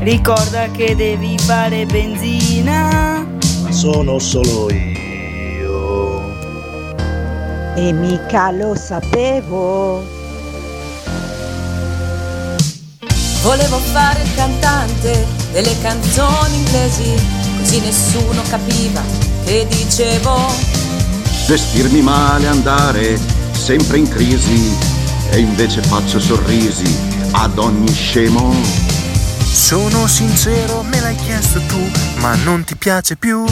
[0.00, 3.22] Ricorda che devi fare benzina.
[3.62, 6.32] Ma sono solo io.
[7.76, 10.02] E mica lo sapevo.
[13.42, 17.14] Volevo fare il cantante delle canzoni inglesi,
[17.58, 19.02] così nessuno capiva
[19.44, 20.34] che dicevo.
[21.46, 23.18] Vestirmi male, andare
[23.52, 24.74] sempre in crisi
[25.30, 28.54] e invece faccio sorrisi ad ogni scemo.
[29.40, 31.78] Sono sincero, me l'hai chiesto tu,
[32.20, 33.44] ma non ti piace più.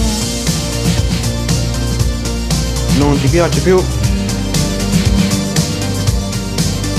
[2.98, 3.82] Non ti piace più?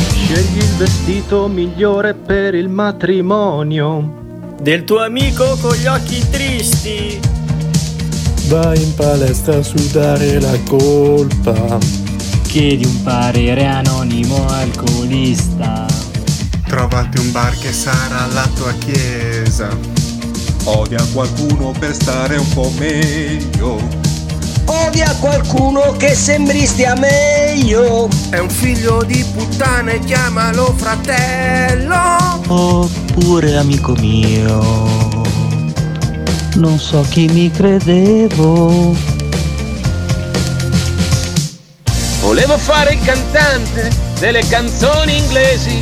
[0.10, 4.26] Scegli il vestito migliore per il matrimonio.
[4.62, 7.20] Del tuo amico con gli occhi tristi.
[8.48, 11.78] Vai in palestra a sudare la colpa.
[12.44, 16.07] Chiedi un parere anonimo alcolista.
[16.68, 19.70] Trovati un bar che sarà la tua chiesa.
[20.66, 23.80] Odia qualcuno per stare un po' meglio.
[24.66, 28.10] Odia qualcuno che sembri stia meglio.
[28.30, 32.42] È un figlio di puttana e chiamalo fratello.
[32.48, 35.24] Oppure amico mio.
[36.56, 39.16] Non so chi mi credevo.
[42.20, 43.90] Volevo fare il cantante
[44.20, 45.82] delle canzoni inglesi,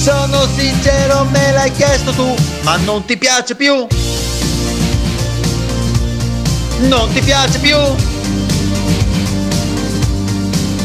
[0.00, 3.86] Sono sincero, me l'hai chiesto tu, ma non ti piace più?
[6.88, 7.76] Non ti piace più?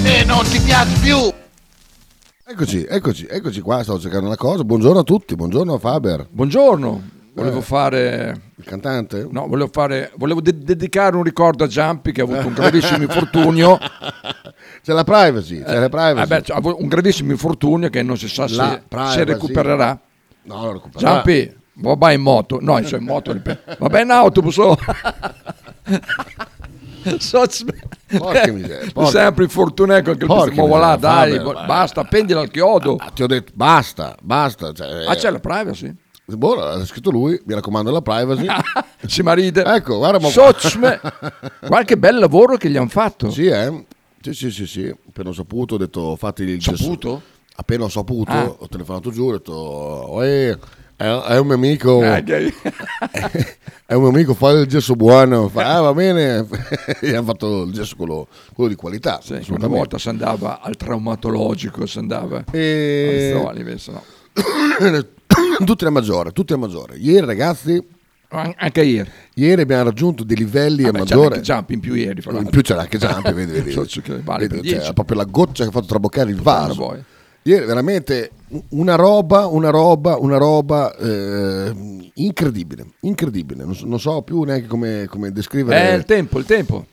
[0.03, 1.33] E non ti piace più?
[2.45, 4.65] Eccoci, eccoci, eccoci qua, stavo cercando una cosa.
[4.65, 6.27] Buongiorno a tutti, buongiorno Faber.
[6.29, 7.14] Buongiorno.
[7.35, 8.41] Volevo Eh, fare.
[8.55, 9.27] Il cantante?
[9.29, 10.11] No, volevo fare.
[10.15, 13.77] Volevo de- dedicare un ricordo a Giampi che ha avuto un gravissimo infortunio.
[14.81, 16.21] C'è la privacy, c'è la privacy.
[16.21, 19.99] Eh, beh, avuto un gravissimo infortunio che non si sa se, se recupererà.
[20.43, 21.11] No, lo recupererà.
[21.13, 22.59] Giampi, va in moto.
[22.61, 23.35] No, in moto.
[23.79, 24.57] Va in autobus.
[24.57, 24.77] oh.
[28.17, 29.09] Porca miseria, porca.
[29.09, 32.97] Sempre infortunato anche il Porca voilà, miseria, dai, ma- basta, appendila al chiodo.
[33.13, 34.71] Ti ho detto basta, basta.
[34.71, 35.93] Cioè, Ah, c'è la privacy?
[36.27, 38.45] Boh, l'ha scritto lui, mi raccomando la privacy.
[39.05, 39.63] si maride.
[39.63, 40.99] Ecco, guarda, ma Socme.
[41.59, 43.29] Guarda che bel lavoro che gli hanno fatto.
[43.29, 43.85] Sì, eh?
[44.21, 44.95] Sì, sì, sì, sì.
[45.07, 46.77] Appena ho saputo, ho detto fatti il gesso.
[46.77, 47.21] Saputo?
[47.57, 48.43] Appena ho saputo, Ah.
[48.57, 50.57] ho telefonato giù, ho detto, "Uè,
[50.97, 52.53] è, è un mio amico, che-
[53.85, 55.47] è un mio amico, fai il gesso buono.
[55.47, 56.45] Fa, ah, va bene.
[56.99, 59.19] Gli hanno fatto il gesso quello, quello di qualità.
[59.21, 64.03] Sì, una volta si andava al traumatologico, si andava E- invece no.
[65.65, 66.95] tutti a maggiore, tutti a maggiore.
[66.97, 67.93] Ieri, ragazzi,
[68.29, 69.09] An- Anche ieri.
[69.35, 71.35] ieri abbiamo raggiunto dei livelli Vabbè, a c'era maggiore.
[71.35, 72.21] anche Jump in più ieri.
[72.21, 73.73] fra In più c'era anche Giampi, vedi, vedi.
[74.01, 74.93] Che vale cioè, 10.
[74.93, 77.03] proprio la goccia che ha fatto traboccare il vaso.
[77.43, 78.31] Ieri veramente
[78.69, 83.63] una roba, una roba, una roba eh, incredibile, incredibile.
[83.63, 86.85] Non so, non so più neanche come, come descrivere Eh, il tempo, il tempo.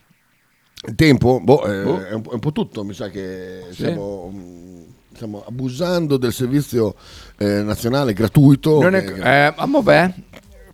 [0.87, 1.41] il tempo.
[1.43, 2.05] Boh, eh, Boh.
[2.05, 3.75] È, un, è un po' tutto, mi sa che Sì.
[3.77, 4.83] stiamo, mm,
[5.23, 6.97] stiamo abusando del servizio
[7.39, 8.81] eh, nazionale gratuito.
[8.81, 10.15] Non è, eh, ma vabbè,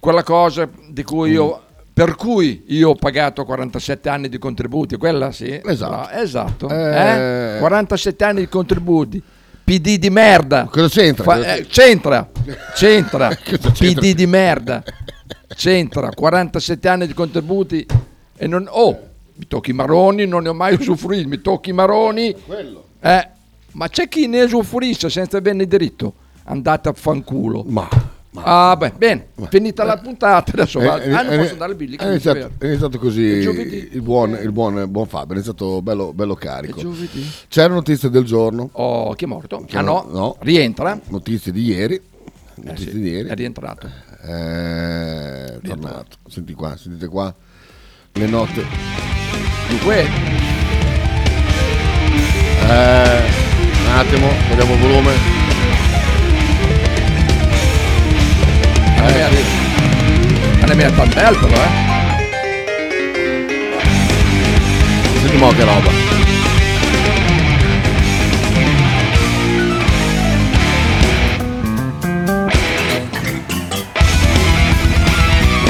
[0.01, 1.61] quella cosa di cui io,
[1.93, 5.61] per cui io ho pagato 47 anni di contributi, quella sì.
[5.63, 5.95] Esatto.
[5.95, 6.69] No, esatto.
[6.71, 7.57] Eh.
[7.57, 7.59] eh?
[7.59, 9.23] 47 anni di contributi.
[9.65, 10.67] PD di merda.
[10.71, 11.25] Cosa c'entra?
[11.25, 12.27] Fa- Cosa eh, c'entra.
[12.75, 13.29] C'entra.
[13.37, 13.71] C'entra?
[13.71, 14.83] PD di merda.
[15.55, 16.09] C'entra.
[16.09, 17.87] 47 anni di contributi
[18.35, 18.67] e non...
[18.71, 18.99] Oh,
[19.35, 22.35] mi tocchi i maroni, non ne ho mai usufruito, mi tocchi i maroni.
[23.01, 23.29] Eh,
[23.73, 26.15] ma c'è chi ne usufruisce senza averne diritto.
[26.45, 27.65] Andate a fanculo.
[27.67, 27.89] Ma...
[28.35, 31.01] Ah, beh, bene, finita la puntata, adesso va.
[31.03, 34.39] Eh, Ah, non eh, posso andare Billy, è, iniziato, è iniziato così Il il buon,
[34.41, 36.81] il buon, buon Fabio, è iniziato bello, bello carico.
[37.49, 38.69] C'è la notizia del giorno.
[38.73, 39.65] Oh, chi è morto?
[39.67, 41.01] Che ah no, rientra.
[41.09, 41.95] Notizie di ieri.
[41.95, 42.03] Eh
[42.63, 43.29] Notizie sì, di ieri.
[43.29, 43.91] È rientrato.
[44.23, 46.17] Eh, è tornato.
[46.29, 47.35] Senti qua, sentite qua.
[48.13, 48.65] Le note.
[49.69, 50.07] Dunque,
[52.71, 53.48] Eh,
[53.89, 55.47] un attimo, vediamo il volume.
[58.97, 59.29] non è
[60.61, 61.87] non è mica tan bello però, eh.
[65.21, 65.91] Senti mo che roba.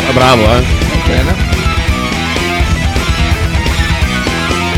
[0.09, 0.65] Ah, bravo, eh.
[1.07, 1.35] Bene.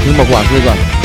[0.02, 1.00] Senti qua, senti qua.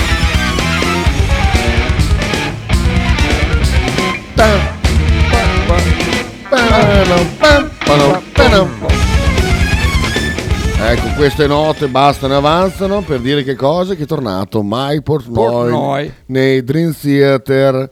[10.88, 13.96] Ecco, queste note bastano e avanzano per dire che cosa?
[13.96, 17.90] Che è tornato Mike Portnoy, nei Dream Theater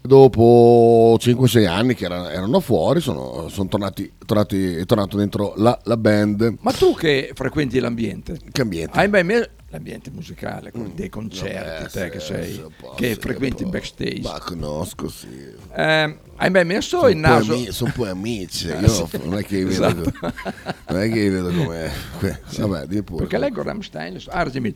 [0.00, 5.78] dopo 5-6 anni che erano, erano fuori, sono, sono tornati, tornati, è tornato dentro la,
[5.84, 6.56] la band.
[6.60, 8.38] Ma tu che frequenti l'ambiente?
[8.50, 8.98] Che ambiente?
[8.98, 9.24] Hai mai
[9.70, 13.20] l'ambiente musicale, con dei concerti, Vabbè, te che sì, sei, sì, un po', che sì,
[13.20, 14.20] frequenti il backstage.
[14.22, 15.28] Ma conosco, sì.
[15.74, 17.52] Eh, hai mai messo Sono il naso?
[17.52, 19.18] ami- sono poi amici, io sì.
[19.24, 20.12] non è che vedo, Esatto.
[20.88, 21.90] non è che vedo come...
[22.56, 23.26] Vabbè, di pure.
[23.26, 24.74] Perché leggo Rammstein, ah, Argemil.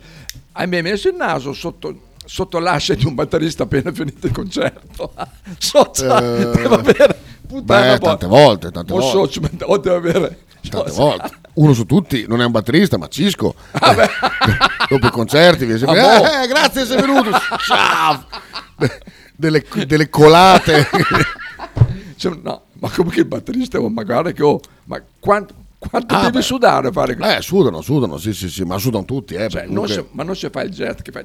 [0.53, 5.15] Hai mai messo il naso sotto, sotto l'ascia di un batterista appena finito il concerto?
[5.59, 7.19] sotto, Eh, deve avere...
[7.47, 9.11] puttana, beh, tante volte, tante o volte.
[9.11, 10.39] socio, o deve avere...
[10.69, 11.31] Tante volte.
[11.55, 13.55] Uno su tutti non è un batterista, ma Cisco.
[14.89, 16.25] Dopo i concerti viene sempre, Ah, boh.
[16.43, 17.31] "Eh, grazie sei venuto.
[17.67, 18.25] Ciao.
[19.37, 20.89] Delle, delle colate.
[22.17, 24.43] Cioè, no, ma come che il batterista, magari che...
[24.43, 25.55] oh, ma quanto,
[25.89, 26.43] quanto Ah, devi beh.
[26.43, 29.49] sudare a fare Eh, sudano, sudano, sì, sì, sì, ma sudano tutti, eh.
[29.49, 31.25] Cioè, perché non comunque- si- ma non si fa il jet che fa...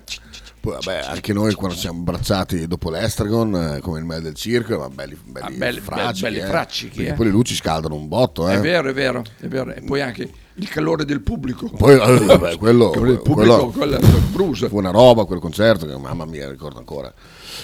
[0.60, 4.78] Poi, vabbè, anche noi quando siamo abbracciati dopo l'Estragon, eh, come il mel del circo,
[4.80, 6.46] ma belli, belli, Ah, belli- fraccichi, belli eh.
[6.46, 7.14] fraccichi, Perché eh.
[7.14, 8.56] poi le luci scaldano un botto, eh.
[8.56, 9.72] È vero, è vero, è vero.
[9.74, 11.70] E poi anche il calore del pubblico.
[11.70, 14.00] Poi, eh, vabbè, quello, Il del quello pubblico, quello
[14.32, 14.68] brucia.
[14.68, 17.14] fu una roba quel concerto che mamma mia ricordo ancora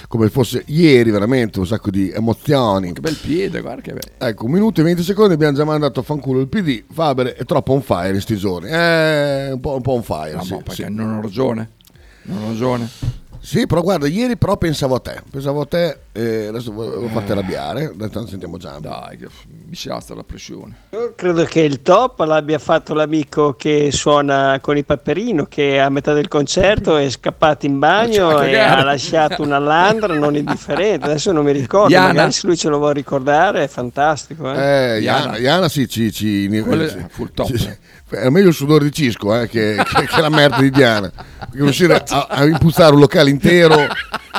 [0.07, 4.13] come fosse ieri veramente un sacco di emozioni Che bel piede, guarda che bello.
[4.17, 7.45] ecco un minuto e 20 secondi abbiamo già mandato a fanculo il PD Faber è
[7.45, 10.51] troppo on fire in sti giorni eh, un po', un po' on fire No, sì,
[10.53, 10.93] ma perché sì.
[10.93, 11.69] non ho ragione.
[12.23, 12.89] Non ho ragione.
[13.39, 17.31] Sì, però guarda ieri però pensavo a te pensavo a te e adesso volevo farti
[17.31, 20.75] arrabbiare adesso sentiamo già Dai, che f- mi si alza la pressione.
[21.15, 26.13] Credo che il top l'abbia fatto l'amico che suona con il Paperino che a metà
[26.13, 31.05] del concerto è scappato in bagno e ha lasciato una landra non indifferente.
[31.07, 32.07] Adesso non mi ricordo, Diana.
[32.09, 34.53] magari se lui ce lo vuol ricordare è fantastico.
[34.53, 34.95] Eh?
[34.97, 37.47] Eh, Iana, Iana sì, ci, ci, Quello ci- è full top.
[37.47, 37.75] ci- ci-
[38.09, 41.09] è meglio il sudore di Cisco eh, che, che- che la merda di Diana.
[41.09, 43.87] Perché riuscire a, a impuzzare un locale intero,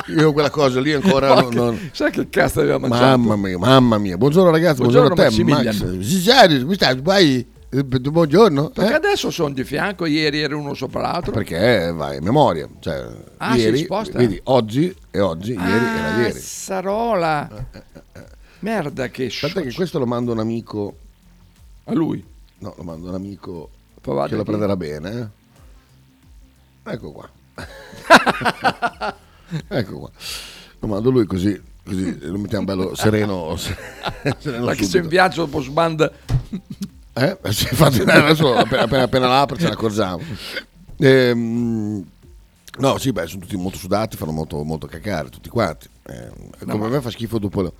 [0.07, 3.17] io quella cosa lì ancora non, non- Sai che cazzo aveva mangiato?
[3.17, 4.17] Mamma mia, mamma mia.
[4.17, 6.61] Buongiorno ragazzi, buongiorno, Buongiorno, a te, Max.
[6.61, 7.01] Come stai?
[7.01, 7.47] Vai?
[7.69, 8.69] Eh, Buongiorno.
[8.69, 8.95] Perché eh?
[8.95, 11.31] adesso sono di fianco, ieri era uno sopra l'altro.
[11.31, 12.67] Perché vai, memoria.
[12.79, 13.05] Cioè,
[13.37, 14.17] Ah, si ieri, sposta?
[14.17, 16.39] vedi, oggi e oggi, ieri era Ah, ieri.
[16.39, 17.49] Sarola.
[18.59, 20.95] Merda che Aspetta che questo lo mando a un amico.
[21.85, 22.23] A lui?
[22.59, 23.69] No, lo mando a un amico
[24.01, 25.31] Provate che lo prenderà bene.
[26.85, 26.91] eh.
[26.93, 27.29] Ecco qua.
[29.67, 30.09] ecco qua.
[30.85, 33.55] Lo mando a lui così, così lo mettiamo bello sereno.
[33.57, 34.97] sereno Perché sei subito.
[34.99, 36.11] in viaggio dopo sbanda.
[37.13, 37.37] Eh?
[37.49, 40.21] Sì, infatti adesso appena, appena, appena l'apre ce ne accorgiamo.
[40.97, 42.05] Ehm,
[42.77, 45.87] no, sì, beh, sono tutti molto sudati, fanno molto, molto cacare, tutti quanti.
[46.07, 46.29] Eh,
[46.67, 47.73] come a me fa schifo dopo lo-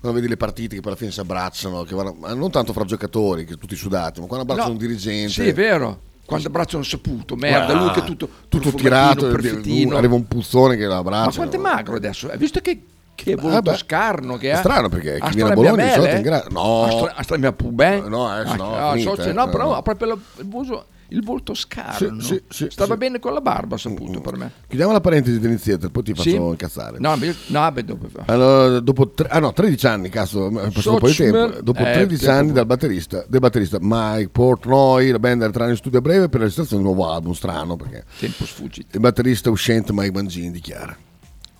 [0.00, 2.72] quando vedi le partite che poi alla fine si abbracciano, che vanno- ma non tanto
[2.74, 5.32] fra giocatori, che tutti sudati, ma quando abbracciano No, un dirigente.
[5.32, 6.00] Sì, è vero.
[6.24, 9.96] Quando abbracciano saputo, merda, Ah, lui che è tutto, tutto profumatino, tirato, perfettino.
[9.96, 11.28] arriva un puzzone che lo abbraccia.
[11.28, 12.30] Ma quanto è magro adesso?
[12.30, 13.76] Hai visto che, che Ah, volto beh.
[13.76, 14.56] scarno che È ha?
[14.58, 17.08] strano perché chi viene a Bologna di solito è in gra- no.
[17.20, 18.00] Sta mia pubè.
[18.06, 19.74] No, eh, no, Ah, finita, so- eh, no, però no.
[19.76, 22.20] ha proprio il, volto, il volto scarno.
[22.20, 24.50] Sì, sì, sì, Stava bene con la barba, saputo per me.
[24.66, 26.98] Chiudiamo la parentesi dell'iniziativa, poi ti faccio incazzare.
[26.98, 28.08] No, beh, no, beh, dopo.
[28.26, 31.60] Allora, dopo tre- ah no, 13 anni, cazzo, è passato un po' di tempo.
[31.62, 35.76] Dopo eh, 13 tempo- anni dal batterista, del batterista Mike Portnoy, la band entrerà in
[35.76, 38.88] studio a breve per la registrazione di un nuovo album, strano perché Tempo sfuggito.
[38.92, 40.96] il batterista uscente Mike Mangini dichiara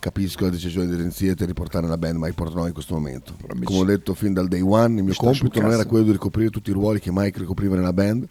[0.02, 3.36] Capisco la decisione di Renziete di riportare la band Mike Portnoy in questo momento.
[3.62, 6.50] Come ho detto fin dal day one, il mio compito non era quello di ricoprire
[6.50, 8.26] tutti i ruoli che Mike ricopriva nella band.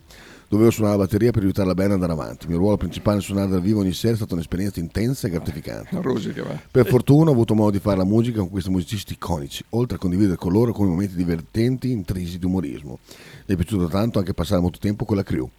[0.52, 2.44] Dovevo suonare la batteria per aiutare la band ad andare avanti.
[2.44, 5.30] Il mio ruolo principale nel suonare dal vivo ogni sera è stata un'esperienza intensa e
[5.30, 5.96] gratificante.
[6.70, 10.00] Per fortuna ho avuto modo di fare la musica con questi musicisti iconici, oltre a
[10.00, 13.00] condividere con loro alcuni momenti divertenti intrisi di umorismo.
[13.46, 15.50] Mi è piaciuto tanto anche passare molto tempo con la crew.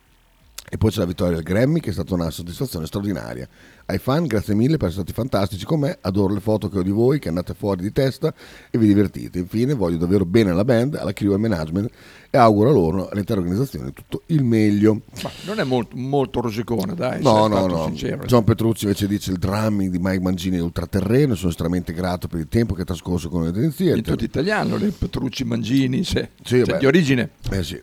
[0.75, 3.47] E poi c'è la vittoria del Grammy che è stata una soddisfazione straordinaria.
[3.85, 6.83] Ai fan, grazie mille per essere stati fantastici con me, adoro le foto che ho
[6.83, 8.33] di voi, che andate fuori di testa
[8.71, 9.39] e vi divertite.
[9.39, 11.91] Infine voglio davvero bene alla band, alla crew e al management
[12.31, 15.03] e auguro a loro, all'intera organizzazione, tutto il meglio.
[15.23, 17.23] Ma non è molto, molto rosicone, dai.
[17.23, 17.85] No, no, no.
[17.89, 18.25] Sincero.
[18.25, 21.35] John Petrucci invece dice il drumming di Mike Mangini è ultraterreno.
[21.35, 23.97] Sono estremamente grato per il tempo che è trascorso con le Theater.
[23.99, 26.79] In tutto italiano, le Petrucci Mangini, se, Sì, beh.
[26.79, 27.29] di origine.
[27.51, 27.79] Eh sì.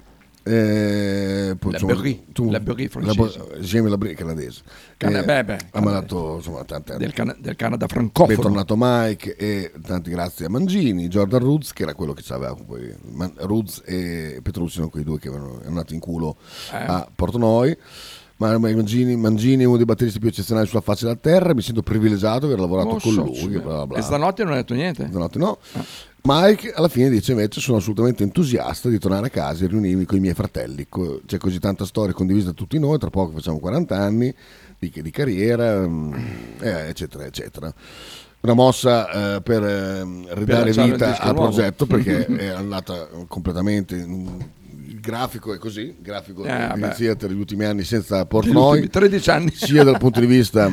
[0.51, 3.39] Eh, poi La insomma, Berry, tu- la Berry la francese.
[3.59, 4.61] Jamie Labrie canadese.
[4.97, 8.33] Cana- Eh, beh, beh, ha mandato insomma tante Del, Cana- del Canada francofono.
[8.35, 12.91] Bentornato Mike e tanti grazie a Mangini, Jordan Roots che era quello che aveva poi
[13.11, 16.35] Man- Roots e Petrucci sono quei due che erano andati in culo
[16.71, 16.75] Eh.
[16.77, 17.77] a Portnoy.
[18.37, 21.53] Ma Mangini, Mangini è uno dei batteristi più eccezionali sulla faccia della terra.
[21.53, 23.47] Mi sento privilegiato di aver lavorato Oh, con lui.
[23.49, 23.97] bla bla bla.
[23.97, 25.05] E stanotte non ha detto niente?
[25.09, 25.57] Stanotte no.
[26.21, 30.17] Mike alla fine dice invece sono assolutamente entusiasta di tornare a casa e riunirmi con
[30.17, 30.87] i miei fratelli.
[31.25, 34.33] C'è così tanta storia condivisa da tutti noi, tra poco facciamo 40 anni
[34.77, 36.13] di, di carriera, mm,
[36.59, 37.73] eh, eccetera, eccetera.
[38.41, 41.49] Una mossa eh, per ehm, ridare il vita al nuovo.
[41.51, 43.95] progetto perché è andata completamente...
[43.95, 44.57] in-
[44.89, 46.89] il grafico è così, il grafico Eh, di.
[46.95, 49.51] Theater degli ultimi anni senza Portnoy, ultimi 13 anni.
[49.53, 50.69] sia dal punto di vista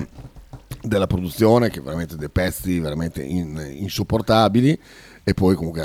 [0.83, 4.79] della produzione, che veramente dei pezzi veramente in- insopportabili,
[5.29, 5.85] e poi comunque,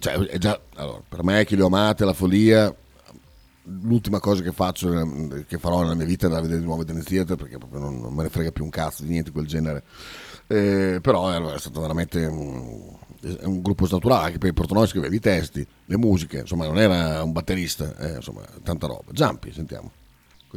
[0.00, 2.74] cioè, già, allora, per me che li ho amate, la follia,
[3.62, 6.66] l'ultima cosa che faccio, eh, che farò nella mia vita è andare a vedere di
[6.66, 9.30] nuovo Dance Theater, perché proprio non, non me ne frega più un cazzo di niente
[9.30, 9.84] di quel genere.
[10.48, 12.92] Eh, però è, è stato veramente un,
[13.42, 17.30] un gruppo snaturale, anche per Portonoi scriveva i testi, le musiche, insomma non era un
[17.30, 19.12] batterista, eh, insomma tanta roba.
[19.12, 19.92] Giampi, sentiamo,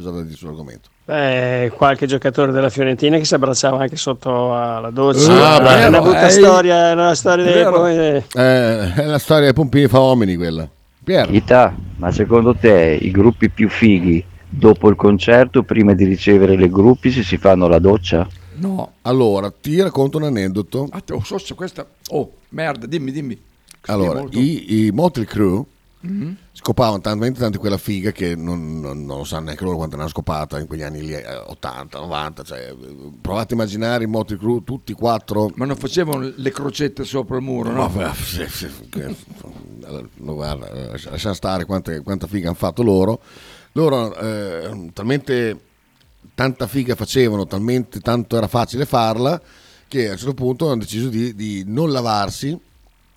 [0.00, 0.88] cosa da dire sull'argomento.
[1.04, 5.54] Beh, qualche giocatore della Fiorentina che si abbracciava anche sotto alla doccia.
[5.54, 7.54] Ah, beh, è una no, brutta storia, è una storia dei
[7.96, 10.68] eh, Eh, è la storia dei pompini fa uomini quella.
[11.02, 11.32] Piero.
[11.32, 16.68] Ita, ma secondo te i gruppi più fighi dopo il concerto, prima di ricevere le
[16.68, 18.26] gruppi, se si fanno la doccia?
[18.56, 18.92] No.
[19.02, 20.88] Allora, ti racconto un aneddoto.
[20.90, 21.86] Ah, te- oh, so questa...
[22.10, 23.40] Oh, merda, dimmi, dimmi.
[23.86, 24.38] Allora, molto.
[24.38, 25.66] i, i Motley Crew
[26.02, 26.34] Mhm.
[26.62, 30.02] Scopavano talmente tanto quella figa che non, non- non lo sanno neanche loro quanto ne
[30.02, 32.42] hanno scopata in quegli anni lì, eh, 80, 90.
[32.42, 32.76] Cioè, eh,
[33.20, 35.50] provate a immaginare i Motley Crew tutti quattro.
[35.54, 37.88] Ma non facevano le crocette sopra il muro, no?
[37.88, 38.68] Ma, sì, sì,
[40.16, 43.20] no, guarda, eh, lascia- lasciamo stare quante- quanta figa hanno fatto loro.
[43.72, 45.58] Loro eh, talmente
[46.34, 49.40] tanta figa facevano, talmente tanto era facile farla,
[49.88, 52.58] che a un certo punto hanno deciso di, di non lavarsi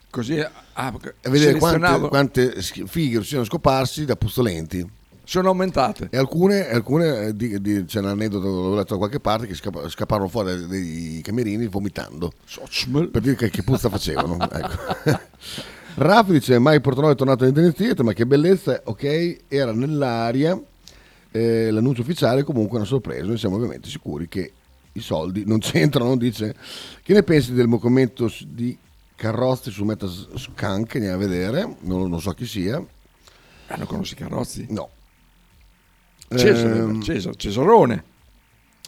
[0.10, 5.02] Così ah, e vedere quante, quante fighe a scoparsi da puzzolenti.
[5.26, 6.10] Sono aumentate.
[6.12, 9.56] E alcune, alcune eh, di- di- c'è un aneddoto, l'ho letto da qualche parte, che
[9.56, 12.34] scappa- scapparono fuori dai, camerini vomitando.
[13.10, 14.38] Per dire che, che puzza facevano.
[14.52, 15.22] ecco.
[15.96, 20.60] Raffi dice, mai Portonoi è tornato in Dance Theater, ma che bellezza, ok, era nell'aria,
[21.32, 24.52] eh, l'annuncio ufficiale comunque una sorpresa, noi siamo ovviamente sicuri che
[24.94, 26.56] i soldi non c'entrano, dice.
[27.02, 28.78] Che ne pensi del commento di
[29.16, 32.84] Carrozzi su Meta Skunk, andiamo a vedere, non, non so chi sia.
[33.68, 34.68] Ah, non conosci Carrozzi?
[34.70, 34.90] No.
[36.36, 38.04] Cesare, Ehm, Cesare, Cesarone.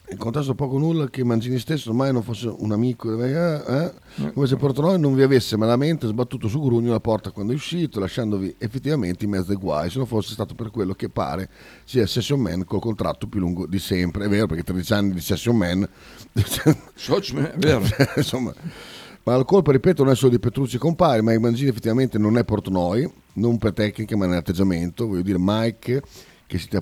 [0.08, 4.46] In contesto poco nulla che Mangini stesso ormai non fosse un amico, eh, eh, come
[4.46, 8.53] se Portnoy non vi avesse malamente sbattuto su Grugno la porta quando è uscito, lasciandovi
[8.60, 11.50] effettivamente in mezzo ai guai, se non fosse stato per quello che pare
[11.86, 14.25] sia Session Man col contratto più lungo di sempre.
[14.25, 15.89] È vero, perché 13 anni di Session Man...
[16.94, 17.82] Sochman, è vero.
[18.15, 18.53] Insomma...
[19.27, 22.38] Ma la colpa, ripeto, non è solo di Petrucci e compari, ma Mangini effettivamente non
[22.38, 25.08] è Portnoy, non per tecnica ma nell'atteggiamento.
[25.08, 26.03] Voglio dire, Mike,
[26.46, 26.77] che si ti,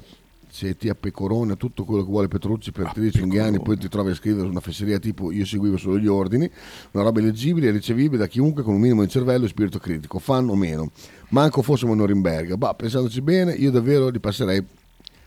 [0.49, 4.11] se ti appecorona tutto quello che vuole Petrucci per 13 lunghi anni, poi ti trovi
[4.11, 6.51] a scrivere una fesseria tipo io seguivo solo gli ordini,
[6.91, 10.19] una roba leggibile e ricevibile da chiunque con un minimo di cervello e spirito critico,
[10.19, 10.91] fan o meno.
[11.29, 14.61] Manco fossimo Norimberga, bah, pensandoci bene, io davvero li passerei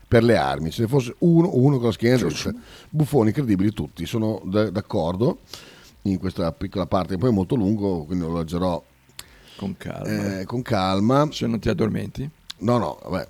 [0.07, 0.69] per le armi.
[0.69, 2.27] Se ne fosse uno, uno con la schiena.
[2.91, 5.39] Buffoni incredibili tutti, sono d- d'accordo
[6.11, 8.83] in questa piccola parte, che poi è molto lungo, quindi lo leggerò
[9.57, 10.39] Con calma.
[10.39, 11.27] eh, con calma.
[11.31, 12.29] Se non ti addormenti.
[12.59, 13.27] No, no, vabbè.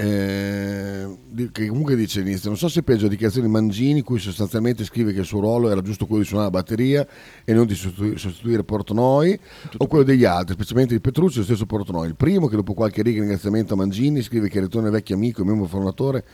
[0.00, 1.16] Eh,
[1.50, 4.84] che comunque dice all'inizio, non so se peggio la dichiarazione di Mangini, in cui sostanzialmente
[4.84, 7.06] scrive che il suo ruolo era giusto quello di suonare la batteria
[7.44, 9.38] e non di sostitu- sostituire Portnoy,
[9.76, 12.06] o quello degli altri, specialmente di Petrucci e lo stesso Portnoy.
[12.08, 14.96] Il primo, che dopo qualche riga di ringraziamento a Mangini, scrive che il ritorno del
[14.96, 16.24] vecchio amico e membro fondatore,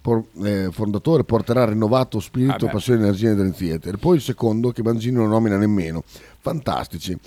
[0.00, 3.96] por- eh, fondatore porterà rinnovato spirito, Ah, passione e energia nel theater.
[3.96, 6.02] Poi il secondo, che Mangini non nomina nemmeno.
[6.38, 7.18] Fantastici.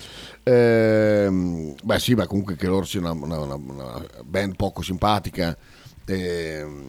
[0.42, 5.56] Ehm, beh sì, ma comunque che loro sia una, una- una- una band poco simpatica
[6.06, 6.88] ehm,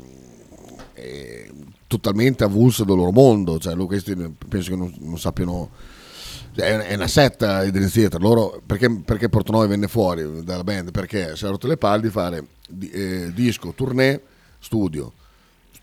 [0.94, 1.52] e
[1.88, 4.16] totalmente avulsa del loro mondo, cioè loro questi
[4.48, 5.70] penso che non, non sappiano
[6.56, 10.92] cioè, è una setta i Dream Theater loro perché, perché Portnoy venne fuori dalla band
[10.92, 12.46] perché si è rotto le palle di fare
[12.92, 14.22] eh, disco, tournée,
[14.60, 15.12] studio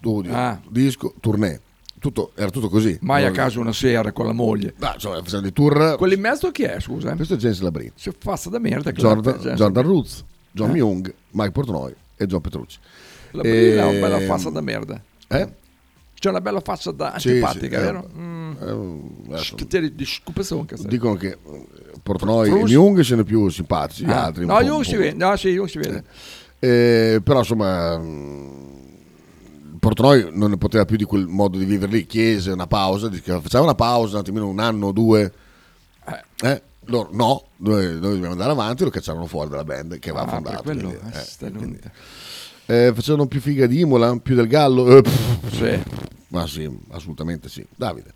[0.02, 0.60] studio, Ah.
[0.68, 1.60] disco, tournée
[2.00, 4.74] tutto, era tutto così Mai a Non- casa una sera con la moglie.
[4.78, 7.14] No, insomma, facevano dei tour Quello in mezzo chi è, scusa?
[7.14, 8.90] questo è James Labrie Si faccia da merda.
[8.90, 10.72] Jordan, la- Jordan Roots, John Eh?
[10.72, 12.78] Myung, Mike Portnoy e John Petrucci.
[13.30, 15.00] La brilla ha una Ehm, bella faccia da merda.
[15.28, 15.48] Eh?
[16.14, 18.10] C'è una bella faccia da Sì, antipatica, sì, vero?
[18.16, 18.52] Mm.
[19.94, 20.86] di scupezzone che sei.
[20.88, 21.38] Dicono che eh,
[22.02, 24.42] Portnoy Frus- e Myung sono più simpatici, gli Ah, altri.
[24.44, 25.16] un no, un si vede.
[25.16, 26.04] No, sì, Jung si vede.
[26.58, 27.96] Eh, però insomma
[29.82, 33.10] mh, Portnoy non ne poteva più di quel modo di vivere lì, chiese una pausa,
[33.10, 35.32] facciamo una pausa, un attimino un anno o due.
[36.42, 40.24] Eh, loro no, noi, noi dobbiamo andare avanti, lo cacciarono fuori dalla band che aveva
[40.26, 40.62] Ah, fondato.
[40.62, 41.80] quello, quindi, eh, eh, quindi-.
[42.66, 44.96] Eh, facevano più figa di Imola, più del Gallo?
[44.96, 45.82] Eh, pff, Sì.
[46.28, 47.64] Ma sì, assolutamente sì.
[47.76, 48.12] Davide.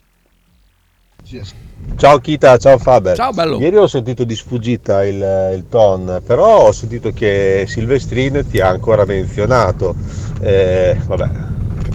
[1.97, 3.17] Ciao Kita, ciao Faber.
[3.17, 3.59] Ciao, bello.
[3.59, 8.69] Ieri ho sentito di sfuggita il, il ton, però ho sentito che Silvestrin ti ha
[8.69, 9.95] ancora menzionato.
[10.41, 11.31] Eh, vabbè,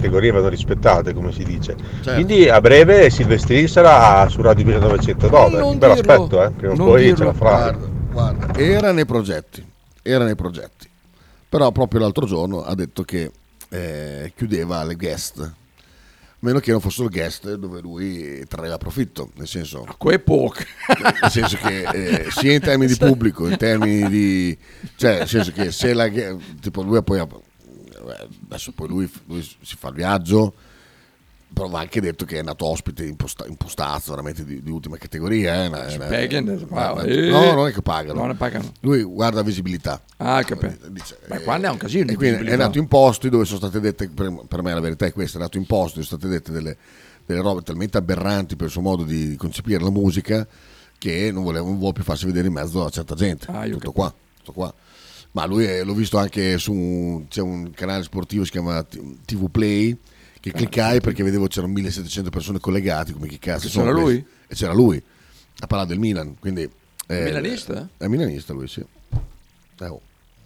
[0.02, 1.76] categorie vanno rispettate, come si dice.
[1.76, 2.12] Certo.
[2.14, 5.58] Quindi a breve Silvestrin sarà su Radio 1909.
[5.58, 6.12] Non Però dirlo.
[6.12, 7.16] aspetto, eh, prima o poi dirlo.
[7.16, 7.70] ce la farà.
[7.70, 9.64] Guarda, guarda, era nei progetti,
[10.02, 10.88] era nei progetti.
[11.48, 13.30] Però proprio l'altro giorno ha detto che
[13.68, 15.38] eh, chiudeva le guest.
[15.40, 20.56] A meno che non fossero guest dove lui traeva profitto, nel senso, Quei poco.
[21.00, 24.58] nel senso che eh, sia in termini di pubblico, in termini di...
[24.96, 26.08] cioè nel senso che se la...
[26.60, 27.24] tipo lui poi...
[28.10, 30.54] eh, Adesso poi lui, lui si fa il viaggio,
[31.52, 34.70] però va anche detto che è nato ospite in, posta, in postazzo veramente di, di
[34.70, 35.64] ultima categoria.
[35.64, 37.28] Eh, una- una- pagano, eh.
[37.28, 38.26] no, non è che pagano.
[38.26, 38.72] Ne pagano.
[38.80, 40.02] Lui guarda visibilità.
[40.16, 40.88] Ah, capito.
[41.28, 42.04] Ma qua ne è un casino.
[42.04, 44.80] E di quindi è nato in posti dove sono state dette, per, per me la
[44.80, 46.76] verità è questa, è nato in posti dove sono state dette delle,
[47.26, 50.46] delle robe talmente aberranti per il suo modo di concepire la musica
[50.96, 53.50] che non, voleva, non vuole più farsi vedere in mezzo a certa gente.
[53.50, 54.72] Ah, tutto, qua, tutto qua.
[55.32, 59.50] Ma lui è- l'ho visto anche su un, c'è un canale sportivo, si chiama TV
[59.50, 59.96] Play,
[60.40, 63.96] che Ah, cliccai perché vedevo c'erano 1700 persone collegate, come che cazzo Che sono c'era
[64.02, 64.20] questi?
[64.20, 64.26] lui?
[64.46, 65.02] E c'era lui,
[65.60, 66.68] a parlare del Milan, quindi...
[67.06, 67.88] eh, milanista?
[67.96, 68.80] È milanista lui, sì.
[69.80, 70.00] Eh, oh.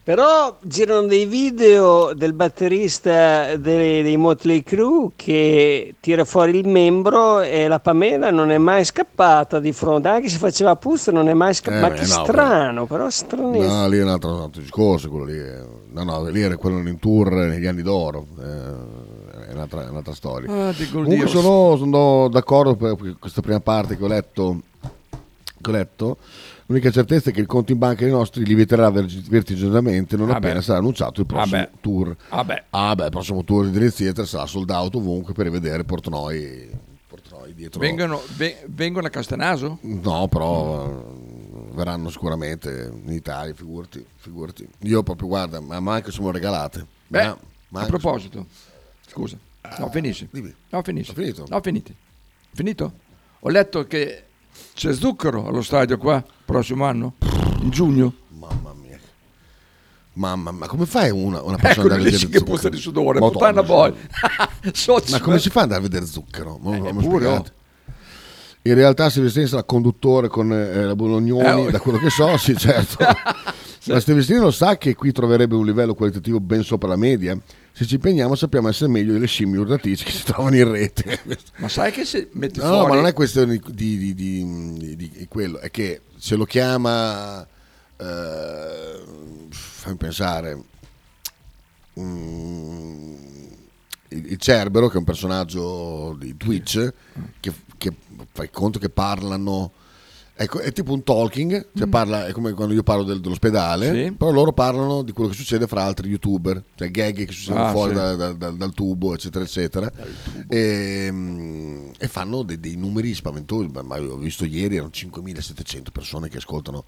[0.07, 7.40] Però girano dei video del batterista dei, dei Motley Crue che tira fuori il membro
[7.40, 11.35] e la Pamela non è mai scappata di fronte, anche se faceva puzza non è
[11.35, 11.79] mai scappata.
[11.87, 13.73] Eh, Ma beh, che no, strano, però stranissimo.
[13.81, 15.38] No, lì è un altro, un altro discorso, quello lì.
[15.38, 18.27] è- No, no, lì era quello in tour negli anni d'oro.
[18.40, 20.69] eh, È un'altra, è un'altra storia.
[20.69, 24.61] Ah, Comunque sono, sono d'accordo per questa prima parte che ho letto.
[25.61, 26.19] Che ho letto.
[26.68, 30.37] L'unica certezza è che il conto in banca dei nostri lieviterà vergi- vertiginosamente non Ah,
[30.37, 30.62] appena beh.
[30.62, 32.16] sarà annunciato il prossimo Ah, tour.
[32.31, 32.64] Ah, beh.
[32.70, 36.68] Ah, beh, il prossimo tour di Dream Theater sarà sold out ovunque per rivedere Portnoy,
[37.07, 37.79] Portnoy dietro.
[37.79, 39.79] Vengono, ve- vengono a Castanaso?
[39.83, 44.68] No, però eh, verranno sicuramente in Italia, figurati, figurati.
[44.81, 46.85] Io proprio, guarda, ma manco sono regalate.
[47.07, 48.44] Beh, Ma- a manco- proposito,
[49.07, 49.38] scusa,
[49.79, 50.26] no, finisci.
[50.33, 50.52] dimmi.
[50.70, 51.12] No, finisci.
[51.12, 51.46] Ho finito?
[51.48, 51.94] No, finiti.
[52.55, 52.92] Finito?
[53.40, 54.24] Ho letto che
[54.75, 57.14] c'è zucchero allo stadio qua, prossimo anno,
[57.62, 58.12] in giugno.
[58.29, 58.99] Mamma mia.
[60.14, 63.19] Mamma, ma come fai una, una persona Ecco lì vedere sì che puzza di sudore,
[63.21, 63.66] Madonna, puttana sì.
[63.66, 63.95] boy.
[65.11, 66.59] Ma come si fa ad andare a vedere zucchero?
[66.61, 67.53] Ma- ma pure, spiegate.
[68.62, 71.71] In realtà Silvestrini sarà conduttore con eh, la Bolognoni, Eh, oh.
[71.71, 72.97] da quello che so, sì certo.
[73.87, 77.38] Ma Silvestrini lo sa che qui troverebbe un livello qualitativo ben sopra la media?
[77.79, 81.21] Se ci impegniamo sappiamo essere meglio delle scimmie urlatici che si trovano in rete.
[81.57, 82.79] Ma sai che se metti No, fuori...
[82.81, 86.37] no, ma non è questione di, di- di- di- di- di quello, è che se
[86.37, 87.47] lo chiama,
[87.99, 89.05] eh,
[89.51, 90.59] fammi pensare,
[92.01, 93.15] mm,
[94.09, 96.93] il, il Cerbero, che è un personaggio di Twitch,
[97.41, 97.93] che, che
[98.33, 99.73] fai conto che parlano...
[100.38, 104.12] Ecco, è tipo un talking, cioè parla, è come quando io parlo del- dell'ospedale, Sì.
[104.12, 107.70] però loro parlano di quello che succede fra altri youtuber, cioè gag che succedono Ah,
[107.70, 107.96] fuori sì.
[107.96, 109.90] da- da- da- dal tubo, eccetera, eccetera.
[110.46, 113.70] E, mm, e fanno dei, dei numeri spaventosi.
[113.83, 116.85] Ma, ho visto ieri erano 5.700 persone che ascoltano.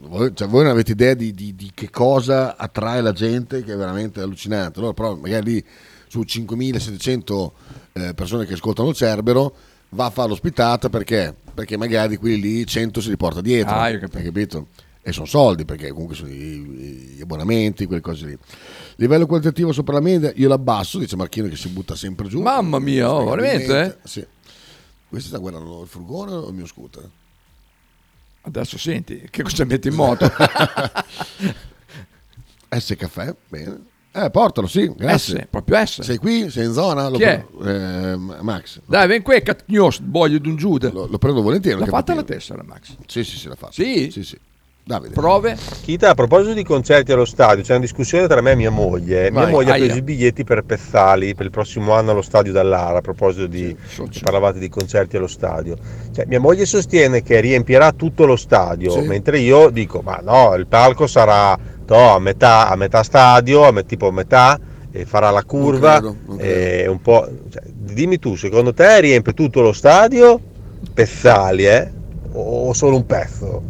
[0.00, 3.72] Voi, cioè, voi non avete idea di, di- di che cosa attrae la gente, che
[3.72, 4.78] è veramente allucinante.
[4.80, 5.64] Allora, però, magari lì
[6.08, 7.52] su 5.700
[7.92, 9.54] eh, persone che ascoltano il Cerbero
[9.92, 11.34] va a fare l'ospitata perché?
[11.54, 13.74] Perché magari quelli lì 100 si riporta dietro.
[13.74, 14.18] Ah, io capisco.
[14.18, 14.66] Hai capito?
[15.04, 18.38] E sono soldi perché comunque sono gli abbonamenti, quelle cose lì.
[18.96, 22.40] Livello qualitativo sopra la media, io l'abbasso, dice Marchino che si butta sempre giù.
[22.40, 23.98] Mamma mia, oh, veramente?
[24.04, 24.24] Sì.
[25.08, 27.08] Questo sta guardando il furgone o il mio scooter?
[28.42, 30.30] Adesso senti, che cosa metti in moto?
[32.70, 33.90] S caffè, bene.
[34.14, 35.42] Eh, portalo, sì, grazie.
[35.42, 36.00] S, proprio S.
[36.02, 36.50] Sei qui?
[36.50, 37.08] Sei in zona?
[37.08, 37.44] Lo Chi è?
[37.64, 38.80] Eh, Max.
[38.84, 40.90] Dai, ven qui, catgnos, boglio d'un giuda.
[40.92, 41.78] Lo, lo prendo volentieri.
[41.80, 42.94] L'ha fatta la tessera, Max?
[43.06, 43.72] Sì, sì, sì, l'ha fatta.
[43.72, 44.10] Sì?
[44.10, 44.38] Sì, sì.
[44.84, 45.14] Davide.
[45.14, 45.56] Prove?
[45.82, 49.30] Chita, a proposito di concerti allo stadio, c'è una discussione tra me e mia moglie.
[49.30, 49.50] Mia Vai.
[49.52, 49.84] moglie ha Aia.
[49.84, 52.98] preso i biglietti per Pezzali per il prossimo anno allo stadio dall'Ara.
[52.98, 53.74] A proposito di
[54.10, 55.76] che parlavate di concerti allo stadio,
[56.12, 59.00] Cioè, mia moglie sostiene che riempirà tutto lo stadio, Sì.
[59.06, 61.56] mentre io dico: Ma no, il palco sarà
[61.92, 64.58] to, a, metà, a metà stadio, a me- tipo a metà,
[64.90, 65.98] e farà la curva.
[66.00, 70.40] credo, non e un po', cioè, dimmi tu, secondo te riempie tutto lo stadio?
[70.94, 71.90] Pezzali, eh?
[72.32, 73.62] O solo un pezzo?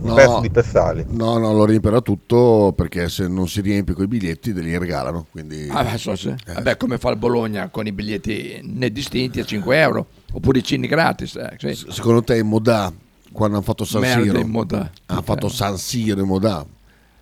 [0.00, 0.14] Un No.
[0.14, 1.04] pezzo di Pezzali?
[1.08, 5.26] No, no, lo riempirà tutto perché se non si riempie con i biglietti li regalano.
[5.30, 5.68] Quindi...
[5.70, 6.32] Ah, beh, so, sì.
[6.46, 10.62] Vabbè, come fa il Bologna con i biglietti né distinti a 5 euro, oppure i
[10.64, 11.34] cini gratis.
[11.36, 11.86] eh, sì.
[11.90, 12.92] Secondo te in Modà,
[13.32, 14.88] quando hanno fatto San Siro, in Modà.
[15.06, 16.64] hanno fatto San Siro in Modà.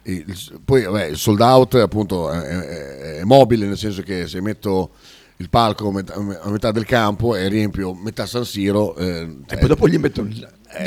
[0.09, 4.41] Il- poi vabbè, il sold out appunto è, è- è mobile, nel senso che se
[4.41, 4.91] metto
[5.39, 8.95] il palco a metà, a metà del campo e riempio metà San Siro...
[8.97, 10.29] eh, E poi dopo gli mettono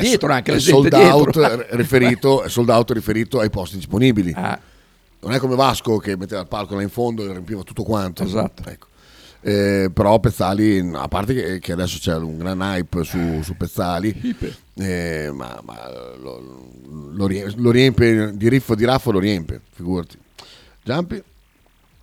[0.00, 1.40] dietro anche la gente sold dietro.
[1.42, 4.32] out riferito, sold out riferito ai posti disponibili.
[4.34, 4.58] Ah.
[5.22, 8.22] Non è come Vasco che metteva il palco là in fondo e riempiva tutto quanto.
[8.24, 8.68] Esatto.
[8.68, 8.86] Ecco.
[9.42, 14.34] Eh, però Pezzali, a parte che, che adesso c'è un gran hype su, su Pezzali,
[14.80, 15.76] eh, ma, ma
[16.18, 16.68] lo,
[17.12, 20.18] lo riempie, lo riempie di riffo di raffo, lo riempie, figurati.
[20.82, 21.22] Giampi?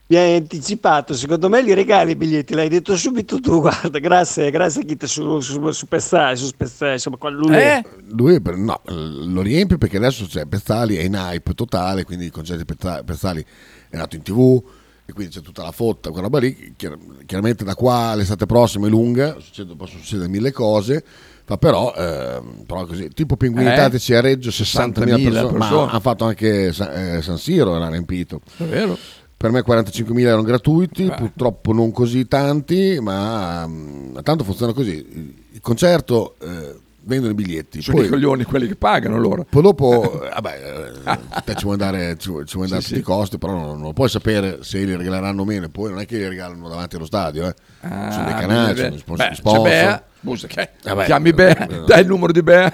[0.10, 4.50] Mi hai anticipato, secondo me li regali i biglietti, l'hai detto subito tu, guarda, grazie,
[4.52, 7.84] grazie Chita su, su, su Pezzali, su Spezzali, insomma, qua lui Eh?
[8.12, 12.32] Lui per- no, lo riempie perché adesso c'è Pezzali è in hype totale, quindi il
[12.32, 13.46] concerto di Pezzali
[13.90, 14.64] è nato in tv
[15.06, 16.74] e quindi c'è tutta la fotta, quella roba lì.
[16.78, 21.04] Chiar- chiaramente da qua all'estate prossima è lunga, succede- possono succedere mille cose,
[21.48, 23.76] ma però, ehm, però così, tipo Pinguini Eh?
[23.76, 25.90] Tattici a Reggio 60.000 60.000 persone, ma persone.
[25.90, 28.42] hanno fatto anche Sa- eh, San Siro, era riempito.
[28.58, 28.98] È vero?
[29.38, 34.96] Per me 45.000 erano gratuiti, purtroppo non così tanti, ma mm, tanto funziona così.
[34.96, 36.76] Il, il concerto eh,
[37.08, 37.82] vendono i biglietti.
[37.82, 39.46] Sono i coglioni quelli che pagano loro.
[39.50, 42.98] Poi dopo, eh, vabbè, eh, te ci vuoi andare, ci ci vuoi andare Sì, a
[42.98, 45.70] tutti i costi, però non, non lo puoi sapere se li regaleranno o meno.
[45.70, 47.56] Poi non è che li regalano davanti allo stadio, eh.
[47.82, 49.26] Ah, sono dei canali, beh, sono sponsor.
[49.28, 50.54] beh, c'è sponsor.
[50.54, 52.72] Bea, che- Vabbè, chiami Bea, eh, dai il numero di Bea.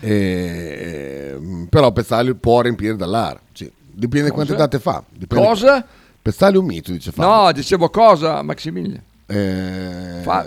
[0.00, 3.40] eh, però Pezzali può riempire dall'ara.
[3.52, 3.70] Sì.
[3.92, 4.64] Dipende quante Cosa?
[4.64, 5.02] date fa.
[5.10, 5.86] Dipende- Cosa?
[6.20, 7.30] Pezzali è un mito, dice Fabio.
[7.44, 9.02] No, dicevo cosa, Maximiliano?
[9.26, 10.46] Eh, Fa-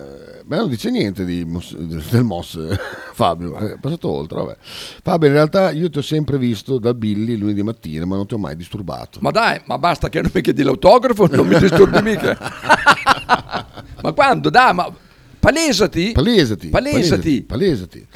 [0.49, 2.57] beh, non dice niente di Mos- del Moss
[3.13, 4.39] Fabio, è passato oltre.
[4.39, 4.57] Vabbè.
[5.03, 8.33] Fabio, in realtà io ti ho sempre visto da Billy lunedì mattina, ma non ti
[8.33, 9.19] ho mai disturbato.
[9.21, 12.35] Ma dai, ma basta che non mi chiedi l'autografo, non mi disturbi mica.
[14.01, 14.49] ma quando?
[14.49, 14.91] Dai, ma
[15.39, 16.13] palesati.
[16.13, 17.43] Palesati, Palesati.
[17.43, 18.07] palesati.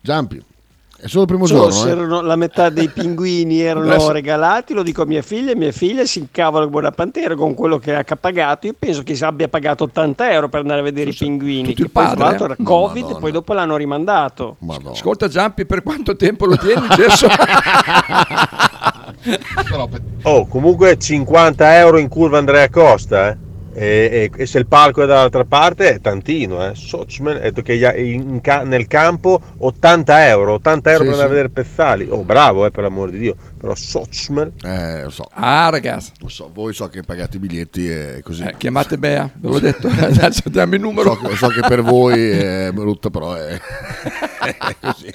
[0.00, 0.42] Giampi,
[0.98, 1.74] è solo il primo Solo giorno.
[1.76, 1.92] se eh?
[1.92, 6.04] erano- la metà dei pinguini erano Adesso- regalati, lo dico a mia figlia, mia figlia
[6.06, 8.66] si incavola come una pantera con quello che ha pagato.
[8.66, 11.62] Io penso che si abbia pagato 80 euro per andare a vedere i pinguini.
[11.68, 12.46] tutto Che il poi, tra l'altro, eh?
[12.52, 13.20] era No, Covid, Madonna.
[13.20, 14.56] poi dopo l'hanno rimandato.
[14.90, 16.80] Ascolta Giampi, per quanto tempo lo tieni?
[20.22, 23.36] Oh, comunque 50 euro in curva Andrea Costa, eh?
[23.78, 26.74] E, e- e se il palco è dall'altra parte è tantino, eh.
[26.74, 31.28] Sochman, ha detto che in ca- nel campo 80 euro, 80 euro Sì, per andare
[31.28, 31.34] sì.
[31.34, 32.06] a vedere Pezzali.
[32.08, 33.36] Oh, bravo, eh, per l'amor di Dio.
[33.58, 34.52] Però Sochman...
[34.64, 35.28] Eh, lo so.
[35.30, 36.12] Ah, ragazzi.
[36.20, 38.44] Lo so, voi so che pagate i biglietti e così.
[38.44, 41.14] Eh, chiamate Bea, ve l'ho detto, adesso diamo il numero.
[41.14, 43.60] So che, so che per voi è brutto, però è,
[44.40, 45.12] è così.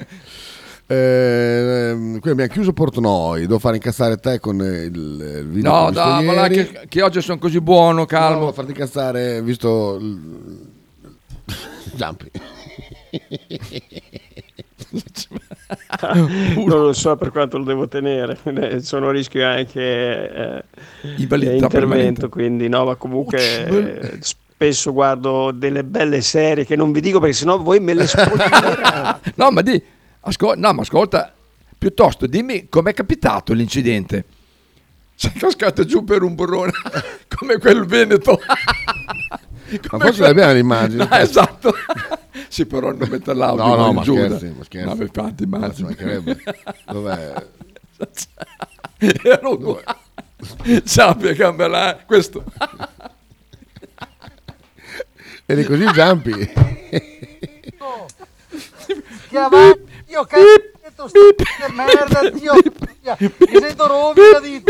[0.91, 6.21] Eh, qui abbiamo chiuso Portnoy, devo fare incazzare te con il, il video No, ma
[6.33, 6.69] là ieri.
[6.69, 8.45] che, che oggi sono così buono, calmo.
[8.45, 9.99] No, farti incazzare, visto.
[11.95, 12.29] Giampi.
[16.65, 20.63] non lo so per quanto lo devo tenere, Eh, sono a rischio anche eh,
[21.17, 22.27] intervento, permanente.
[22.27, 27.35] quindi no, ma comunque eh, spesso guardo delle belle serie che non vi dico perché
[27.35, 29.31] sennò voi me le spoilerate.
[29.37, 29.81] no, ma di,
[30.21, 31.33] ascol- no, ma ascolta,
[31.77, 34.25] piuttosto dimmi com'è capitato l'incidente.
[35.15, 36.71] Sei cascato giù per un burrone
[37.35, 38.39] come quel Veneto.
[39.91, 41.07] Ma forse l'abbiamo l'immagine.
[41.07, 41.73] No, esatto.
[42.47, 43.65] sì, però non mette l'audio.
[43.65, 44.87] No, no, in ma giù, scherzi, ma scherzi.
[44.87, 45.95] No, ma infatti, immagino.
[46.87, 47.33] Dov'è?
[49.23, 49.81] Ero qua.
[50.83, 52.43] Sappia che me l'ha- questo.
[55.45, 56.31] Eri così Giampi?
[59.29, 64.63] Che avanti, io cazzo, sto di merda, Dio, mi sento rovina di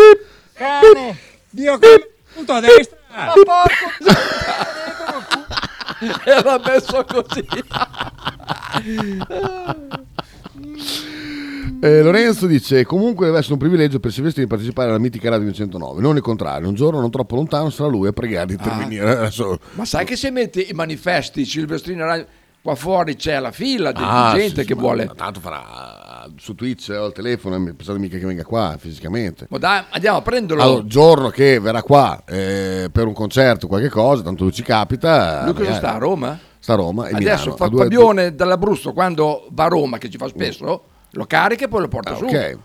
[0.54, 1.18] cane.
[1.50, 1.80] Dio,
[2.34, 2.98] punto a destra.
[3.14, 3.90] Ma porco,
[6.26, 7.46] Era messo così.
[11.84, 15.52] Eh, Lorenzo dice: Comunque deve essere un privilegio per Silvestri di partecipare alla mitica Radio
[15.52, 16.00] 109.
[16.00, 19.10] Non il contrario, un giorno non troppo lontano sarà lui a pregare di intervenire.
[19.18, 22.28] Adesso- Ma sai che se metti i manifesti Silvestrino Radio,
[22.62, 25.10] qua fuori c'è la fila di Ah, gente sì, che sì, vuole.
[25.16, 29.48] tanto farà su Twitch o al telefono, eh, pensate mica che venga qua fisicamente.
[29.50, 30.62] Ma dai, andiamo a prenderlo.
[30.64, 34.62] Allora, il giorno che verrà qua eh, per un concerto, qualche cosa, tanto lui ci
[34.64, 35.44] capita.
[35.46, 36.40] Lui cosa magari- sta a Roma?
[36.60, 37.08] Sta a Roma.
[37.08, 41.26] e Adesso fa due- Fabione dall'Abruzzo quando va a Roma, che ci fa spesso, lo
[41.26, 42.26] carica e poi lo porta Ah, su.
[42.26, 42.58] ok.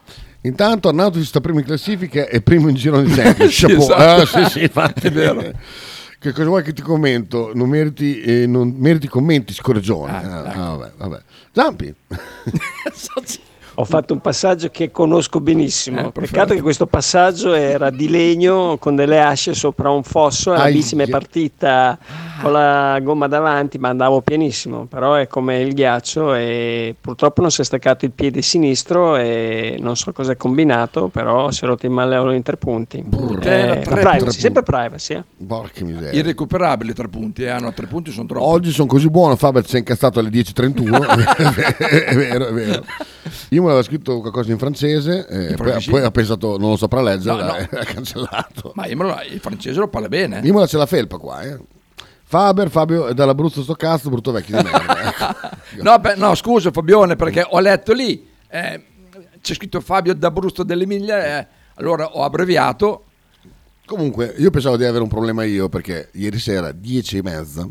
[0.42, 3.52] Intanto Arnauto sta primo in classifica e primo in giro di Champions.
[3.54, 3.94] Sì, esatto.
[3.94, 5.06] Ah, sì, sì, infatti.
[5.08, 5.42] È vero.
[6.18, 7.52] Che cosa vuoi che ti commento?
[7.54, 10.12] Non meriti, eh, non meriti commenti, scorreggione.
[10.12, 10.60] Ah, Ah, ecco.
[10.60, 11.22] ah, vabbè, vabbè.
[11.52, 11.94] Zampi.
[13.78, 16.08] Ho fatto un passaggio che conosco benissimo.
[16.08, 20.56] Eh, Peccato che questo passaggio era di legno con delle asce sopra un fosso e
[20.56, 21.98] la bici mi è partita
[22.40, 24.86] con la gomma davanti, ma andavo pienissimo.
[24.86, 29.76] Però è come il ghiaccio e purtroppo non si è staccato il piede sinistro e
[29.78, 33.04] non so cosa è combinato, però si è rotto in male agli interpunti.
[33.42, 34.38] Era Eh, tre privacy, punti.
[34.40, 35.14] sempre privacy.
[35.14, 35.22] eh.
[35.46, 36.18] Porca miseria.
[36.18, 38.44] Irrecuperabili tre punti, eh, hanno tre punti, sono troppi.
[38.46, 41.76] Oggi sono così buono, Faber si è incazzato alle 10.31.
[42.06, 42.82] è vero, è vero.
[43.50, 47.02] Io me l'aveva scritto qualcosa in francese, eh, poi, poi ha pensato non lo saprà
[47.02, 47.56] leggere, No, no.
[47.56, 48.72] e ha cancellato.
[48.74, 50.40] Ma lo- il francese lo parla bene.
[50.44, 51.58] Imola c'è la felpa qua, eh.
[52.28, 55.38] Faber, Fabio è dall'Abruzzo sto cazzo, brutto vecchio di merda.
[55.70, 55.82] ecco.
[55.82, 58.82] No, beh, no, scusa Fabione, perché ho letto lì, eh,
[59.40, 63.04] c'è scritto Fabio d'Abruzzo dell'Emilia, eh, allora ho abbreviato.
[63.84, 67.68] Comunque, io pensavo di avere un problema io perché ieri sera, 10 e mezza,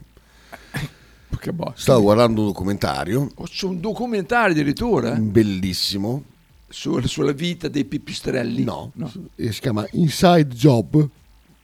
[1.39, 1.74] Che boh.
[1.76, 6.24] stavo guardando un documentario Oh, C'è un documentario addirittura bellissimo.
[6.67, 8.63] sul- sulla vita dei pipistrelli.
[8.63, 8.91] No,
[9.36, 11.08] e si chiama Inside Job.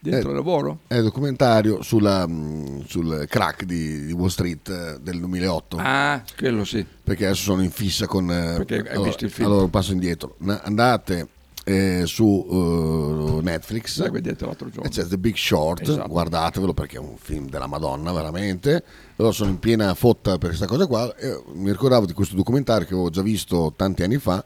[0.03, 0.79] Dentro il lavoro?
[0.87, 5.77] È un documentario sulla, mh, sul crack di, di Wall Street eh, del 2008.
[5.79, 6.83] Ah, quello sì.
[7.03, 8.31] Perché adesso sono in fissa con...
[8.31, 9.47] eh, Perché hai allora, visto il film.
[9.47, 10.37] Allora passo indietro.
[10.63, 11.27] Andate
[11.63, 13.99] eh, su eh, Netflix.
[13.99, 14.89] L'hai vedete l'altro giorno.
[14.89, 16.07] E c'è The Big Short, Esatto.
[16.07, 18.83] guardatevelo perché è un film della Madonna, veramente.
[19.17, 21.15] Loro sono in piena fotta per questa cosa qua.
[21.15, 24.43] E mi ricordavo di questo documentario che avevo già visto tanti anni fa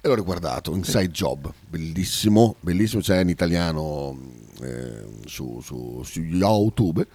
[0.00, 4.18] e l'ho riguardato, Inside Job, bellissimo, bellissimo, c'è in italiano
[4.60, 7.06] eh, su, su, su YouTube.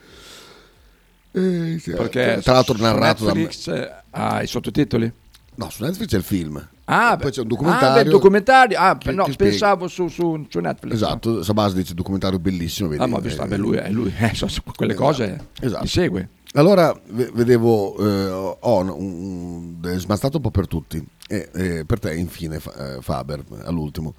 [1.32, 5.12] Eh, Perché tra l'altro narrato da Netflix eh, ha i sottotitoli?
[5.56, 6.68] No, su Netflix c'è il film.
[6.92, 8.04] Ah, poi c'è un Ah, documentario.
[8.04, 8.78] beh, documentario.
[8.80, 10.94] Ah, che- no, che pensavo su, su, su Netflix.
[10.94, 12.90] Esatto, Sabas dice documentario bellissimo.
[12.90, 15.84] Vedi, Ah, ma eh, lui, è lui, eh, so- quelle Esatto, cose esatto.
[15.84, 16.30] li segue.
[16.54, 22.00] Allora ve- vedevo, eh, ho un, un, è smastato un po' per tutti, e per
[22.00, 24.16] te infine eh, Faber all'ultimo.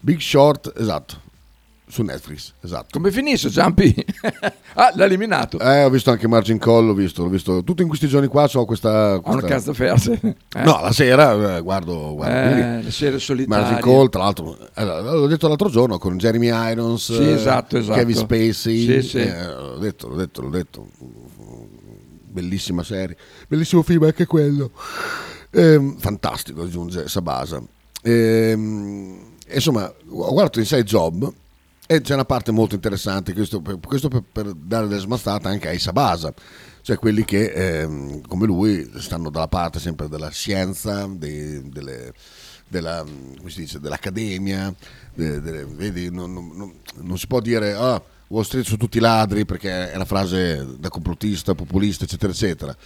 [0.00, 1.20] Big Short, esatto,
[1.88, 2.88] su Netflix, esatto.
[2.92, 3.94] Come finisce Giampi?
[4.74, 5.58] ah, l'ha eliminato.
[5.60, 8.48] Eh, ho visto anche Margin Call, l'ho visto, l'ho visto tutto in questi giorni qua,
[8.48, 9.20] so questa...
[9.24, 10.18] Una questa- cazzo ferse.
[10.22, 10.34] Eh.
[10.64, 13.62] No, la sera eh, guardo, guardo Eh, le sere solitarie.
[13.62, 17.98] Margin Call, tra l'altro, l'ho detto l'altro giorno con Jeremy Irons, Sì, eh, esatto, esatto.
[17.98, 19.18] Kevin Spacey, Sì, sì.
[19.18, 20.88] eh, l'ho detto, l'ho detto, l'ho detto,
[22.28, 23.16] bellissima serie,
[23.48, 24.70] bellissimo film anche quello,
[25.52, 27.62] Ehm, fantastico, aggiunge Sabasa.
[28.02, 29.18] Ehm,
[29.52, 31.32] insomma, ho guardato Inside Job
[31.88, 35.68] E c'è una parte molto interessante, questo, per, questo per, per dare delle smastate anche
[35.68, 36.34] ai Sabasa,
[36.82, 42.12] cioè quelli che ehm, come lui stanno dalla parte sempre della scienza, dei- delle-
[42.68, 43.04] della,
[43.54, 44.74] dice, dell'accademia,
[45.14, 48.98] de- delle- vedi, non, non- non- non si può dire ah, Wall Street sono tutti
[48.98, 52.76] ladri perché è una frase da complottista, populista, eccetera, eccetera.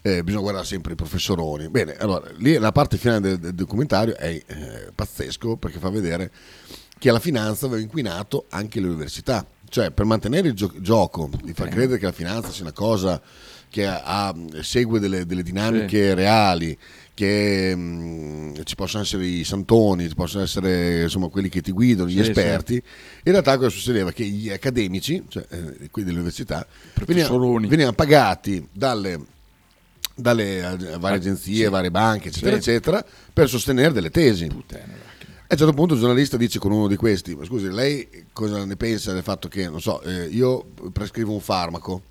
[0.00, 1.68] Eh, bisogna guardare sempre i professoroni.
[1.68, 6.30] Bene, allora, lì la parte finale del, del documentario è eh, pazzesco perché fa vedere
[6.98, 9.46] che la finanza aveva inquinato anche le università.
[9.70, 13.20] Cioè, per mantenere il gio- gioco, di far credere che la finanza sia una cosa
[13.70, 16.76] che ha- segue delle, delle dinamiche reali,
[17.12, 22.08] che mh, ci possono essere i santoni, ci possono essere insomma, quelli che ti guidano,
[22.08, 22.74] gli Sì, esperti.
[22.76, 24.10] In realtà cosa succedeva?
[24.10, 26.66] Che gli accademici, cioè eh, quelli dell'università,
[27.04, 29.20] venivano, venivano pagati dalle,
[30.14, 32.70] dalle varie agenzie, varie banche, eccetera, Sì.
[32.70, 34.44] eccetera, per sostenere delle tesi.
[34.46, 35.07] E
[35.50, 38.66] a un certo punto il giornalista dice con uno di questi, ma scusi, lei cosa
[38.66, 42.02] ne pensa del fatto che, non so, eh, io prescrivo un farmaco,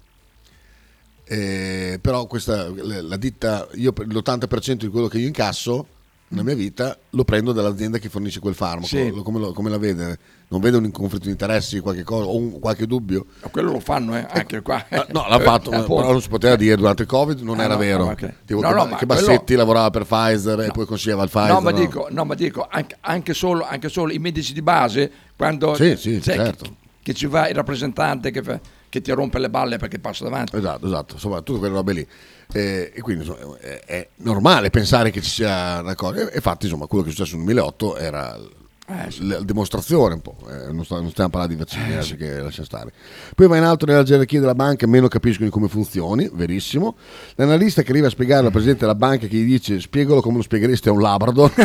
[1.24, 5.88] eh, però questa, la ditta, io per l'80% di quello che io incasso
[6.30, 8.88] nella mia vita lo prendo dall'azienda che fornisce quel farmaco.
[8.88, 9.12] Sì.
[9.24, 10.18] Come, lo, come la vede?
[10.50, 13.26] Non vede un conflitto di interessi, qualche cosa, o un- qualche dubbio?
[13.42, 14.86] Ma quello lo fanno eh, anche qua.
[15.12, 17.74] No, l'ha fatto, Eh, però non si poteva dire durante il Covid, non Ah, era
[17.74, 18.06] no, vero.
[18.06, 18.34] no, ok.
[18.46, 21.52] Tipo No, che, che quello- Bassetti lavorava per Pfizer e poi consigliava il Pfizer.
[21.52, 25.12] No, ma dico, no, ma dico anche, anche solo, anche solo i medici di base,
[25.36, 26.64] quando Sì, sì, certo.
[26.64, 26.72] che,
[27.04, 28.60] che ci va il rappresentante che, fa-
[28.90, 30.56] che ti rompe le balle perché passa davanti.
[30.56, 32.08] Esatto, esatto, insomma, tutte quelle robe lì.
[32.54, 36.30] Eh, e quindi insomma, è, è normale pensare che ci sia una cosa.
[36.30, 40.38] E infatti, insomma, quello che è successo nel 2008 era l- la dimostrazione un po'.
[40.50, 42.94] eh, non, sto- non stiamo parlando di vaccini, adesso che lascia stare.
[43.36, 46.96] Poi va in alto nella gerarchia della banca, meno capiscono come funzioni, verissimo.
[47.36, 50.44] L'analista che arriva a spiegare al presidente della banca che gli dice spiegalo come lo
[50.44, 51.52] spiegheresti a un Labrador,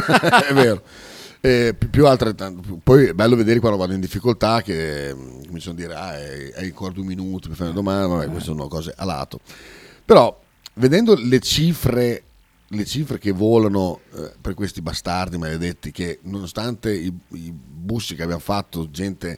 [0.48, 0.82] è vero.
[1.42, 5.12] Pi- più altrettanto, poi è bello vedere quando vado in difficoltà che
[5.44, 8.68] cominciano a dire ah, hai, ancora due minuti per fare una domanda, vabbè, queste sono
[8.68, 9.40] cose a lato.
[10.04, 10.40] Però
[10.74, 12.22] vedendo le cifre,
[12.68, 18.22] le cifre che volano eh, per questi bastardi maledetti, che nonostante i, i bussi che
[18.22, 19.36] abbiamo fatto, gente,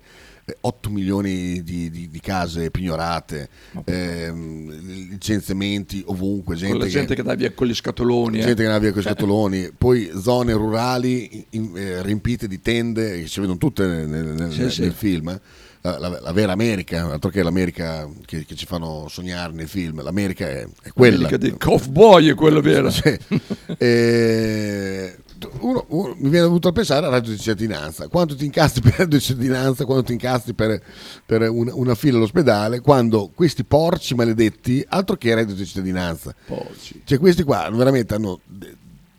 [0.60, 3.48] 8 milioni di, di- di case pignorate,
[3.84, 8.38] ehm, licenziamenti ovunque, gente, con la gente che, dà via con gli scatoloni.
[8.38, 8.40] eh.
[8.40, 13.20] gente che andava via con i scatoloni, poi zone rurali in- eh, riempite di tende,
[13.22, 14.90] che si vedono tutte nel, nel- Sì, nel sì.
[14.90, 15.28] film.
[15.28, 15.40] eh.
[15.86, 20.02] La, la- la vera America, altro che l'America che, che ci fanno sognare nei film,
[20.02, 21.16] l'America è, è quella.
[21.28, 22.88] L'America dei cowboy è quello vero.
[22.90, 23.18] Sì.
[23.76, 25.16] Eh,
[25.60, 28.08] uno- uno- mi viene dovuto pensare al reddito di cittadinanza.
[28.08, 30.82] Quanto ti incasti per il reddito di cittadinanza, quanto ti incasti per,
[31.24, 36.34] per una, una fila all'ospedale, quando questi porci maledetti, altro che reddito di cittadinanza.
[37.04, 38.40] Cioè questi qua veramente hanno,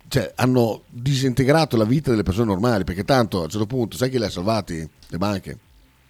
[0.08, 4.10] cioè, hanno disintegrato la vita delle persone normali, perché tanto a un certo punto, sai
[4.10, 4.88] chi le ha salvati?
[5.08, 5.58] Le banche?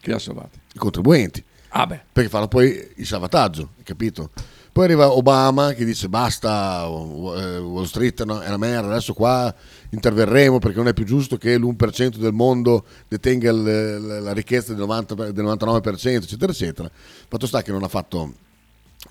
[0.01, 0.59] Chi ha salvati?
[0.73, 1.43] I contribuenti.
[1.69, 2.01] Ah beh.
[2.11, 4.29] Perché fanno poi il salvataggio, capito?
[4.75, 9.55] Poi arriva Obama che dice basta, Wall Street è una merda, adesso qua
[9.91, 15.31] interverremo perché non è più giusto che l'1% del mondo detenga la ricchezza del, 90
[15.31, 16.91] del 99%, eccetera, eccetera.
[16.91, 18.33] Fatto sta che non ha fatto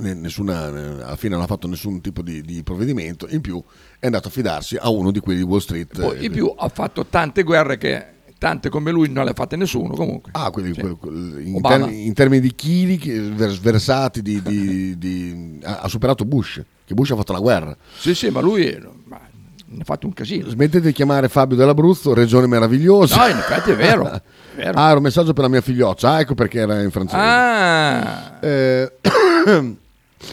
[0.00, 3.64] ne- nessuna, alla fine non ha fatto nessun tipo di, di provvedimento, in più
[3.98, 5.98] è andato a fidarsi a uno di quelli di Wall Street.
[5.98, 8.06] Poi, in più ha fatto tante guerre che
[8.44, 10.30] tante come lui non le ha fatte nessuno comunque.
[10.34, 10.98] Ah, quindi quel-
[11.46, 17.12] in, termini, in termini di chili versati, di, di- di- ha, superato Bush, che Bush
[17.12, 17.74] ha fatto la guerra.
[17.96, 19.18] Sì, sì, ma lui ma,
[19.64, 20.50] ne ha fatto un casino.
[20.50, 23.16] Smettete di chiamare Fabio dell'Abruzzo, regione meravigliosa.
[23.16, 24.20] No, in effetti è vero, è
[24.56, 24.78] vero.
[24.78, 27.22] Ah, era un messaggio per la mia figlioccia, ah, ecco perché era in francese.
[27.22, 28.92] Ah, Eh,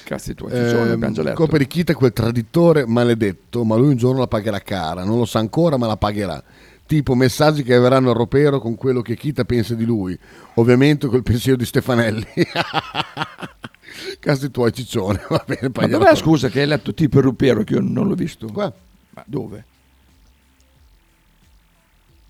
[0.03, 1.33] cazzi tuoi, letto.
[1.33, 5.39] Coperichita è quel traditore maledetto, ma lui un giorno la pagherà cara, non lo sa
[5.39, 6.43] ancora, ma la pagherà.
[6.91, 10.19] Tipo messaggi che verranno al ropero con quello che Chita pensa di lui,
[10.55, 12.27] ovviamente col pensiero di Stefanelli.
[14.19, 17.75] Cazzi tuoi ciccione, va bene, Ma dov'è scusa che hai letto tipo il rupero che
[17.75, 18.47] io non l'ho visto?
[18.51, 18.73] Qua.
[19.11, 19.63] Ma dove?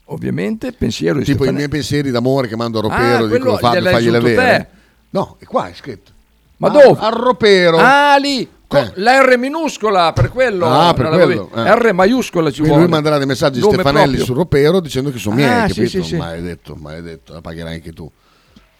[0.06, 1.58] Ovviamente pensiero di Tipo i Stefanelli.
[1.58, 4.36] miei pensieri d'amore che mando a Ah, ropero, quello dicono Fabio, fagliela avere.
[4.36, 4.68] te.
[5.10, 6.12] No, è qua è scritto.
[6.58, 7.00] Ma Ah, dove?
[7.00, 7.78] Al ropero.
[7.80, 8.92] Ah, lì, co- Eh.
[8.96, 10.66] la R minuscola, per quello.
[10.66, 11.76] Ah, per quello, eh.
[11.76, 12.84] R maiuscola ci Quindi vuole.
[12.84, 14.24] lui manderà dei messaggi Nome Stefanelli proprio.
[14.26, 15.90] sul ropero dicendo che sono miei, Ah, sì, capito?
[15.90, 16.16] sì, sì.
[16.16, 18.10] Maledetto, maledetto, la pagherai anche tu.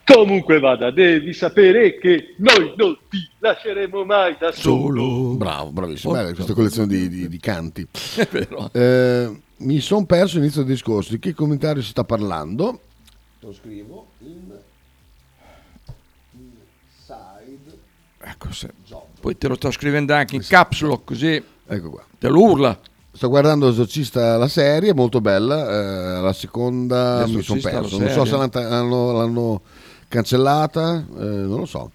[0.06, 5.36] Comunque vada, devi sapere che noi non ti lasceremo mai da solo.
[5.36, 6.14] Bravo, bravissimo.
[6.14, 7.86] Bella questa collezione di, di- di canti.
[8.16, 8.70] È vero.
[8.74, 11.12] Eh, mi sono perso l'inizio del discorso.
[11.12, 12.80] Di che commentario si sta parlando?
[13.42, 14.50] Lo scrivo in
[18.24, 18.72] Ecco, se-
[19.22, 22.04] Poi te lo sto scrivendo anche in caps lock così Ecco qua.
[22.18, 22.78] te lo urla.
[23.14, 26.18] sto guardando Esorcista la serie, molto bella.
[26.18, 27.98] eh, la seconda mi sono perso.
[28.00, 29.62] Non so se l'hanno, l'hanno- l'hanno
[30.08, 31.92] cancellata, eh, non lo so.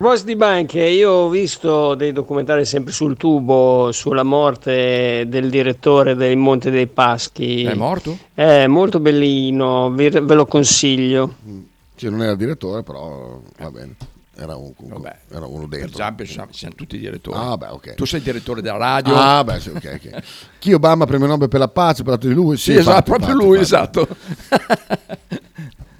[0.00, 5.50] A proposito di banche, io ho visto dei documentari sempre sul tubo sulla morte del
[5.50, 7.64] direttore del Monte dei Paschi.
[7.64, 8.16] È morto?
[8.32, 11.34] È molto bellino, ve lo consiglio.
[11.96, 13.96] Sì, non era il direttore, però va bene.
[14.40, 15.96] Era, un- comunque- era uno Per dentro.
[15.96, 17.36] Zampi siamo, siamo tutti direttori.
[17.36, 17.94] Ah, beh, ok.
[17.94, 19.14] Tu sei direttore della radio.
[19.16, 20.22] Ah, beh, sì, ok, ok.
[20.60, 22.56] Chi Obama premio Nobel per la pace, parlato di lui?
[22.56, 24.06] Sì, esatto, proprio lui, esatto.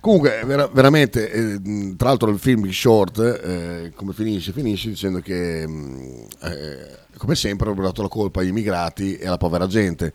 [0.01, 1.61] Comunque, vera- veramente, eh,
[1.97, 4.53] tra l'altro il film Short, eh, come finisce?
[4.53, 9.37] Finisce dicendo che, mh, eh, come sempre, hanno dato la colpa agli immigrati e alla
[9.37, 10.13] povera gente.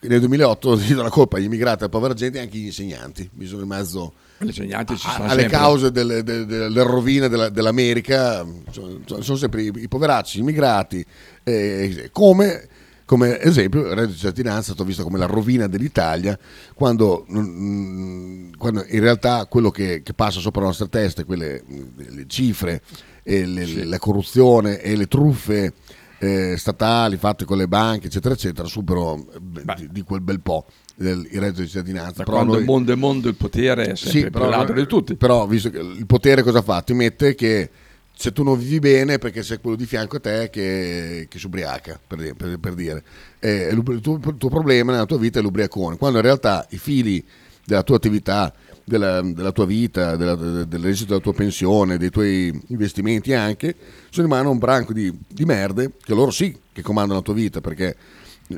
[0.00, 2.66] Nel 2008 si dà la colpa agli immigrati e alla povera gente e anche agli
[2.66, 3.28] insegnanti.
[3.32, 5.58] Bisogna in mezzo Gli insegnanti ci stanno alle sempre.
[5.58, 8.44] cause delle, delle- delle rovine della- dell'America.
[8.70, 11.04] Sono, sono sempre i, i poveracci, gli immigrati.
[11.42, 12.68] eh, come,
[13.06, 16.38] come esempio, il reddito di cittadinanza è stato visto come la rovina dell'Italia,
[16.74, 21.82] quando, mm, quando in realtà quello che, che passa sopra le nostre teste, quelle mm,
[21.96, 22.82] le cifre,
[23.22, 25.72] le- la corruzione e le truffe
[26.18, 30.66] eh, statali fatte con le banche, eccetera, eccetera, superano eh, di, di quel bel po'
[30.94, 32.22] del, il reddito di cittadinanza.
[32.24, 34.86] Però quando noi- il mondo è mondo, il potere è sempre sì, più ladro di
[34.86, 35.14] tutti.
[35.14, 36.82] Però, visto che il potere cosa fa?
[36.82, 37.70] Ti mette che
[38.18, 41.44] se tu non vivi bene perché c'è quello di fianco a te che, che si
[41.46, 43.02] ubriaca, per, dire- per- per dire.
[43.38, 46.66] E l'ub- il, tuo, il tuo problema nella tua vita è l'ubriacone, quando in realtà
[46.70, 47.22] i fili
[47.66, 48.52] della tua attività,
[48.88, 53.74] della, della tua vita, della- del reddito della tua pensione, dei tuoi investimenti anche,
[54.10, 57.34] sono in mano un branco di, di merde che loro sì che comandano la tua
[57.34, 57.96] vita perché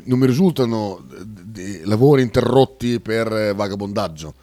[0.05, 4.35] non mi risultano d- lavori interrotti per eh, vagabondaggio.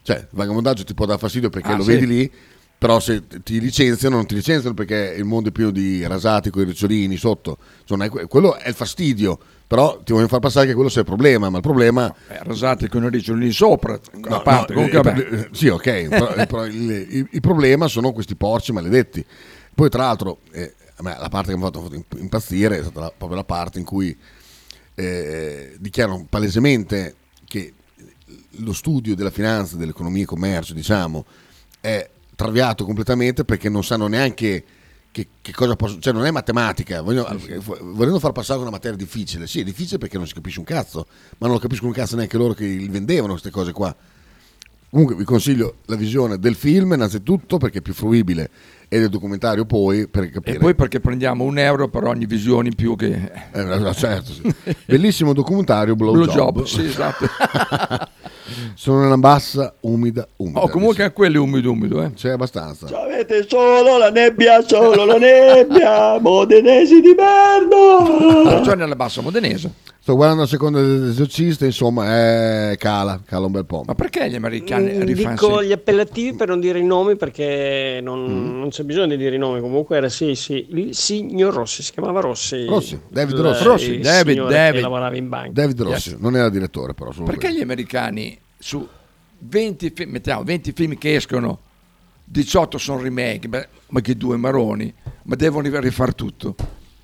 [0.00, 1.90] Cioè, il vagabondaggio ti può dar fastidio perché Ah, lo sì.
[1.90, 2.32] vedi lì,
[2.78, 6.62] però se ti licenziano, non ti licenziano perché il mondo è pieno di rasati con
[6.62, 7.58] i ricciolini sotto.
[7.84, 9.38] Cioè, è quello è il fastidio,
[9.68, 12.12] però ti vogliono far passare che quello sia il problema, ma il problema...
[12.28, 14.72] Eh, rasate con i ricciolini sopra, a No, parte.
[14.74, 19.24] no, comunque, il- sì, ok, però, però il, il- il problema sono questi porci maledetti.
[19.74, 23.12] Poi, tra l'altro, eh, a la parte che mi ha fatto impazzire è stata la-
[23.16, 24.16] proprio la parte in cui
[24.94, 27.14] eh, dichiarano palesemente
[27.46, 27.72] che
[28.62, 31.24] lo studio della finanza, dell'economia e commercio, diciamo,
[31.80, 34.64] è traviato completamente perché non sanno neanche
[35.18, 37.36] che, che cosa possono, cioè non è matematica, vogliono,
[37.92, 41.06] volendo far passare una materia difficile, sì è difficile perché non si capisce un cazzo,
[41.38, 43.94] ma non lo capiscono un cazzo neanche loro che li vendevano queste cose qua.
[44.90, 48.48] Comunque vi consiglio la visione del film innanzitutto perché è più fruibile
[48.88, 50.56] e del documentario poi per capire.
[50.56, 53.30] E poi perché prendiamo un euro per ogni visione in più che...
[53.52, 54.54] Eh, certo, sì.
[54.86, 56.56] Bellissimo documentario Blow, Blow Job.
[56.56, 57.26] Job, sì, esatto.
[58.74, 60.62] Sono nella bassa, umida, umida.
[60.62, 62.12] Oh, comunque anche quello è umido umido, eh.
[62.14, 62.86] C'è abbastanza.
[62.86, 68.50] Avete solo la nebbia, solo la nebbia, modenesi di merda.
[68.56, 69.70] Ragione alla bassa modenese.
[70.00, 73.82] Sto guardando la seconda dell'esorcista, insomma, eh, cala, cala un bel po'.
[73.86, 78.00] Ma perché gli americani Mm, rifanno Dico gli appellativi per non dire i nomi perché
[78.02, 78.58] non, Mm.
[78.60, 79.60] non c'è bisogno di dire i nomi.
[79.60, 82.64] Comunque era sì, sì, il signor Rossi, si chiamava Rossi.
[82.64, 83.64] Rossi, David il- Rossi.
[83.64, 84.74] Rossi, David, David.
[84.74, 85.50] Che lavorava in banca.
[85.52, 86.18] David Rossi, Yes.
[86.20, 87.10] non era direttore però.
[87.10, 87.58] solo Perché quello.
[87.58, 88.86] gli americani su
[89.40, 91.58] 20 film, mettiamo 20 film che escono,
[92.24, 94.92] 18 sono remake, beh, ma che due maroni,
[95.24, 96.54] ma devono rifare tutto.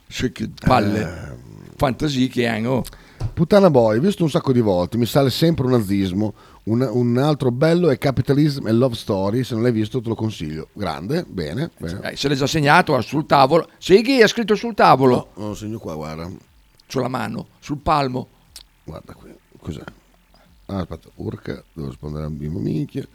[0.06, 1.00] Sì, che palle.
[1.00, 1.52] Eh.
[1.76, 2.84] Fantasie che hanno.
[3.32, 6.34] Puttana Boy, visto un sacco di volte, mi sale sempre un nazismo.
[6.66, 10.14] Un, un altro bello è Capitalism e Love Story, se non l'hai visto te lo
[10.14, 10.68] consiglio.
[10.72, 11.70] Grande, bene.
[11.76, 12.12] bene.
[12.12, 13.68] Eh, se l'hai già segnato sul tavolo.
[13.76, 15.28] Sighi è scritto sul tavolo.
[15.36, 16.30] No, lo segno qua, guarda.
[16.86, 18.28] Sulla mano, sul palmo.
[18.84, 19.82] Guarda qui, cos'è?
[20.66, 23.06] Ah, aspetta, urca, devo rispondere a un bimbo minchia.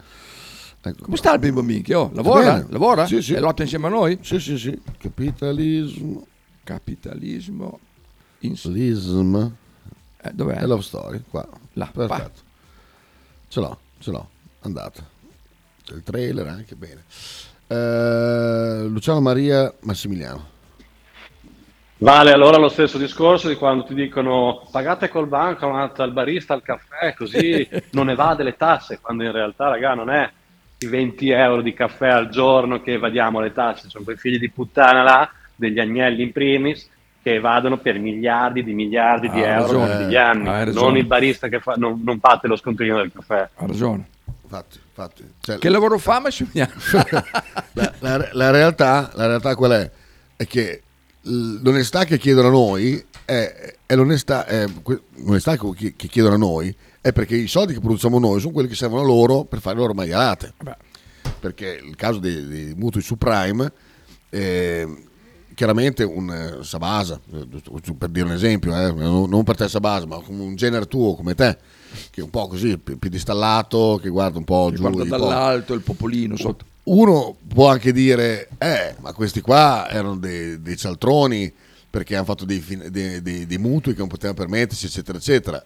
[0.82, 2.00] Ecco Come sta il bimbo minchia?
[2.00, 2.54] Oh, lavora?
[2.54, 2.66] bene.
[2.70, 3.08] Lavora?
[3.08, 3.34] Sì, sì.
[3.34, 4.20] E lotta insieme a noi?
[4.22, 4.80] Sì, sì, sì.
[4.98, 6.28] Capitalismo.
[6.64, 7.80] Capitalismo.
[8.40, 8.54] In...
[8.66, 9.36] Lism.
[10.22, 10.62] Eh, dov'è?
[10.62, 11.48] E Love Story, qua.
[11.74, 12.48] Là, Perfetto.
[13.50, 14.30] Ce l'ho, ce l'ho.
[14.62, 15.04] Andata.
[15.84, 17.04] C'è il trailer anche, bene.
[17.66, 20.58] Eh, Luciano Maria Massimiliano.
[21.98, 26.62] Vale allora lo stesso discorso di quando ti dicono pagate col bancomat al barista al
[26.62, 30.32] caffè così non evade le tasse, quando in realtà raga non è
[30.78, 34.50] i 20 euro di caffè al giorno che evadiamo le tasse, sono quei figli di
[34.50, 36.90] puttana là, degli agnelli in primis,
[37.22, 41.48] che evadono per miliardi di miliardi di Ha euro ragione, negli anni, non il barista
[41.48, 43.50] che fa, non, non parte lo scontrino del caffè.
[43.56, 44.08] Ha ragione.
[44.44, 45.32] Infatti, infatti.
[45.40, 46.74] Cioè, Che lavoro fa Massimiliano?
[47.74, 49.92] la, la- la realtà, la realtà qual è?
[50.36, 50.82] È che
[51.24, 54.66] l'onestà che chiedono a noi è, è l'onestà, è
[55.24, 58.68] l'onestà che, che chiedono a noi è perché i soldi che produciamo noi sono quelli
[58.68, 60.54] che servono a loro per fare le loro maialate.
[61.40, 63.72] Perché il caso dei, dei mutui subprime,
[64.30, 64.88] eh,
[65.60, 67.46] chiaramente un eh, Sabasa, eh,
[67.98, 71.58] per dire un esempio, eh, non per te Sabasa, ma un genere tuo come te,
[72.12, 74.80] che è un po' così, pi- piedistallato, che guarda un po' giù.
[74.80, 75.18] Guarda di po'.
[75.18, 76.64] dall'alto il popolino sotto.
[76.84, 81.52] Uno può anche dire, eh, ma questi qua erano dei, dei cialtroni
[81.90, 85.62] perché hanno fatto dei, dei- dei- dei mutui che non potevano permettersi, eccetera, eccetera.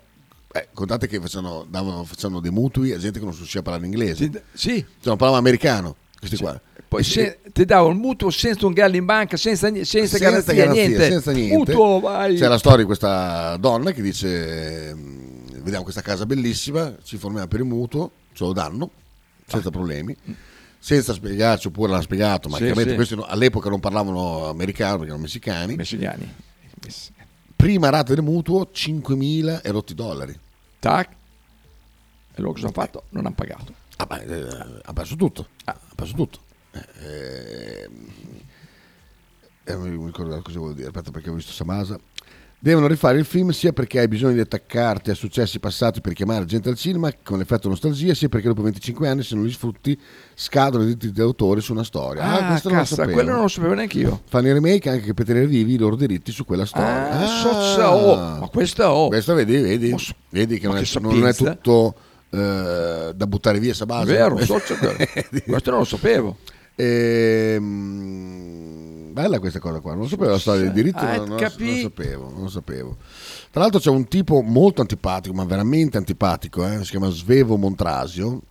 [0.51, 3.85] Eh, contate che facevano, davano, facevano dei mutui a gente che non riusciva a parlare
[3.85, 4.43] inglese.
[4.53, 4.73] Sì.
[4.79, 6.59] Cioè, non parlavano americano, questi qua.
[6.93, 10.53] Poi se- ti dava un mutuo senza un gallo in banca, senza, ni- senza, garanzia,
[10.53, 11.07] garanzia, niente.
[11.09, 11.55] senza niente.
[11.57, 12.35] Mutuo, vai.
[12.35, 17.47] C'è la storia di questa donna che dice: ehm, Vediamo questa casa bellissima, ci formiamo
[17.47, 18.89] per il mutuo, ce lo danno
[19.47, 20.15] senza problemi.
[20.77, 22.95] Senza spiegarci, oppure l'hanno spiegato, ma Sì, chiaramente sì.
[22.97, 25.75] questi all'epoca non parlavano americano perché erano messicani.
[25.75, 26.31] Messicani.
[27.55, 30.37] Prima rata del mutuo 5.000 e rotti dollari.
[30.79, 31.07] Tac.
[32.35, 33.03] E loro cosa hanno fatto?
[33.09, 33.73] Non hanno pagato.
[33.97, 35.47] Ah, beh, eh, ha perso tutto.
[35.63, 36.39] Ha perso tutto.
[36.73, 37.89] Eh,
[39.65, 40.87] eh, non mi ricordo cosa volevo dire.
[40.87, 41.99] Aspetta, perché ho visto Samasa.
[42.63, 46.45] Devono rifare il film sia perché hai bisogno di attaccarti a successi passati per chiamare
[46.45, 49.99] gente al cinema con l'effetto nostalgia, sia perché dopo 25 anni, se non li sfrutti,
[50.33, 52.23] scadono i diritti d'autore su una storia.
[52.23, 54.21] Ah, questo non lo quello non lo sapevo neanche io.
[54.29, 57.09] Fanno i remake anche per tenere vivi i loro diritti su quella storia.
[57.09, 59.09] Ah, sozza, oh, ma questa oh.
[59.09, 59.93] Questa vedi, vedi,
[60.29, 61.95] vedi che non è, che non è tutto
[62.29, 64.13] eh, da buttare via sta base.
[64.13, 64.75] Vero, sozza,
[65.45, 66.37] questo non lo sapevo.
[66.75, 68.63] Ehm,
[69.13, 71.81] bella questa cosa qua, non sapevo la storia dei diritti, Ah, non, non, non lo
[71.81, 72.97] sapevo, non lo sapevo.
[73.51, 78.41] Tra l'altro c'è un tipo molto antipatico, ma veramente antipatico, eh, si chiama Svevo Montrasio,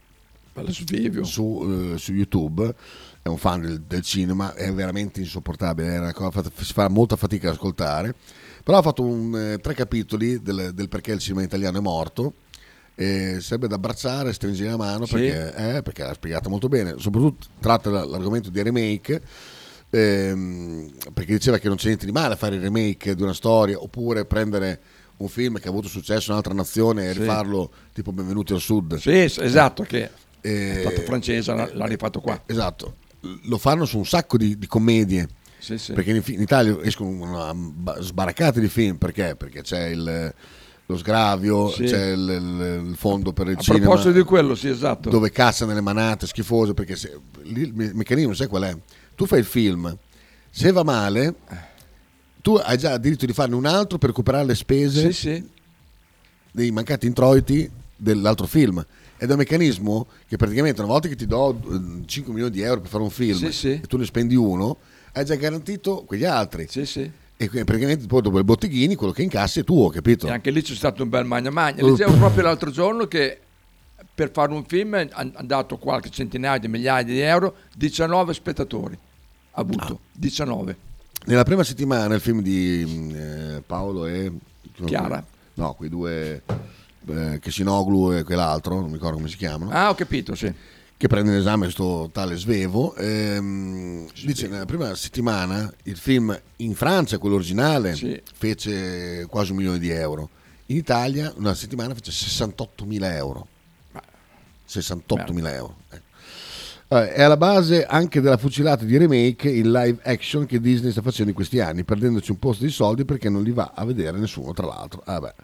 [1.25, 2.75] su, eh, su YouTube,
[3.23, 7.17] è un fan del, del cinema, è veramente insopportabile, è una cosa si fa molta
[7.17, 8.15] fatica ad ascoltare,
[8.63, 12.35] però ha fatto un, eh, tre capitoli del, del perché il cinema italiano è morto,
[12.95, 15.13] e serve da abbracciare, stringere la mano Sì.
[15.15, 19.21] perché, eh, perché l'ha spiegato molto bene, soprattutto tratta la- l'argomento di remake,
[19.91, 23.35] ehm, perché diceva che non c'è niente di male a fare il remake di una
[23.35, 24.81] storia oppure prendere
[25.19, 27.21] un film che ha avuto successo in un'altra nazione e Sì.
[27.21, 28.97] rifarlo tipo Benvenuti al Sud.
[28.97, 30.11] Sì, esatto, che
[30.45, 32.43] Eh, è stato francese, l'ha l'ha rifatto qua.
[32.47, 32.97] Esatto,
[33.45, 35.29] lo fanno su un sacco di, di commedie.
[35.59, 35.93] Sì, sì.
[35.93, 39.37] Perché in, in Italia escono una ba- sbaraccate di film perché?
[39.37, 40.35] Perché c'è il,
[40.87, 41.85] lo sgravio, Sì.
[41.85, 43.85] c'è il, il- il fondo per il A cinema.
[43.85, 45.09] proposito di quello, sì, esatto.
[45.11, 48.77] Dove cassa nelle manate schifose perché se, il me- meccanismo sai qual è?
[49.15, 49.97] Tu fai il film,
[50.51, 51.35] se va male,
[52.43, 55.49] tu hai già il diritto di farne un altro per recuperare le spese Sì, sì.
[56.51, 58.85] dei mancati introiti dell'altro film.
[59.17, 62.61] Ed è un meccanismo che praticamente una volta che ti do eh, 5 milioni di
[62.63, 64.79] euro per fare un film e tu ne spendi uno,
[65.13, 66.67] hai già garantito quegli altri.
[66.69, 67.09] Sì, sì.
[67.51, 70.27] E praticamente poi dopo i botteghini quello che incassi è tuo, capito?
[70.27, 71.85] E anche lì c'è stato un bel magna magna.
[71.85, 73.39] Leggevo proprio l'altro giorno che
[74.15, 78.99] per fare un film hanno dato qualche centinaio di migliaia di euro, 19 spettatori
[79.53, 80.77] ha avuto, 19.
[81.25, 84.33] Nella prima settimana il film di mm, eh, Paolo e
[84.85, 85.25] Chiara.
[85.55, 86.43] No, quei due
[87.07, 89.71] eh, Chesinoglu e quell'altro, non mi ricordo come si chiamano.
[89.71, 90.53] Ah, ho capito, sì.
[91.03, 92.95] Che prende in esame questo tale Svevo.
[92.95, 97.93] ehm, dice nella prima settimana il film in Francia, quello originale,
[98.33, 100.29] fece quasi un milione di euro.
[100.67, 103.49] In Italia una settimana fece 68.000 euro.
[104.69, 105.77] 68.000 euro.
[105.91, 106.01] eh.
[107.15, 111.31] È alla base anche della fucilata di remake in live action che Disney sta facendo
[111.31, 114.53] in questi anni, perdendoci un posto di soldi perché non li va a vedere nessuno,
[114.53, 115.03] tra l'altro.
[115.07, 115.35] Ah, beh.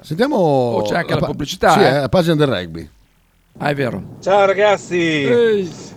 [0.00, 2.00] Sentiamo Oh, c'è anche la pa- pubblicità, Sì, eh.
[2.00, 2.88] la pagina del rugby.
[3.58, 4.02] Ah, è vero.
[4.20, 5.22] Ciao ragazzi,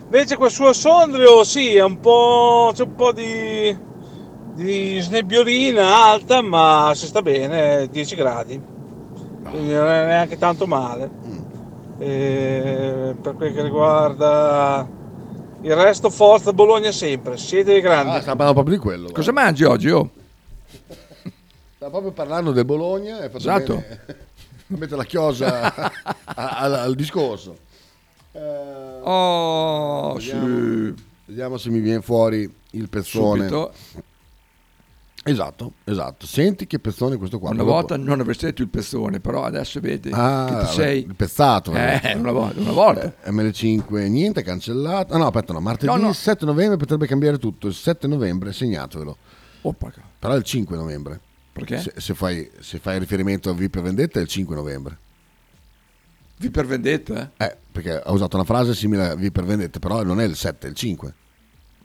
[0.04, 3.76] invece quel suo sondrio sì, è un po', c'è un po' di,
[4.54, 8.60] di snebbiolina alta, ma si sta bene, 10 gradi,
[9.50, 11.10] quindi non è neanche tanto male.
[11.98, 14.86] E per quel che riguarda
[15.62, 18.16] il resto, forza Bologna sempre, siete dei grandi.
[18.16, 19.08] Ah, sta parlando proprio di quello.
[19.10, 19.90] Cosa mangi oggi?
[19.90, 20.10] Oh?
[21.74, 23.74] Sta proprio parlando del Bologna e fatto Esatto.
[23.74, 24.24] bene
[24.74, 25.72] a mettere la chiosa
[26.24, 27.58] a- al, al discorso.
[29.02, 30.94] Oh, vediamo,
[31.24, 33.48] vediamo se mi viene fuori il pezzone.
[33.48, 33.72] Subito.
[35.28, 36.24] Esatto, esatto.
[36.24, 37.48] Senti che pezzone questo qua.
[37.50, 40.98] Una Dopo- volta non avresti detto il pezzone, però adesso vedi Ah, che sei...
[41.04, 41.72] il pezzato.
[41.74, 42.60] Eh, una volta.
[42.60, 43.14] Una volta.
[43.24, 45.14] Eh, ML5 niente, cancellato.
[45.14, 46.12] Ah no, aspetta, no, martedì No, no.
[46.12, 47.66] 7 novembre potrebbe cambiare tutto.
[47.66, 49.16] Il 7 novembre, segnatevelo.
[49.76, 50.00] Porca.
[50.16, 51.20] Però è il 5 novembre.
[51.64, 51.80] Perché?
[51.80, 54.98] Se, se fai, se fai riferimento a V per Vendetta è il 5 novembre.
[56.38, 57.32] Vi per vendetta?
[57.34, 57.44] eh?
[57.46, 60.36] Eh, perché ha usato una frase simile a V per Vendetta, però non è il
[60.36, 61.14] 7, è il 5.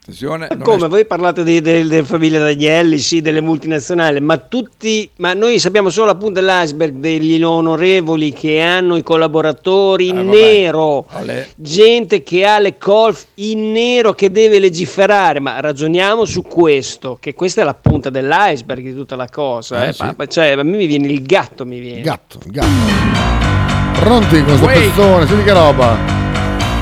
[0.04, 0.86] Attenzione, Ma come?
[0.88, 5.60] è- Voi parlate di- del- delle famiglie Danielli, sì, delle multinazionali, ma tutti, ma noi
[5.60, 12.24] sappiamo solo la punta dell'iceberg degli onorevoli che hanno i collaboratori in nero, Alle- gente
[12.24, 17.62] che ha le colf in nero che deve legiferare, ma ragioniamo su questo, che questa
[17.62, 20.04] è la punta dell'iceberg di tutta la cosa, Eh, eh, sì.
[20.18, 22.02] ma- cioè, a me mi viene il gatto, mi viene.
[22.02, 24.00] Gatto, gatto.
[24.00, 24.80] Pronti con sto Wait.
[24.90, 25.96] pezzone, senti che roba.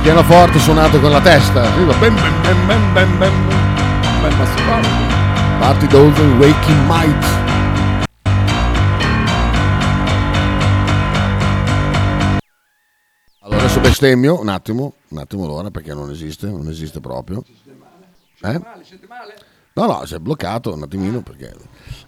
[0.10, 1.62] Pianoforte suonato con la testa.
[5.60, 7.26] Party Dozen Waking Might.
[13.42, 17.44] Allora adesso bestemmio, un attimo, un attimo allora perché non esiste, non esiste proprio.
[18.42, 18.62] Eh?
[19.74, 21.56] No, no, si è bloccato un attimino perché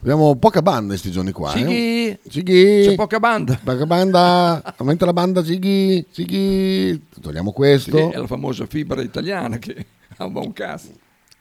[0.02, 1.52] abbiamo poca banda in questi giorni qua.
[1.52, 2.08] Sighi.
[2.10, 2.20] Eh?
[2.28, 2.84] Sighi.
[2.88, 3.60] C'è poca banda.
[3.64, 7.08] Poca banda, aumenta la banda Sighi, Sighi.
[7.22, 7.98] Togliamo questo.
[7.98, 9.86] Sì, è la famosa fibra italiana che
[10.18, 10.90] ha un buon cazzo.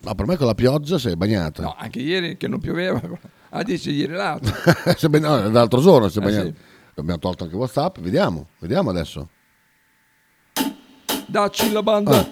[0.02, 1.62] No, per me con la pioggia si è bagnata.
[1.62, 3.00] No, anche ieri che non pioveva.
[3.52, 4.54] Ah, dice ieri l'altro.
[5.18, 6.46] No, l'altro giorno si è Eh, bagnato.
[6.46, 6.54] sì.
[7.00, 9.28] Abbiamo tolto anche WhatsApp, vediamo, vediamo adesso.
[11.26, 12.16] Dacci la banda.
[12.16, 12.28] Ah.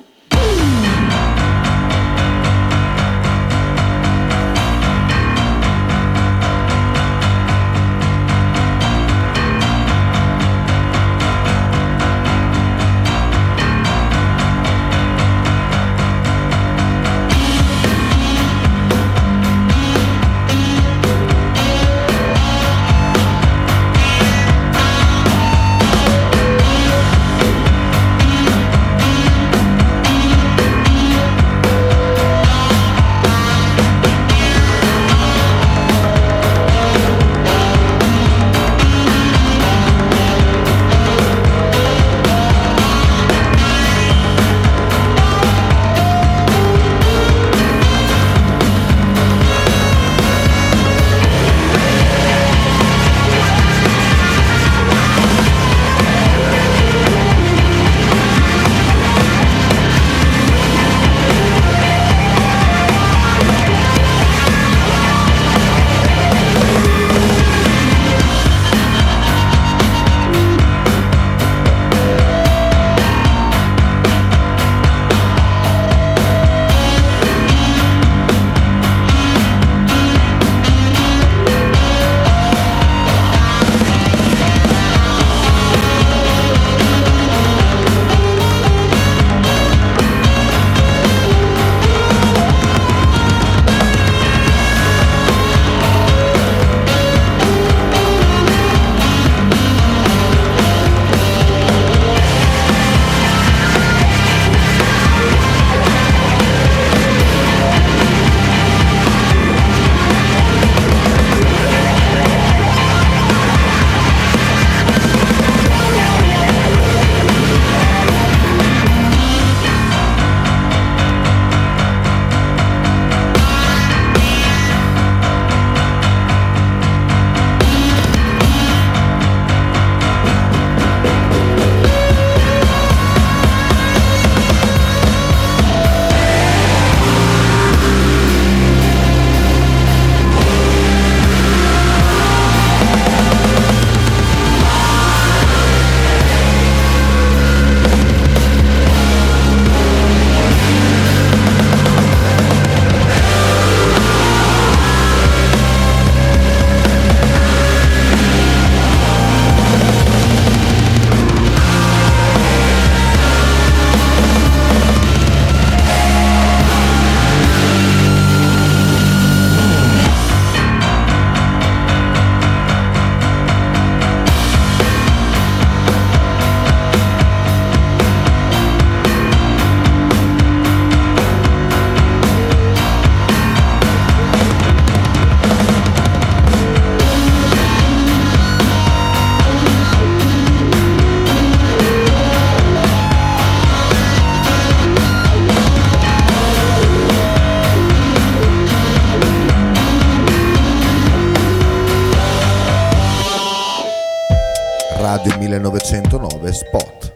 [205.58, 207.12] 1909 Spot.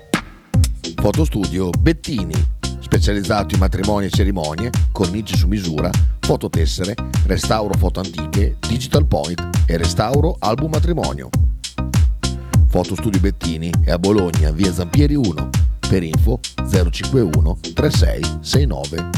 [0.97, 2.35] Fotostudio Bettini,
[2.81, 5.89] specializzato in matrimoni e cerimonie, cornici su misura,
[6.21, 6.95] fototessere,
[7.27, 11.29] restauro foto antiche, digital point e restauro album matrimonio.
[12.67, 15.51] Fotostudio Bettini è a Bologna, via Zampieri 1.
[15.89, 19.11] Per info 051 36 69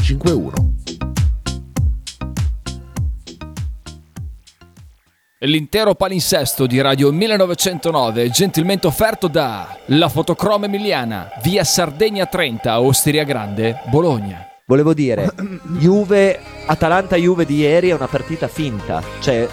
[5.45, 12.81] L'intero palinsesto di Radio 1909 è gentilmente offerto da La Fotocroma Emiliana, via Sardegna 30,
[12.81, 14.47] Osteria Grande, Bologna.
[14.65, 15.31] Volevo dire,
[15.77, 19.03] Juve, Atalanta-Juve di ieri è una partita finta.
[19.19, 19.47] Cioè,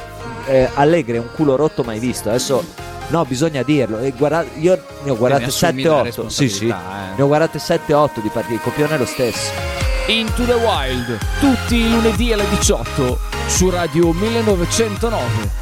[0.47, 2.30] eh, Allegri è un culo rotto mai visto.
[2.30, 2.64] Adesso,
[3.09, 3.99] no, bisogna dirlo.
[3.99, 6.26] E guarda- io ne ho guardate mi assumi la 7-8.
[6.28, 6.68] Sì, sì.
[6.68, 6.74] eh.
[7.16, 8.55] Ne ho guardate 7-8 di partite.
[8.55, 9.51] Il copione è lo stesso.
[10.07, 15.62] Into the Wild, tutti i lunedì alle 18 su Radio 1909.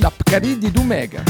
[0.00, 1.22] La Pcaridi di Dumegar.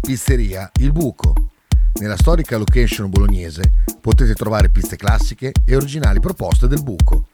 [0.00, 1.34] Pizzeria Il Buco.
[2.00, 7.26] Nella storica location bolognese potete trovare piste classiche e originali proposte del buco.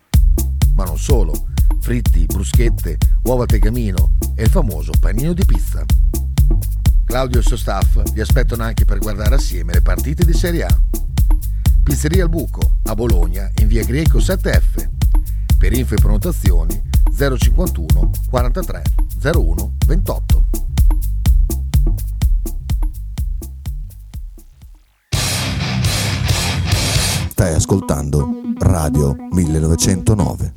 [0.74, 1.46] Ma non solo,
[1.78, 5.84] fritti, bruschette, uova tegamino e il famoso panino di pizza.
[7.06, 10.64] Claudio e il suo staff vi aspettano anche per guardare assieme le partite di Serie
[10.64, 10.80] A.
[11.84, 14.88] Pizzeria Il Buco, a Bologna, in via Greco 7F.
[15.56, 16.82] Per info e prenotazioni
[17.16, 18.82] 051 43
[19.22, 20.44] 01 28.
[27.30, 28.28] Stai ascoltando
[28.58, 30.54] Radio 1909.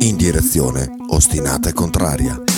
[0.00, 2.51] In direzione ostinata e contraria.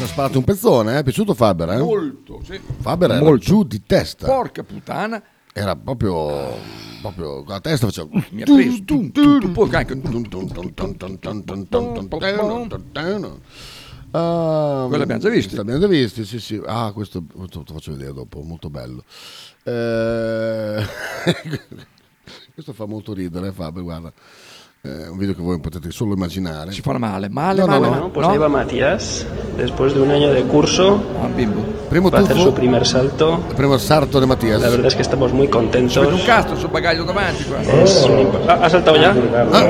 [0.00, 0.98] Ah, si è sparato un pezzone, eh?
[1.00, 1.72] è piaciuto Faber?
[1.72, 1.78] Eh?
[1.78, 2.58] Molto, sì.
[2.78, 3.44] Faber era Molto.
[3.44, 4.26] giù di testa.
[4.26, 5.22] Porca puttana.
[5.52, 6.56] Era proprio,
[7.02, 8.08] proprio con la testa faceva...
[8.30, 8.82] Mi ha preso.
[9.12, 9.94] Poi anche.
[14.12, 15.60] Ah, Quello abbiamo già visto.
[15.60, 16.60] Abbiamo già visti, sì, sì.
[16.64, 19.04] Ah, questo, questo te lo faccio vedere dopo, molto bello.
[19.64, 20.82] Eh,
[22.54, 24.10] questo fa molto ridere, Fabio, guarda.
[24.82, 26.72] È un video que voi potete solo immaginare.
[26.72, 27.94] Ci farà male, male, No, no, male.
[27.94, 28.00] no.
[28.04, 28.08] no?
[28.12, 29.26] Pues ahí va Matías,
[29.58, 31.02] después de un año de curso,
[31.90, 32.48] Primo va a hacer tuffo.
[32.48, 33.44] su primer salto.
[33.50, 34.58] Il primo salto de Matías.
[34.62, 35.92] La verdad es que estamos muy contentos.
[35.92, 37.60] Ci mette un cazzo sul bagaglio davanti qua.
[37.60, 38.06] Es
[38.48, 39.12] Ah, ¿Ha saltado ya?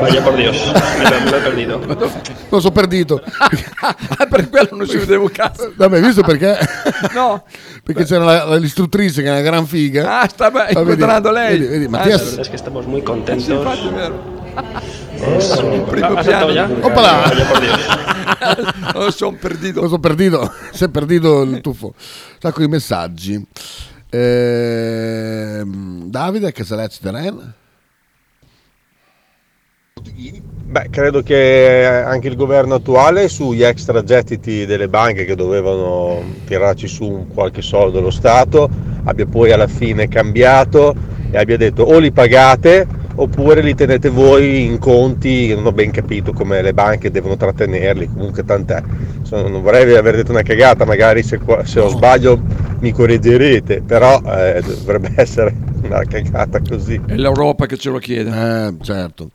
[0.01, 0.57] Vaya por Dios,
[1.03, 1.81] me lo, me lo he perdido.
[2.53, 3.21] Lo so perdito.
[3.81, 5.73] Ah, per quello non si vedeva un cazzo.
[5.77, 6.57] Vabbè, visto perché?
[7.15, 7.43] No.
[7.83, 10.21] perché c'era la- la- l'istruttrice che è una gran figa.
[10.21, 11.59] Ah, sta beh, Ah, vedi, incontrando lei.
[11.59, 12.23] Vedi, vedi, La Mattias.
[12.23, 13.45] verdad es que estamos muy contentos.
[13.47, 14.39] Sì, infatti è vero.
[14.53, 16.53] Un- Primo ¿Ha saltado piano.
[16.53, 16.67] ya?
[17.61, 17.81] Dios.
[18.95, 19.81] Lo sono perdito.
[19.83, 20.53] Lo so perdito.
[20.73, 21.95] Si è perdito il tuffo.
[22.39, 23.47] Sacco di messaggi.
[24.11, 27.55] Ehm, Davide, Casalec de Ren.
[30.03, 36.87] Beh, credo che anche il governo attuale sugli extra gettiti delle banche che dovevano tirarci
[36.89, 38.69] su un qualche soldo lo Stato
[39.05, 40.95] abbia poi alla fine cambiato
[41.31, 45.91] e abbia detto o li pagate oppure li tenete voi in conti, non ho ben
[45.91, 48.83] capito come le banche devono trattenerli, comunque tant'è.
[49.31, 52.41] Non vorrei aver detto una cagata, magari se, se ho sbaglio
[52.81, 57.01] mi correggerete, però eh, dovrebbe essere una cagata così.
[57.07, 58.31] È l'Europa che ce lo chiede.
[58.31, 59.31] Eh, certo.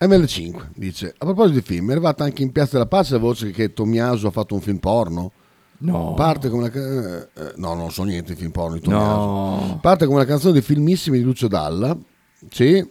[0.00, 3.50] ML5 dice: A proposito di film, è arrivata anche in Piazza della Pace la voce
[3.50, 5.32] che Tommaso ha fatto un film porno?
[5.78, 6.14] No.
[6.14, 6.70] Parte come una.
[6.70, 8.98] ca- eh, no, non so niente di film porno di No.
[8.98, 9.78] Tommaso.
[9.80, 11.96] Parte come una canzone di filmissimi di Lucio Dalla.
[12.50, 12.90] Sì.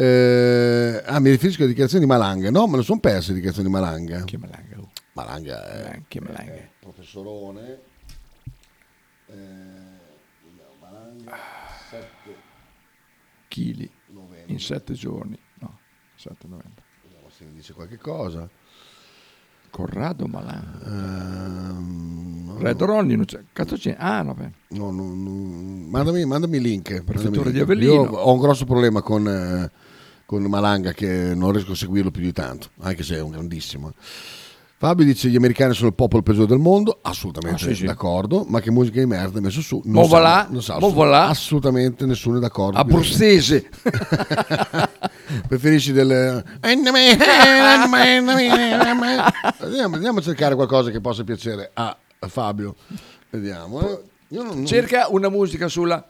[0.00, 2.50] Eh, ah, mi riferisco alle dichiarazioni di Malanga.
[2.50, 4.24] No, me lo sono perse le dichiarazioni di Malanga.
[4.24, 4.78] Che malanga.
[4.78, 4.90] oh.
[5.12, 6.02] Malanga è.
[6.06, 6.68] Che malanga.
[6.78, 7.80] Professorone.
[9.26, 9.34] Eh,
[10.80, 11.36] Malanga.
[11.90, 12.06] 7
[13.48, 13.90] Chili
[14.46, 15.38] in sette giorni.
[15.54, 15.78] No,
[16.14, 16.82] 7 novembre.
[17.02, 18.48] Vediamo se mi dice qualche cosa.
[19.78, 21.76] Corrado Malan.
[22.46, 23.40] No, Red Ronnie non c'è.
[23.52, 23.94] Cazzo c'è?
[23.96, 24.50] Ah, no, beh.
[24.70, 25.30] No, no, no.
[25.88, 27.04] Mandami, mandami il link.
[27.04, 27.60] Prefettura di.
[27.60, 27.92] Avellino.
[27.92, 29.70] Io ho un grosso problema con, eh,
[30.26, 33.92] con Malanga che non riesco a seguirlo più di tanto, anche se è un grandissimo.
[34.80, 37.84] Fabio dice gli americani sono il popolo peggiore del mondo, assolutamente Ah, sì, sì.
[37.84, 39.80] d'accordo, ma che musica di merda hai messo su?
[39.84, 41.26] Sa- voilà, non sa mo assolut- voilà.
[41.28, 42.78] assolutamente nessuno è d'accordo.
[42.78, 43.68] Abruzzese.
[45.46, 46.42] preferisci del
[49.58, 52.74] andiamo, andiamo a cercare qualcosa che possa piacere a, Fabio.
[53.30, 54.02] Vediamo eh.
[54.28, 54.64] non...
[54.66, 56.04] cerca una musica sulla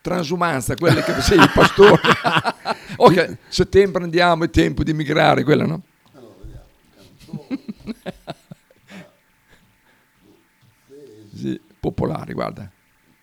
[0.00, 2.00] transumanza quella che sei il pastore.
[2.96, 5.82] Ok settembre andiamo è tempo di migrare quella no?
[6.12, 7.46] allora vediamo.
[11.34, 12.70] Sì, popolari guarda.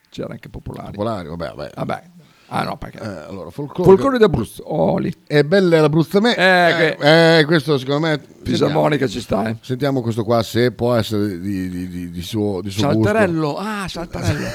[0.09, 1.71] C'era anche popolari popolari vabbè, vabbè.
[1.73, 2.20] vabbè.
[2.53, 2.99] Ah no, perché?
[2.99, 4.63] Eh, allora, folklore, Folklore d'Abruzzo.
[4.63, 5.13] Oh, lì.
[5.25, 6.35] È bella l'Abruzzo me.
[6.35, 8.21] Eh, Eh, eh, questo secondo me.
[8.43, 9.55] Fisarmonica ci sta, eh.
[9.61, 13.03] Sentiamo questo qua se può essere di, di- di- di suo, di suo gusto.
[13.03, 13.55] Saltarello.
[13.57, 14.47] Ah, Saltarello.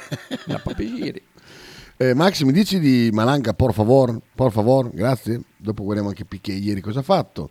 [0.46, 1.22] La papiri.
[1.98, 4.18] Eh, Max, mi dici di Malanga, por favor?
[4.34, 5.40] Por favor, grazie.
[5.58, 7.50] Dopo guardiamo anche Picche ieri cosa ha fatto.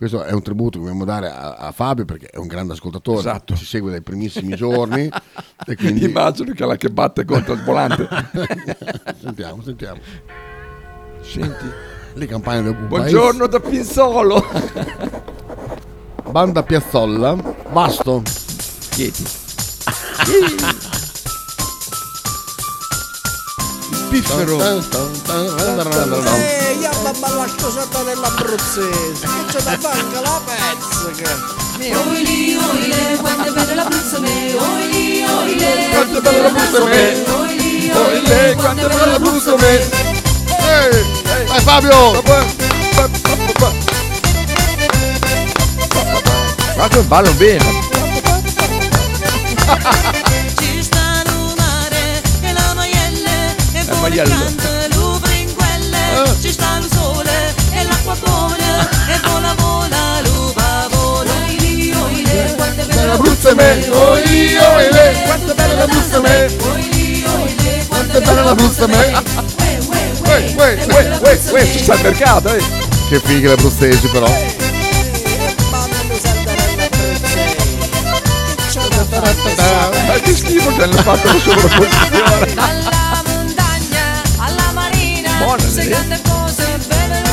[0.00, 3.18] Questo è un tributo che dobbiamo dare a, a Fabio perché è un grande ascoltatore,
[3.18, 3.54] Esatto.
[3.54, 5.10] ci segue dai primissimi giorni.
[5.66, 6.04] e quindi...
[6.06, 8.08] Immagino che la che batte contro il volante.
[9.20, 10.00] sentiamo, sentiamo.
[11.20, 11.66] Senti.
[12.14, 14.42] Le campagne del Buongiorno da Pinzolo.
[16.30, 17.34] Banda Piazzolla,
[17.70, 18.22] Basto.
[18.92, 19.24] Chieti.
[24.10, 24.58] Piffero.
[24.60, 24.84] Ehi,
[26.84, 31.58] alla bella scosata dell'abruzzese, che c'è da anche la pezzica.
[32.08, 37.24] Oili, oile, quanto è bella l'Abruzzo me, oili, oile, Quanto è bella l'Abruzzo me.
[37.28, 39.88] oili, Oile, quanto è bella l'Abruzzo me.
[40.58, 41.06] Ehi,
[41.46, 42.22] vai Fabio.
[46.74, 47.88] Guarda, ballo bene.
[54.10, 54.44] e pure maiello.
[54.44, 56.36] canta l'uvringuelle.
[56.40, 61.30] Ci sta il sole e l'acqua buona e vola vola l'uva vola.
[61.46, 63.88] Oili, oile, quanto è bella L'Abruzzo me.
[63.88, 66.56] Oili, oile, quanto è bella l'Abruzzo me.
[66.72, 69.22] Oili, oile, Quanto è bella l'Abruzzo me.
[70.24, 71.70] Uè, uè, uè, uè, uè.
[71.70, 72.62] Ci sta il mercato, eh.
[73.08, 74.28] Che fighe le abruzzesi però.
[80.06, 82.99] Ma che schifo che hanno fatto la sovrapposizione.
[85.40, 85.62] Buona,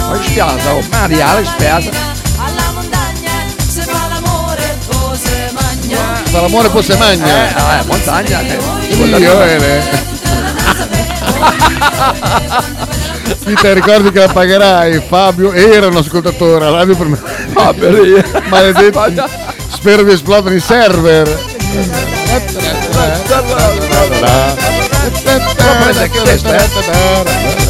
[0.09, 1.89] Ma spiasa, oh, Mariale spiasa.
[2.37, 3.31] alla montagna,
[3.67, 6.21] se fa l'amore, cose magna.
[6.23, 7.25] Fa l'amore poi se magna.
[7.25, 8.39] Eh, eh, montagna.
[8.39, 8.57] Eh.
[8.95, 9.81] Io, eh,
[13.43, 15.01] Sì, te ricordi che la pagherai?
[15.05, 17.17] Fabio era un ascoltatore alla radio per me.
[17.53, 19.21] Fabio, Maledetti.
[19.69, 21.45] Spero di esplodere i server.
[26.07, 27.66] Ci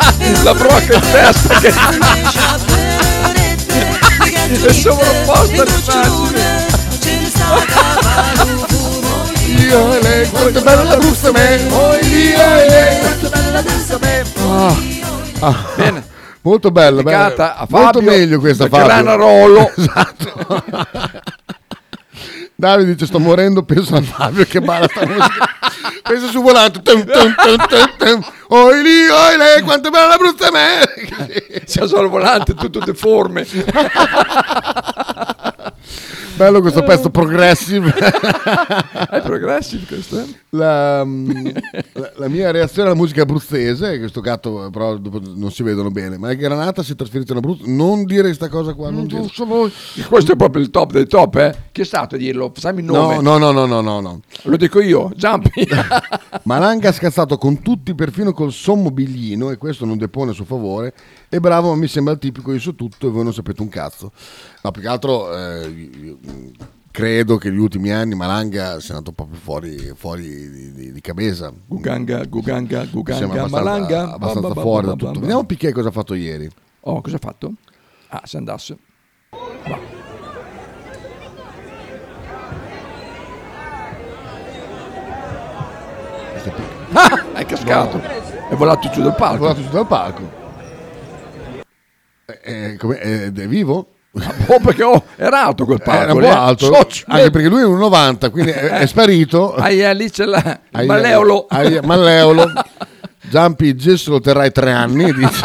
[0.44, 1.72] La brocca in testa che è
[4.72, 5.64] sovrapposta
[9.46, 11.60] Io e lei, quanto è bella la busta me.
[11.70, 14.24] Oh, io e lei, quanto bella la busta me.
[14.38, 14.74] Ah,
[15.40, 16.04] ah, Bene.
[16.42, 17.56] Molto bella, bella.
[17.56, 18.86] A Molto Fabio meglio questa Fabio.
[18.86, 19.70] Granarolo.
[19.76, 20.62] esatto.
[22.54, 25.48] Davide dice sto morendo, penso a Fabio che balla sta musica.
[26.10, 26.82] Penso su volante.
[26.82, 27.34] Tum, tum,
[27.96, 28.20] tum.
[28.48, 30.82] Oi lì, oi lei, quanto bella la brutta me.
[31.64, 33.46] C'è solo il volante tutto deforme.
[36.36, 37.92] Bello questo pezzo progressive.
[39.10, 40.24] È progressive questo, eh?
[40.50, 41.46] La, mm,
[41.92, 46.16] la- la mia reazione alla musica abruzzese, questo gatto eh, però non si vedono bene,
[46.16, 49.20] ma è Granata si è trasferito in Abruzzo, non dire questa cosa qua, non dire.
[50.08, 51.54] Questo è proprio il top dei top, eh?
[51.72, 52.50] Chi è stato a dirlo?
[52.54, 53.20] Fammi il nome.
[53.20, 54.20] No, no, no, no, no, no.
[54.44, 55.50] Lo dico io, Giampi.
[56.44, 60.94] Malanga ha scazzato con tutti, perfino col sommobiglino, e questo non depone a suo favore.
[61.32, 63.68] E bravo, ma mi sembra il tipico io so tutto e voi non sapete un
[63.68, 64.10] cazzo.
[64.62, 66.18] No, più che altro eh, io-
[66.90, 71.52] credo che negli ultimi anni Malanga sia andato proprio fuori, fuori di, di, di cabeza.
[71.66, 74.12] Guganga, Guganga, Guganga, abbastanza, Malanga.
[74.12, 75.20] abbastanza Ba, ba, fuori ba, da tutto.
[75.20, 76.50] Vediamo Piquet cosa ha fatto ieri.
[76.80, 77.52] Oh, cosa ha fatto?
[78.08, 78.76] Ah, se andasse.
[86.92, 88.00] Ah, è cascato.
[88.48, 89.38] È volato giù dal È palco.
[89.38, 90.39] volato giù dal palco.
[92.42, 93.86] Eh, eh, come- ed è vivo?
[94.48, 96.02] Oh, perché oh, era alto quel palco.
[96.02, 96.30] Era un po' eh.
[96.30, 99.54] alto, Socio- anche perché lui è un 90, quindi è, è sparito.
[99.56, 101.46] Eh, lì c'è la, il Ai- maleolo.
[101.48, 102.50] ai- Malleolo.
[103.28, 105.44] Giampi gesso lo terrai tre anni, dice.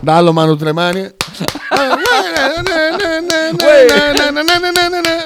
[0.00, 1.08] Dallo mano tre mani.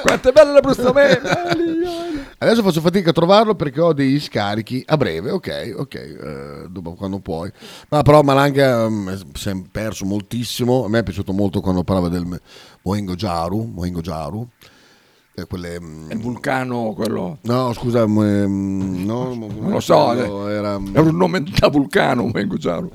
[0.03, 1.21] Quanto è bella la brutta me.
[2.39, 6.93] Adesso faccio fatica a trovarlo perché ho degli scarichi a breve, ok, ok, eh, dopo
[6.93, 7.51] quando puoi.
[7.89, 12.11] Ma però Malanga mm, si è perso moltissimo, a me è piaciuto molto quando parlava
[12.11, 12.39] del
[12.83, 14.47] Moengo Jaru, Moengo Jaru,
[15.35, 15.81] eh, quelle...
[15.81, 17.39] mm, il vulcano quello.
[17.41, 20.13] No, scusa, mm, no, Non lo so,
[20.47, 20.53] eh.
[20.53, 20.75] era...
[20.75, 22.91] È un nome da vulcano, Mengo Giaro.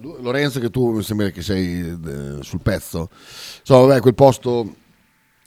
[0.00, 3.08] Lu- Lorenzo, che tu mi sembra che sei eh, sul pezzo.
[3.62, 4.82] So, vabbè, quel posto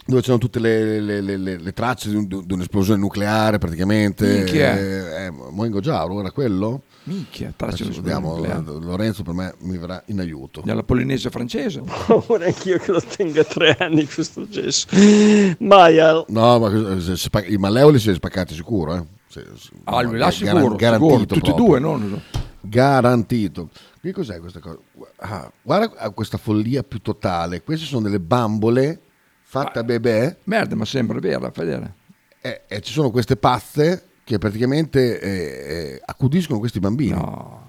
[0.07, 4.25] dove c'erano tutte le, le- le- le- le tracce di, un- di un'esplosione nucleare praticamente.
[4.27, 4.75] Minchia.
[4.77, 6.83] Eh, eh, Moengo Giaro era quello?
[7.03, 8.63] Minchia, tracce di vediamo, nucleare.
[8.79, 10.61] Lorenzo per me mi verrà in aiuto.
[10.65, 11.81] Dalla polinesia francese.
[12.27, 14.87] Vorrei anch'io che lo tenga tre anni questo gesso.
[15.59, 19.03] Maia, No, ma se- se- i malleoli si è spaccati sicuro, eh?
[19.29, 22.21] Se- se- Ah, lui là sicuro, garantito sicuro, tutti e due, no?
[22.61, 23.69] Garantito.
[23.99, 24.77] Qui cos'è questa cosa?
[25.17, 27.61] Ah, guarda a questa follia più totale.
[27.63, 28.99] Queste sono delle bambole
[29.49, 31.93] fatte a bebè Merda, ma sembra vero, fai vedere.
[32.41, 37.11] e, e ci sono queste pazze che praticamente eh, eh, accudiscono questi bambini.
[37.11, 37.65] No.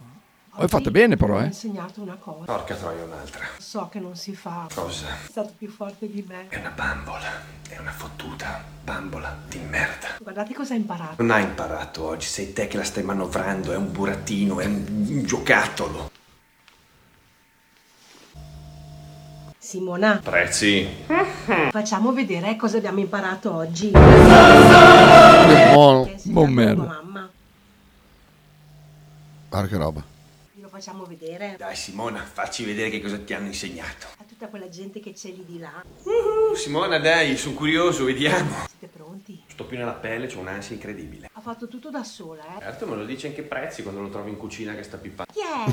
[0.59, 1.47] È fatta bene però, Mi ha eh.
[1.47, 2.47] insegnato una cosa.
[2.47, 3.45] Porca troia, un'altra.
[3.59, 4.66] So che non si fa.
[4.74, 5.07] Cosa?
[5.07, 6.49] È stato più forte di me.
[6.49, 7.31] È una bambola.
[7.68, 10.16] È una fottuta bambola di merda.
[10.20, 11.22] Guardate cosa ha imparato.
[11.22, 14.85] Non hai imparato oggi, sei te che la stai manovrando, è un burattino, è un,
[14.89, 16.11] un giocattolo.
[19.69, 20.89] Simona, Prezzi.
[21.71, 23.91] facciamo vedere cosa abbiamo imparato oggi.
[25.73, 26.11] Buono.
[26.23, 26.85] Buon merda.
[26.85, 27.29] Mamma,
[29.51, 30.03] Guarda che roba.
[30.55, 34.07] lo facciamo vedere Dai Simona, facci vedere che cosa ti hanno insegnato.
[34.16, 35.85] a tutta quella gente che c'è lì di là.
[36.03, 38.49] Uh, Simona, dai, sono curioso, vediamo.
[38.71, 39.43] Siete pronti?
[39.49, 41.29] Sto più nella pelle, c'ho un'ansia incredibile.
[41.31, 42.61] Ha fatto tutto da sola, eh.
[42.61, 45.31] Certo, me lo dice anche Prezzi quando lo trovi in cucina che sta pippando.
[45.31, 45.71] Chi è?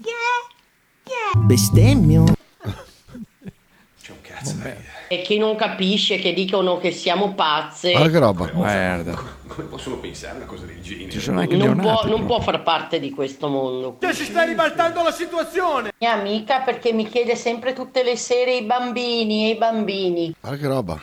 [0.00, 0.54] Chi è?
[1.02, 1.36] Chi è?
[1.36, 2.36] Bestemmio.
[4.08, 4.84] C'è un cazzo da ridere.
[5.08, 8.50] E chi non capisce che dicono che siamo pazze Guarda che roba.
[8.54, 9.22] Merda.
[9.46, 11.10] Come possono pensare una cosa del genere?
[11.10, 13.98] Ci sono anche non può, non può far parte di questo mondo.
[14.00, 15.92] Cioè, si sta ribaltando la situazione.
[15.98, 20.34] Mia amica perché mi chiede sempre tutte le sere i bambini e i bambini.
[20.40, 20.98] Guarda che roba.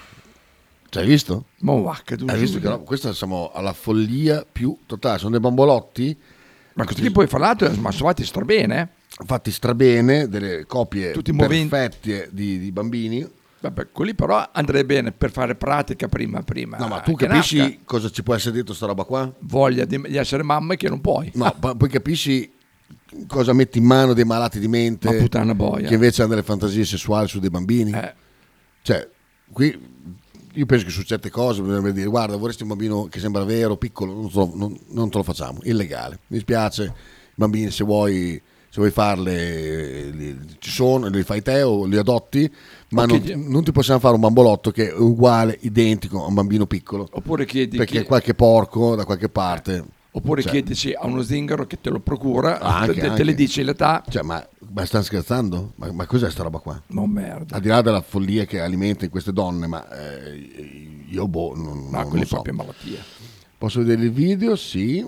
[0.89, 1.43] Cioè, hai visto?
[1.59, 2.83] Ma tu Hai visto che roba?
[2.83, 5.19] Questa siamo alla follia più totale.
[5.19, 6.17] Sono dei bambolotti
[6.73, 8.94] Ma questi qui poi fra l'altro sono fatti strabene, eh.
[9.25, 13.27] Fatti strabene, delle copie Tutti perfette di, di bambini.
[13.61, 16.77] Vabbè, quelli però andrebbe bene per fare pratica prima prima.
[16.77, 17.77] No, ma tu capisci nasca.
[17.85, 19.33] cosa ci può essere dentro sta roba qua?
[19.39, 21.31] Voglia di, di essere mamma e che non puoi.
[21.33, 22.51] No, pa- poi capisci
[23.27, 25.87] cosa metti in mano dei malati di mente Ma puttana boia.
[25.87, 27.91] che invece hanno delle fantasie sessuali su dei bambini.
[27.91, 28.13] Eh.
[28.83, 29.09] Cioè,
[29.51, 29.93] qui
[30.53, 33.77] io penso che su certe cose bisognerebbe dire guarda, vorresti un bambino che sembra vero,
[33.77, 36.19] piccolo, non te lo, non- non te lo facciamo, illegale.
[36.27, 38.39] Mi dispiace, i bambini se vuoi,
[38.75, 42.51] se vuoi farle, li- ci sono, li fai te o li adotti,
[42.89, 46.33] ma O non, non ti possiamo fare un bambolotto che è uguale, identico a un
[46.33, 47.07] bambino piccolo.
[47.09, 49.81] Oppure chiedi, Perché chi- qualche porco da qualche parte.
[50.11, 53.23] oppure Cioè, chiedici a uno zingaro che te lo procura, Anche, te, te anche.
[53.23, 54.03] le dici l'età.
[54.09, 55.71] Cioè, ma, ma stanno scherzando?
[55.75, 56.81] Ma, ma cos'è sta roba qua?
[56.87, 57.55] No merda.
[57.55, 60.33] Al di là della follia che alimenta in queste donne, ma eh,
[61.07, 62.35] io boh, non, Ma non lo so.
[62.35, 62.99] proprio malattia.
[63.57, 64.57] Posso vedere il video?
[64.57, 65.05] Sì.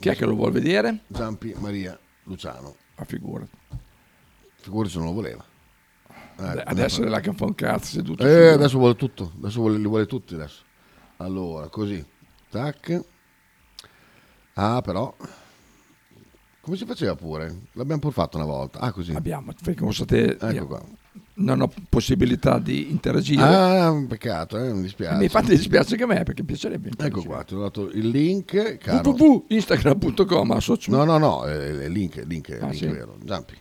[0.00, 1.02] Chi è che lo vuole vedere?
[1.12, 1.96] Zampi Maria
[2.28, 2.76] Luciano.
[2.96, 3.50] Ma figurati.
[4.60, 5.44] Figurati se non lo voleva.
[6.40, 8.24] Eh, Adesso è là che fa un cazzo seduto.
[8.24, 9.32] Eh, adesso vuole tutto.
[9.38, 10.62] Adesso vuole, li vuole tutti adesso.
[11.16, 12.04] Allora, così.
[12.50, 13.04] Tac.
[14.54, 15.14] Ah, però.
[16.60, 17.62] Come si faceva pure?
[17.72, 18.78] L'abbiamo pure fatto una volta.
[18.80, 19.12] Ah, così.
[19.14, 20.82] Abbiamo, perché come sapete, Ecco qua.
[21.38, 23.42] Non ho possibilità di interagire.
[23.42, 25.22] Ah, un peccato, eh, mi dispiace.
[25.22, 26.90] infatti dispiace anche a me perché piacerebbe.
[26.98, 29.10] Ecco qua, ti ho dato il link, caro.
[29.10, 32.86] www.instagram.com associo- No, no, no, è il link, è il link, Ah, link sì.
[32.86, 33.16] vero.
[33.26, 33.54] Zampi.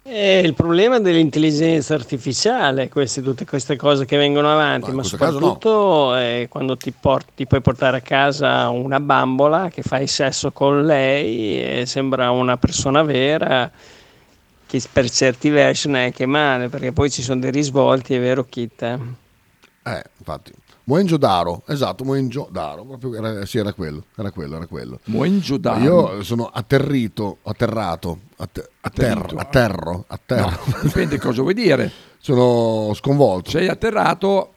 [0.00, 5.16] È il problema dell'intelligenza artificiale, queste, tutte queste cose che vengono avanti, Ma ma caso
[5.16, 5.26] no.
[5.26, 10.50] soprattutto eh, quando ti, porti, ti puoi portare a casa una bambola che fai sesso
[10.50, 13.70] con lei e sembra una persona vera,
[14.68, 18.20] che per certi versi non è che male, perché poi ci sono dei risvolti, è
[18.20, 18.82] vero Kit?
[18.82, 18.98] eh?
[19.84, 20.52] Eh, infatti.
[20.84, 25.00] Moenjo Daro, esatto, Moenjo Daro, proprio era, sì, era quello, era quello, era quello.
[25.04, 25.82] Moenjo Daro.
[25.82, 30.48] Io sono atterrito, atterrato, att- atterro, atterro, atterro.
[30.50, 31.90] No, dipende cosa vuoi dire.
[32.20, 33.50] Sono sconvolto.
[33.50, 34.54] Sei atterrato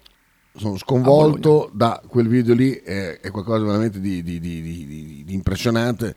[0.56, 6.16] Sono sconvolto da quel video lì, è, è qualcosa veramente di- di- di- di impressionante.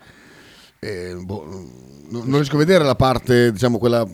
[0.84, 1.46] Eh, boh,
[2.10, 4.06] non, non riesco a vedere la parte, diciamo, quella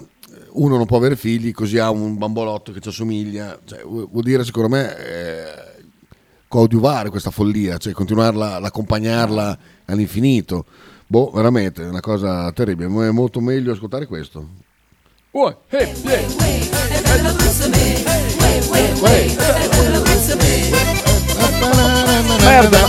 [0.52, 3.58] uno non può avere figli, così ha un bambolotto che ci assomiglia.
[3.64, 5.44] Cioè, vu- vuol dire, secondo me, eh,
[6.46, 10.64] coadiuvare questa follia, cioè continuarla ad accompagnarla all'infinito.
[11.06, 12.86] Boh, veramente, è una cosa terribile.
[12.86, 14.48] È molto meglio ascoltare questo.
[15.32, 16.26] Uè, eh, eh.
[22.44, 22.86] Merda!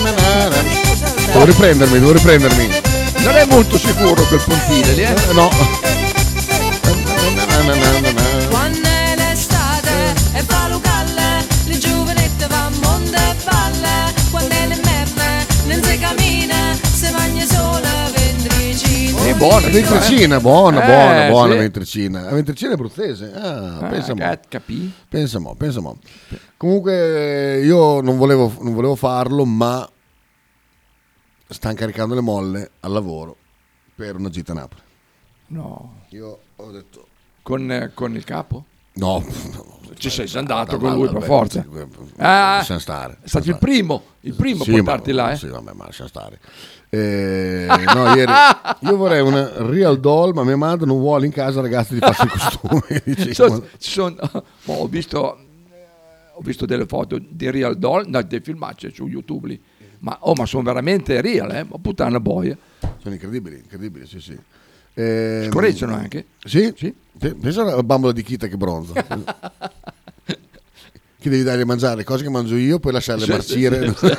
[1.31, 2.90] Devo riprendermi, devo riprendermi.
[3.23, 5.15] Non è molto sicuro quel pontile lì, eh?
[5.33, 5.49] No.
[8.49, 14.13] Quando è l'estate e fa locale, le giovanette va a monte e balle.
[14.31, 15.23] Quando è l'inverno
[15.67, 16.55] non si cammina,
[16.91, 19.23] si mangia solo ventricino.
[19.25, 19.67] E buona.
[19.67, 20.39] Ventricina, eh.
[20.39, 21.59] buona, buona, Eh, buona sì.
[21.59, 22.21] ventricina.
[22.21, 23.31] La ventricina è abruzzese.
[23.35, 24.19] Ah, Ah, pensa mo.
[24.19, 24.91] cat- capì?
[25.07, 25.97] Pensa mo, pensa mo.
[26.57, 29.87] Comunque eh, io non volevo, non volevo farlo, ma
[31.53, 33.35] stanno caricando le molle al lavoro
[33.95, 34.81] per una gita a Napoli.
[35.47, 36.01] No.
[36.09, 37.07] Io ho detto
[37.41, 38.65] Con, eh, con il capo?
[38.93, 39.23] no.
[39.93, 41.63] Ci sei andato con lui per forza.
[41.67, 41.85] vabbè,
[42.17, 43.17] Ah, stare.
[43.21, 45.35] È stato il primo, il primo a portarti ma- là, eh?
[45.35, 46.39] Sì, vabbè, ma lascia stare.
[46.89, 48.31] Eh, no, ieri
[48.81, 52.25] io vorrei una real doll, ma mia madre non vuole in casa ragazzi di farsi
[52.25, 53.33] i costumi.
[53.77, 55.85] Sono- ho, visto, eh,
[56.35, 59.61] ho visto delle foto di Real Doll, no, dei filmacci su YouTube lì.
[60.03, 61.63] Ma, oh, ma sono veramente real, eh?
[61.63, 62.57] Ma puttana boia.
[63.01, 64.37] Sono incredibili, incredibili, sì, sì.
[64.93, 66.25] Eh, Scorreggiano anche?
[66.43, 66.73] Sì?
[66.75, 66.93] sì.
[67.17, 68.93] Pensa alla bambola di chita che bronza.
[70.25, 73.93] che devi dargli a mangiare le cose che mangio io, poi lasciarle Sì, marcire.
[73.95, 74.17] sì, sì.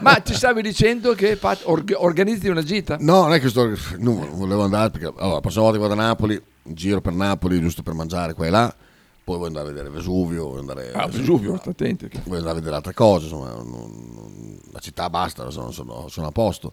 [0.00, 2.96] Ma ti stavi dicendo che fa- org- organizzi una gita?
[3.00, 3.70] No, non è che sto.
[3.98, 7.60] Non volevo andare perché allora, la prossima volta che vado a Napoli, giro per Napoli
[7.60, 8.74] giusto per mangiare qua e là.
[9.28, 12.08] Poi vuoi andare a vedere Vesuvio, vuoi andare, Ah, Vesuvio, sta attento.
[12.08, 13.24] che- vuoi andare a vedere altre cose.
[13.26, 16.72] Insomma, non- non- la città basta, sono, sono- sono a posto.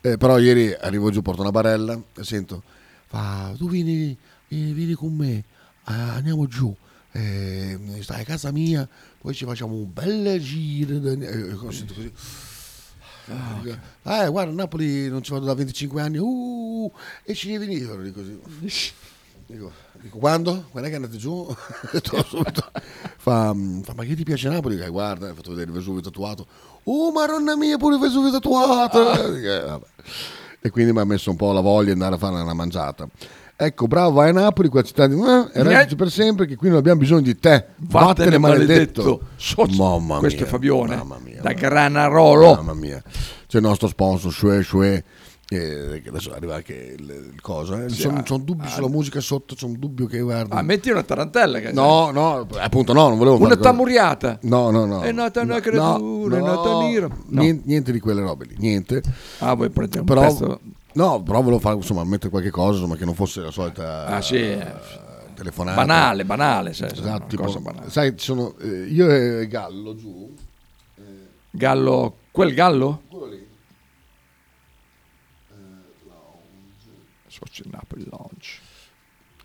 [0.00, 2.62] Eh, però ieri arrivo giù, porto una barella e sento,
[3.08, 4.16] fa, tu vieni,
[4.48, 5.44] vieni, vieni con me, eh,
[5.84, 6.74] andiamo giù.
[7.14, 8.88] eh, stai a casa mia,
[9.20, 10.96] poi ci facciamo un bel giro.
[11.10, 12.10] eh, così, così.
[13.26, 16.90] Eh, guarda, a Napoli non ci vado da 25 anni, uh,
[17.22, 18.10] e ci devi venire.
[18.12, 18.40] Così.
[19.46, 19.70] Dico,
[20.02, 20.64] dico, quando?
[20.70, 21.46] Quando è che andate giù?
[21.90, 22.64] Detto subito.
[23.16, 24.74] fa, fa, ma che ti piace Napoli?
[24.74, 26.46] Dico, "Eh, guarda, hai fatto vedere il Vesuvio tatuato.
[26.84, 29.12] Oh, maronna mia, pure il Vesuvio tatuato.
[29.32, 29.86] Dico, "Eh, vabbè."
[30.60, 33.08] E quindi mi ha messo un po' la voglia di andare a fare una mangiata.
[33.56, 35.14] Ecco, bravo, vai a Napoli, quella città di...
[35.14, 37.66] Eh, e restici per sempre, che qui non abbiamo bisogno di te.
[37.76, 39.20] Vattene, maledetto.
[39.76, 42.54] Mamma Questo mia, è Fabione, mamma mia, da Granarolo.
[42.54, 43.00] Mamma mia.
[43.46, 45.04] C'è il nostro sponsor, Shue Shue.
[45.54, 47.76] Eh, che adesso arriva anche il, il coso.
[47.76, 47.88] Eh.
[47.88, 48.70] Sì, C'ho, ah, dubbio ah.
[48.70, 50.56] sulla musica sotto, c'ho un dubbio che guarda.
[50.56, 51.60] Ah, metti una tarantella.
[51.60, 54.38] Che No, no, appunto no, non volevo Una tamuriata.
[54.42, 55.00] No, no, no.
[55.00, 57.06] È nata una No, creatura, è no, nata nera.
[57.08, 57.40] No.
[57.40, 59.02] Niente, niente di quelle robe lì, niente.
[59.38, 60.60] Ah, vuoi prendere un Però, pezzo?
[60.94, 64.20] no, però volevo fare, insomma, mettere qualche cosa insomma, che non fosse la solita Ah,
[64.20, 64.72] sì, eh, eh,
[65.34, 65.76] telefonata.
[65.76, 66.72] Banale, banale.
[66.74, 67.90] sai, Esatto, tipo, banale.
[67.90, 70.34] sai, sono, eh, io e Gallo giù,
[71.54, 73.02] Gallo, quel gallo?
[77.44, 78.60] Socio Napoli Lounge.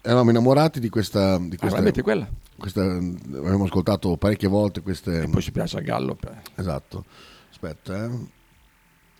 [0.02, 1.38] eravamo innamorati di questa...
[1.39, 2.28] Di questa Ah, quella?
[2.58, 5.24] questa- abbiamo ascoltato parecchie volte queste...
[5.24, 6.16] E poi si piace a Gallo.
[6.16, 7.06] per- Esatto.
[7.50, 8.10] Aspetta, eh.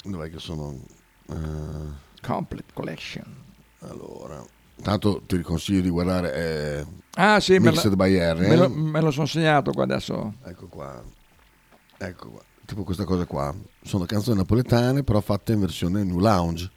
[0.04, 0.80] Dov'è che sono?
[1.30, 1.36] Eh,
[2.22, 3.26] Complete Collection.
[3.80, 4.44] allora,
[4.82, 8.48] tanto ti consiglio di guardare eh, Ah sì, me, Mixed la- by Harry.
[8.48, 8.70] me lo, eh.
[8.70, 10.36] me lo sono segnato qua adesso.
[10.46, 11.04] Ecco qua.
[11.98, 12.42] Ecco qua.
[12.66, 13.54] Tipo questa cosa qua.
[13.82, 16.70] Sono canzoni napoletane, però fatte in versione New Lounge.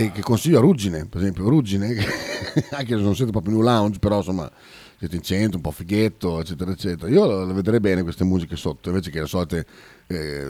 [0.00, 1.48] E che consiglio a Ruggine, per esempio.
[1.48, 4.50] Ruggine, che- anche se non siete proprio New Lounge, però insomma
[4.96, 7.10] siete in centro, un po' fighetto, eccetera, eccetera.
[7.10, 9.66] Io le vedrei bene queste musiche sotto, invece che le solite
[10.06, 10.46] eh,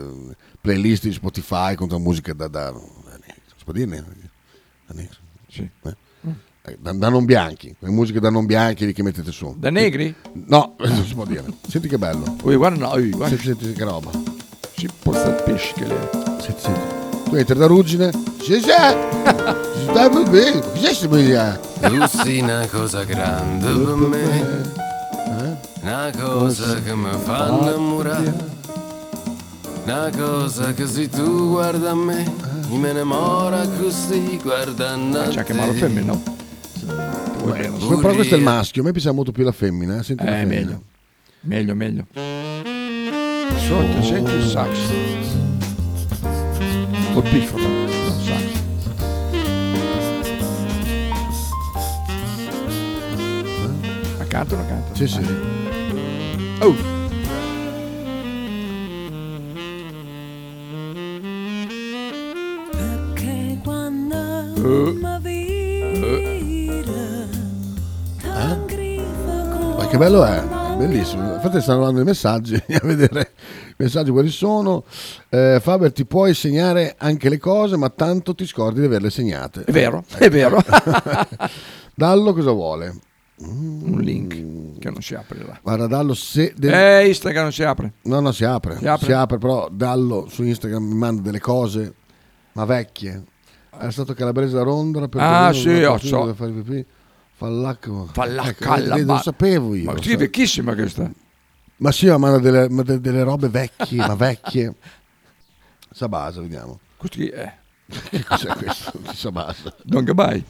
[0.61, 2.49] playlist di Spotify contro musica da...
[2.49, 4.05] da si può dirne?
[4.87, 5.17] Da negri?
[5.49, 5.69] Sì.
[5.83, 5.97] Eh?
[6.63, 9.55] Eh, Da, da non bianchi, le musiche da non bianchi che mettete su.
[9.59, 10.15] Da negri?
[10.47, 11.45] No, non si può dire.
[11.67, 12.37] Senti che bello.
[12.43, 13.37] Ui, guarda, no, ui, guarda.
[13.37, 14.11] Senti, senti che roba.
[15.45, 16.11] Pesce che le...
[16.41, 17.08] Senti, senti.
[17.33, 18.11] Entri da ruggine.
[18.41, 18.61] Sì, sì.
[18.61, 20.61] Si sta bene.
[20.61, 21.61] Che c'è sta bene?
[21.81, 24.71] Tu sei una cosa grande per me,
[25.83, 28.35] una cosa che mi fa innamorare,
[29.85, 32.31] una cosa che se tu guarda a me,
[32.69, 35.79] mi me ne mora così guardando a C'è anche Maro te.
[35.79, 36.23] Femmina, no?
[38.01, 39.99] Però questo è il maschio, a me piace molto più la femmina.
[39.99, 40.03] eh.
[40.03, 40.61] Senti la Eh, femmina.
[40.61, 40.83] meglio.
[41.43, 42.07] Meglio, meglio.
[43.67, 44.69] Sotto, senti il sax.
[47.19, 48.45] Col piffero, il sax.
[54.19, 54.95] La canta o la canta?
[54.95, 55.21] Sì, sì.
[56.61, 56.77] Oh!
[62.71, 64.15] Perché quando
[64.55, 64.93] Eh.
[64.93, 65.19] mi
[66.43, 67.27] vira
[69.77, 70.43] Ma che bello è,
[70.79, 71.35] bellissimo.
[71.35, 73.33] Infatti stanno arrivando i messaggi, a vedere
[73.71, 74.85] i messaggi quali sono.
[75.29, 79.65] Eh, Faber, ti puoi segnare anche le cose, ma tanto ti scordi di averle segnate.
[79.65, 80.63] È vero, è vero.
[81.95, 82.95] Dallo cosa vuole?
[83.41, 85.59] Un link che non si apre là.
[85.63, 86.55] Guarda, Dallo, se...
[86.57, 87.93] del- Eh, Instagram non si apre.
[88.03, 88.79] No, no, si apre.
[88.79, 89.39] Si apre?
[89.39, 91.95] però Dallo su Instagram mi manda delle cose,
[92.53, 93.23] ma vecchie.
[93.79, 96.17] È stato calabrese da Rondra per Ah, sì, partita so.
[96.19, 96.85] dove fare pipì.
[97.39, 98.09] Fallacco.
[98.13, 99.93] Fallacco Ecco, alla ba- lo sapevo io.
[99.93, 101.09] Ma sì, sa- vecchissima questa.
[101.77, 104.75] Ma sì, ma manda delle, ma de- delle robe vecchie, ma vecchie.
[105.93, 106.81] Sa base, vediamo.
[106.97, 107.55] Questo chi è?
[108.11, 108.93] Che cos'è questo?
[109.07, 109.73] Chissà basta.
[109.85, 110.45] Don Gabai.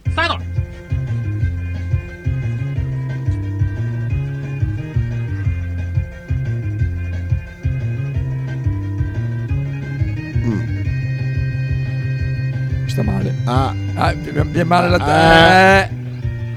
[12.87, 13.35] Sta male.
[13.45, 14.99] Ah, Ah, mi è male la Eh.
[14.99, 15.85] testa.
[15.91, 15.98] Eh,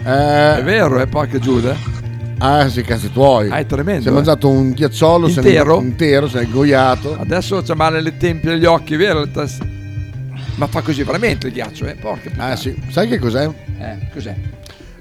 [0.03, 1.75] È vero, è porca Giuda.
[2.39, 3.49] Ah, sì, cazzi tuoi.
[3.51, 4.01] Ah, è tremendo.
[4.01, 4.13] Si è eh.
[4.15, 5.79] mangiato un ghiacciolo se ne- Intero?
[5.79, 7.15] intero, si è ingoiato.
[7.19, 9.27] Adesso c'ha male le tempie gli occhi, vero?
[10.55, 11.95] Ma fa così veramente il ghiaccio, eh?
[11.95, 12.51] Porca puttana.
[12.53, 12.75] Ah, sì.
[12.89, 13.47] Sai che cos'è?
[13.79, 14.35] Eh, cos'è?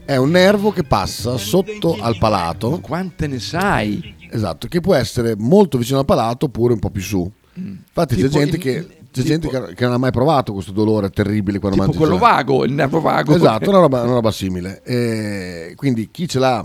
[0.05, 2.79] È un nervo che passa sotto al palato.
[2.81, 4.15] Quante ne sai?
[4.31, 7.31] Esatto, che può essere molto vicino al palato oppure un po' più su.
[7.55, 8.27] Infatti c'è Mm.
[8.27, 11.11] Tipo gente, il- che, c'è tipo- gente che, che non ha mai provato questo dolore
[11.11, 12.35] terribile quando Tipo mangi quello gelato.
[12.35, 13.35] vago, il nervo vago.
[13.35, 14.83] Esatto, una roba, una roba simile.
[14.85, 16.65] E quindi chi ce l'ha,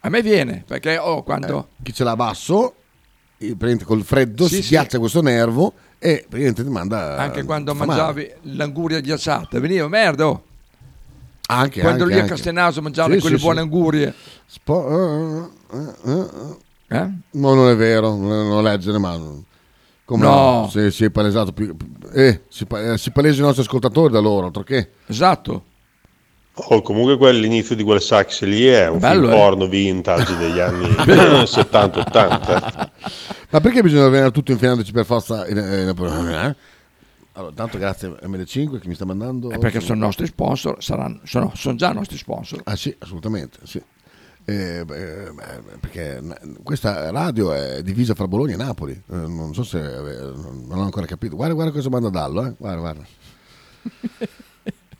[0.00, 1.68] A me viene, perché oh, quando...
[1.82, 2.74] chi ce l'ha basso,
[3.38, 4.68] eh, praticamente col freddo Sì, si sì.
[4.70, 7.16] ghiaccia questo nervo e praticamente ti manda...
[7.16, 7.86] Anche quando male.
[7.86, 10.28] mangiavi l'anguria ghiacciata, veniva merda.
[10.28, 10.42] oh.
[11.48, 12.34] Anche, Quando anche, lì a anche.
[12.34, 13.64] Castenaso mangiavi Sì, quelle sì, buone sì.
[13.64, 14.14] angurie.
[14.46, 16.26] Spo- eh, eh, eh,
[16.88, 16.98] eh.
[16.98, 17.10] Eh?
[17.32, 19.16] No, non è vero, non, è- non leggere, ma...
[20.06, 20.68] Come No.
[20.70, 21.76] Si, si è palesato più...
[22.14, 24.90] Eh, si, eh, si palesano i nostri ascoltatori da loro, altro che...
[25.06, 25.64] Esatto.
[26.54, 29.36] Oh, comunque quell'inizio di quel sax lì è un Bello, film eh?
[29.36, 32.88] porno vintage degli anni 70-80.
[33.50, 36.56] Ma perché bisogna rovinare tutto infilandoci per forza in, in- eh?
[37.32, 39.50] Allora, tanto grazie a ML5 che mi sta mandando...
[39.50, 42.60] È perché sono nostri sponsor, saranno, sono, sono già nostri sponsor.
[42.64, 43.82] Ah sì, assolutamente, sì.
[44.48, 46.22] Eh, beh, beh, perché
[46.62, 48.92] questa radio è divisa fra Bologna e Napoli.
[48.92, 51.34] Eh, non so se eh, non ho ancora capito.
[51.34, 52.54] Guarda, guarda cosa manda Dallo, eh.
[52.56, 53.06] Guarda, guarda.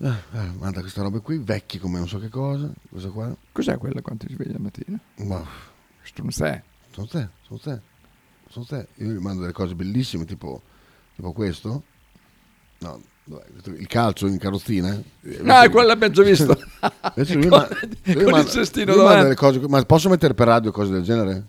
[0.02, 2.70] Ah, ah, manda queste robe qui, vecchi come non so che cosa.
[2.90, 3.34] Cosa qua?
[3.50, 5.00] Cos'è quella quando ti svegli la mattina?
[5.24, 5.42] Ma
[6.02, 6.62] Strunzè.
[6.90, 7.80] sono te, sono te,
[8.50, 8.88] sono te.
[8.96, 10.60] Io gli mando delle cose bellissime, tipo,
[11.14, 11.82] tipo questo.
[12.80, 13.00] No,
[13.64, 14.94] il calcio in carrozzina.
[15.22, 15.40] eh?
[15.46, 16.54] Ah, quello l'abbiamo già visto.
[17.14, 19.34] Con- ma- con il cestino davanti.
[19.34, 21.42] cose, ma posso mettere per radio cose del genere?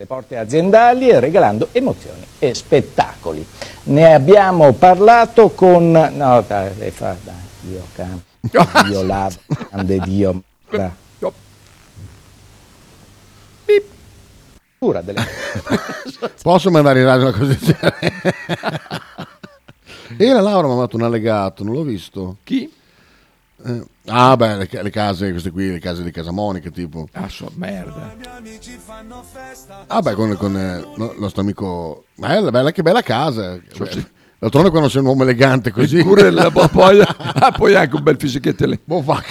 [0.00, 3.46] le porte aziendali e regalando emozioni e spettacoli.
[3.84, 5.90] Ne abbiamo parlato con...
[5.90, 8.18] No, dai, fa, dai, Dio, can...
[8.88, 9.34] Dio lava,
[9.68, 10.42] grande Dio.
[14.78, 15.22] Cura delle...
[16.40, 18.22] Posso mandare in radio una cosa del genere?
[20.16, 22.38] E la Laura mi ha mandato un allegato, non l'ho visto.
[22.44, 22.70] Chi?
[23.62, 27.08] Eh, ah, beh, le, le case, queste qui, le case di Casa Monica, tipo.
[27.12, 28.16] Ah, so, merda.
[29.86, 32.04] Ah, beh, con, con eh, il nostro amico.
[32.14, 33.60] Bella, bella, che bella casa.
[33.76, 35.98] Beh, D'altronde quando sei un uomo elegante così.
[35.98, 38.80] Il curella, poi, ah, poi anche un bel fisichetto lì.
[38.84, 39.22] Va.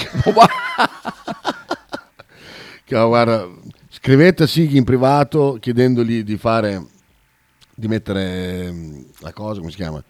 [2.89, 3.47] Che, guarda,
[3.87, 6.83] scrivete a Sighi in privato chiedendogli di fare,
[7.75, 10.03] di mettere ehm, la cosa, come si chiama?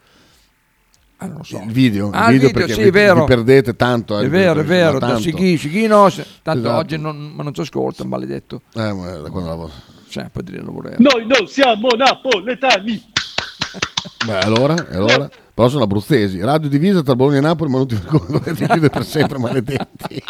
[1.21, 1.61] Ah, non lo so.
[1.65, 4.17] Il video, Ah, il video, video, perché sì, vi, vi perdete tanto.
[4.19, 5.21] eh, È vero, è vero, ma da tanto.
[5.21, 6.77] Sighi, Sighi no, se- tanto Esatto.
[6.79, 8.61] oggi non, ma non ci ascolta, maledetto.
[8.73, 9.71] Eh, ma da quando lavoro.
[10.07, 10.89] Cioè, può dire lavoro.
[10.97, 13.03] Noi non siamo napoletani.
[14.25, 15.29] Beh, allora, allora?
[15.53, 16.39] Però sono abruzzesi.
[16.39, 20.23] Radio divisa tra Bologna e Napoli, ma non ti chiudere per sempre, maledetti.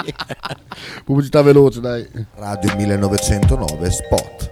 [1.06, 2.08] Pubblicità veloce, dai.
[2.36, 4.52] Radio 1909 Spot.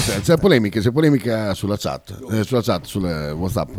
[0.00, 3.70] C'è, c'è polemica, c'è polemica sulla chat, eh, sulla chat, sulle WhatsApp.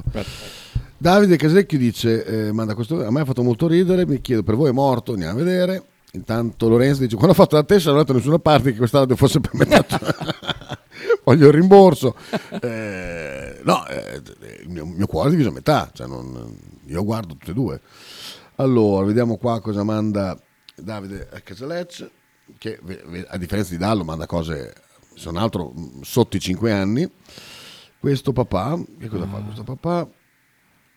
[0.98, 4.06] Davide Casecchi dice: eh, manda questo, A me ha fatto molto ridere.
[4.06, 5.84] Mi chiedo per voi è morto, andiamo a vedere.
[6.14, 8.78] Intanto Lorenzo dice: Quando ho fatto la testa, non ho detto da nessuna parte che
[8.78, 9.86] quest'anno fosse per me.
[11.24, 12.16] Voglio il rimborso.
[12.62, 14.22] Eh, no, eh,
[14.62, 15.90] il mio, mio cuore è diviso a metà.
[15.94, 16.56] Cioè non-
[16.86, 17.82] io guardo tutte e due.
[18.56, 20.40] Allora, vediamo qua cosa manda
[20.76, 22.10] Davide Casalecce.
[22.58, 22.80] Che
[23.28, 24.72] a differenza di Dallo, manda cose,
[25.16, 27.10] se non altro, mh, sotto i 5 anni.
[28.00, 30.08] Questo papà, che cosa fa questo papà?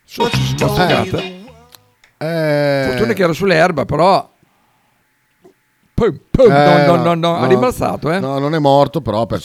[0.04, 1.22] Spazzata.
[2.20, 4.34] Eh, Fortuna che era sull'erba, però.
[5.94, 8.20] Pum, pum, Eh, no, no, no, no, ha rimbalzato, eh.
[8.20, 9.42] No, non è morto, però per è,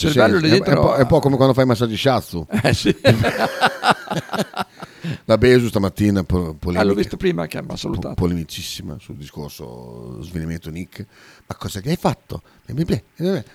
[0.50, 2.46] dentro- è, un po', è un po' come quando fai i massaggi shiatsu.
[2.62, 2.96] Eh sì.
[5.26, 8.10] La Besu stamattina po- Ah, polemica, l'ho visto prima che mi ha salutato.
[8.10, 11.06] po- polemicissima sul discorso svenimento Nick.
[11.48, 12.42] Ma cosa gli hai fatto?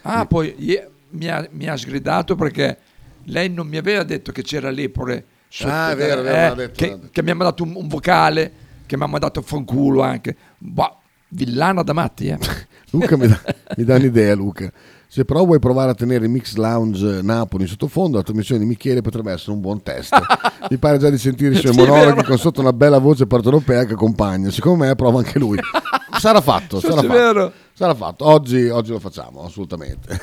[0.02, 2.76] Ah, poi ie- mi, ha, mi ha sgridato perché
[3.24, 5.24] lei non mi aveva detto che c'era lepore.
[5.48, 8.52] sotto Ah, vero, vero, eh, detto, che, che mi ha mandato un, un vocale,
[8.86, 10.36] che mi ha mandato fanculo anche.
[10.58, 10.96] Bah,
[11.28, 12.38] villana da matti, eh.
[12.90, 13.40] Luca mi dà,
[13.76, 14.72] mi dà un'idea, Luca.
[15.10, 18.66] Se però vuoi provare a tenere il Mix Lounge Napoli in sottofondo, la trasmissione di
[18.66, 20.14] Michele potrebbe essere un buon test.
[20.68, 23.84] Mi pare già di sentire i suoi Sì, monologhi con sotto una bella voce partenopea
[23.84, 24.50] che accompagna.
[24.50, 25.58] Secondo me prova anche lui.
[26.18, 27.08] Sarà fatto, sarà fatto.
[27.08, 27.52] vero.
[27.72, 28.26] Sarà fatto.
[28.26, 30.18] Oggi, oggi lo facciamo, assolutamente.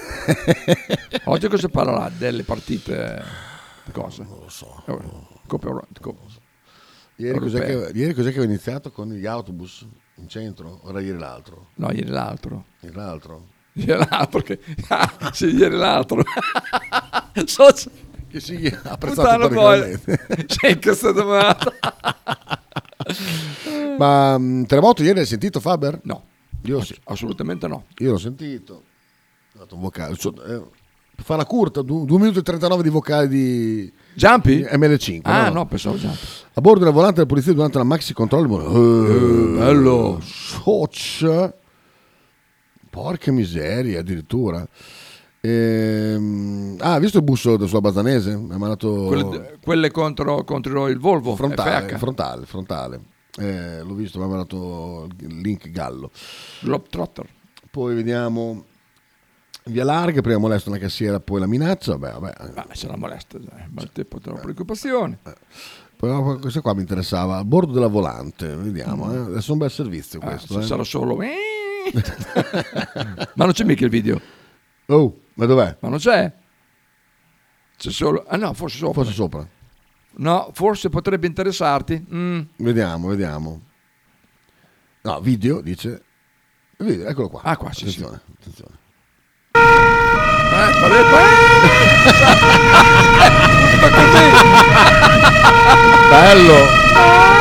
[1.26, 2.10] Oggi cosa parlerà?
[2.16, 3.24] Delle partite.
[3.92, 4.24] Cosa?
[4.24, 4.84] Non lo so.
[5.48, 6.44] Coppa Euro- Coppa-
[7.18, 9.86] Ieri cos'è, che, ieri cos'è che ho iniziato con gli autobus
[10.16, 10.82] in centro?
[10.84, 11.68] Ora ieri l'altro.
[11.76, 12.66] No, ieri l'altro.
[12.82, 13.48] Ieri l'altro.
[13.74, 14.42] Ieri l'altro.
[14.42, 14.60] Che...
[14.90, 16.22] Ah, sì, ieri l'altro.
[17.46, 17.68] so,
[18.36, 20.46] che sì, ha apprezzato particolarmente.
[20.46, 21.58] C'è incazzato male.
[23.98, 26.00] Ma mh, Terremoto ieri hai sentito Faber?
[26.04, 26.24] No.
[26.64, 26.96] Io sì.
[27.06, 27.86] Assolutamente no.
[28.00, 28.84] Io l'ho sentito.
[29.54, 30.16] Ho dato un vocale.
[30.18, 30.62] So- eh,
[31.16, 34.58] per farla curta, 2 minuti e 39 di vocali di Jumpy?
[34.58, 35.22] di ML5.
[35.24, 36.18] Ah, no, pensavo Jumpy.
[36.56, 38.68] A bordo della volante della polizia durante la maxi controllo.
[38.68, 40.20] Eh, bello.
[40.22, 41.54] Soc.
[42.90, 44.68] Porca miseria, addirittura.
[45.46, 48.32] Ehm, ah, hai visto il busso sulla Basanese?
[48.32, 51.36] Ha mandato Quelle, quelle contro, contro il Volvo.
[51.36, 51.98] frontale, FH.
[51.98, 53.00] frontale, frontale.
[53.38, 56.10] Eh, l'ho visto, mi ha mandato il link Gallo.
[56.62, 57.28] Globetrotter.
[57.70, 58.66] Poi vediamo
[59.66, 61.98] via larga, prima molesta una cassiera, poi la minaccia.
[61.98, 62.34] Beh, vabbè.
[62.56, 65.20] Ma se la molesta, dai, ma il tempo della preoccupazione.
[65.98, 67.38] Però questo qua mi interessava.
[67.38, 69.14] A bordo della volante, vediamo.
[69.14, 69.18] eh.
[69.18, 70.54] Adesso è un bel servizio Ah, questo.
[70.54, 70.64] se eh.
[70.64, 71.16] sarà solo.
[73.36, 74.20] ma non c'è mica il video.
[74.88, 75.78] Oh, ma dov'è?
[75.80, 76.32] Ma non c'è?
[77.78, 78.26] C'è solo.
[78.28, 79.04] Ah no, forse sopra.
[79.04, 79.48] Forse sopra.
[80.18, 82.06] No, forse potrebbe interessarti.
[82.14, 82.40] Mm.
[82.58, 83.62] Vediamo, vediamo.
[85.02, 86.04] No, video, dice.
[86.78, 87.42] Video, eccolo qua.
[87.44, 88.02] Ah, qua, sì, sì.
[88.02, 88.84] attenzione, attenzione.
[90.52, 90.72] Eh,
[96.10, 97.35] Bello.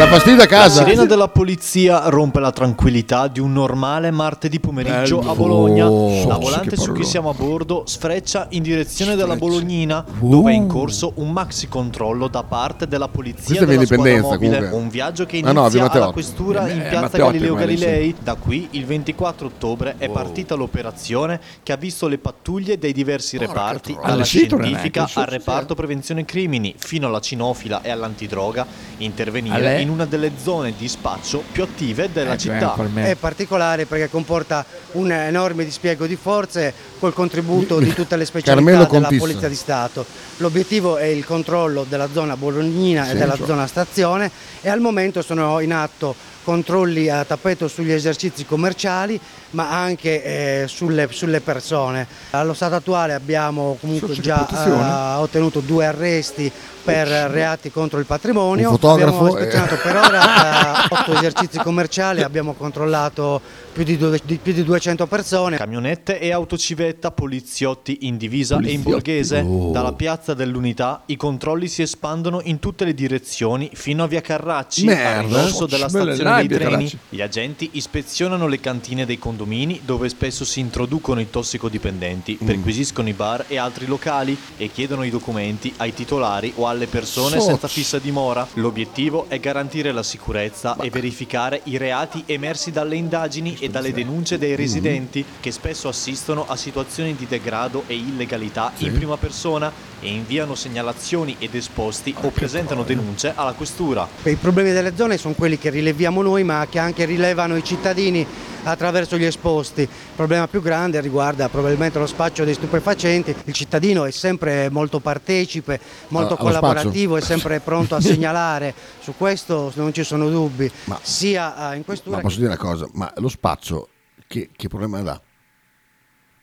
[0.00, 0.80] Da fastidio a casa.
[0.80, 5.30] La sirena della polizia rompe la tranquillità di un normale martedì pomeriggio Bello.
[5.30, 5.90] a Bologna.
[5.90, 10.54] Oh, la volante su cui siamo a bordo sfreccia in direzione della Bolognina, dove è
[10.54, 14.54] in corso un maxi controllo da parte della polizia Questa è della squadra mobile.
[14.56, 14.78] comunque.
[14.78, 16.12] Un viaggio che Ah, no, inizia alla Matteotti.
[16.14, 17.54] questura Eh, in piazza Matteotti, Galileo.
[17.56, 18.14] Galilei.
[18.22, 23.36] Da qui, il 24 ottobre, è partita l'operazione che ha visto le pattuglie dei diversi
[23.36, 24.08] reparti, troia.
[24.08, 28.66] dalla scientifica al reparto prevenzione crimini, fino alla cinofila e all'antidroga,
[28.96, 29.88] intervenire Ale?
[29.90, 32.74] In una delle zone di spaccio più attive della Eh, città.
[32.94, 38.70] È particolare perché comporta un enorme dispiego di forze col contributo di tutte le specialità
[38.70, 39.18] della Contissa.
[39.20, 40.06] Polizia di Stato.
[40.38, 43.46] L'obiettivo è il controllo della zona bolognina e Sì, della cioè.
[43.46, 44.30] zona stazione
[44.62, 50.22] e al momento sono in atto controlli a tappeto sugli esercizi commerciali ma anche
[50.62, 52.06] eh, sulle, sulle persone.
[52.30, 56.50] Allo stato attuale abbiamo comunque già eh, ottenuto due arresti
[56.92, 58.70] per reati contro il patrimonio.
[58.70, 59.78] Un fotografo, abbiamo ispezionato eh.
[59.78, 63.40] per ora eh, otto esercizi commerciali, abbiamo controllato
[63.72, 65.56] più di, due- di- più di 200 persone.
[65.56, 68.90] Camionette e autocivetta, poliziotti in divisa e in Poliziotti.
[68.90, 69.40] borghese.
[69.40, 69.70] Oh.
[69.70, 74.84] Dalla piazza dell'Unità i controlli si espandono in tutte le direzioni fino a via Carracci,
[74.84, 75.18] Merda.
[75.18, 76.70] a ridosso della stazione dei treni.
[76.70, 76.98] Carracci.
[77.08, 82.46] Gli agenti ispezionano le cantine dei condomini dove spesso si introducono i tossicodipendenti, Mm.
[82.46, 87.36] perquisiscono i bar e altri locali e chiedono i documenti ai titolari o alle persone
[87.36, 87.46] Soz.
[87.46, 88.46] senza fissa dimora.
[88.54, 94.38] L'obiettivo è garantire la sicurezza e verificare i reati emersi dalle indagini e dalle denunce
[94.38, 100.08] dei residenti che spesso assistono a situazioni di degrado e illegalità in prima persona e
[100.08, 104.08] inviano segnalazioni ed esposti o presentano denunce alla questura.
[104.22, 108.26] I problemi delle zone sono quelli che rileviamo noi ma che anche rilevano i cittadini
[108.64, 109.82] attraverso gli esposti.
[109.82, 113.34] Il problema più grande riguarda probabilmente lo spaccio dei stupefacenti.
[113.44, 118.74] Il cittadino è sempre molto partecipe, molto Ah, collaborativo, è sempre pronto a segnalare.
[119.00, 120.70] Su questo non ci sono dubbi,
[121.02, 123.88] sia eh, in questura Ma che posso dire una cosa, ma lo spaccio
[124.26, 125.20] che, che problema dà?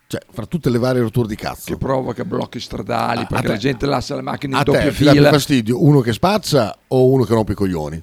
[0.09, 1.63] Cioè, fra tutte le varie rotture di cazzo.
[1.65, 4.63] Che provoca blocchi stradali A- a perché te- la gente lascia le macchine in A
[4.63, 5.31] doppia te ti dà più fila.
[5.31, 8.01] fastidio uno che spaccia o uno che rompe i coglioni?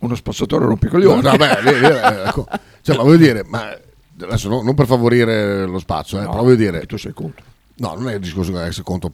[0.00, 1.22] Uno spazzatore rompe i coglioni.
[1.22, 2.46] No, vabbè, lì- lì, eh, ecco.
[2.82, 3.76] Cioè, ma voglio dire, ma
[4.22, 6.86] adesso no- non per favorire lo spazio, eh, No, però voglio dire...
[6.86, 7.44] tu sei contro.
[7.76, 9.08] No, non è il discorso che essere contro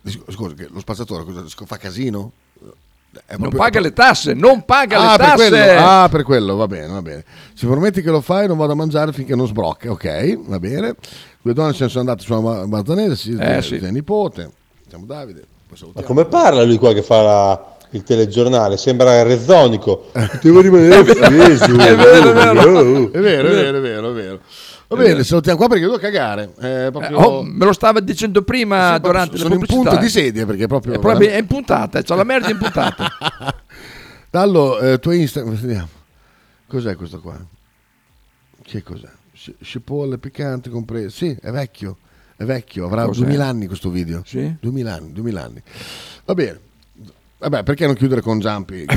[0.00, 2.32] discorso- Scusa, che lo spazzatore cosa, fa casino?
[3.24, 5.48] È Non proprio- paga le tasse, non paga ah, le per tasse.
[5.48, 7.24] quello, ah, per quello, va bene, va bene.
[7.54, 10.94] Se prometti che lo fai, non vado a mangiare finché non sbrocca, ok, va bene.
[11.40, 13.78] Due donne se ne sono andate sulla ma- Marzanese, si, Eh, sì.
[13.78, 13.90] sì.
[13.90, 14.50] nipote.
[14.88, 15.44] Siamo Davide.
[15.94, 18.76] Ma come parla lui qua che fa la- il telegiornale?
[18.76, 20.10] Sembra rezzonico.
[20.40, 21.76] Devo rimanere È vero, Gesù.
[21.76, 24.40] è vero, è vero, è vero, è vero, è vero.
[24.88, 26.48] Va È bene, salutiamo qua perché devo cagare.
[26.90, 27.18] Proprio...
[27.18, 30.46] Eh, oh, me lo stava dicendo prima Sì, durante sono la in punto di sedia
[30.46, 30.94] perché proprio...
[30.94, 33.10] È, proprio, è in puntata, c'ha la merda in puntata.
[34.30, 35.88] Dallo, eh, tuo Instagram, vediamo.
[36.68, 37.36] Cos'è questo qua?
[38.62, 39.08] Che cos'è?
[39.62, 41.10] Cipolle piccanti comprese.
[41.10, 41.96] Sì, è vecchio.
[42.36, 43.20] È vecchio, avrà Cos'è?
[43.20, 44.22] 2000 anni questo video.
[44.24, 44.54] Sì?
[44.60, 45.62] 2000 anni, 2000 anni.
[46.24, 46.60] Va bene.
[47.38, 48.86] Vabbè, perché non chiudere con Zampi?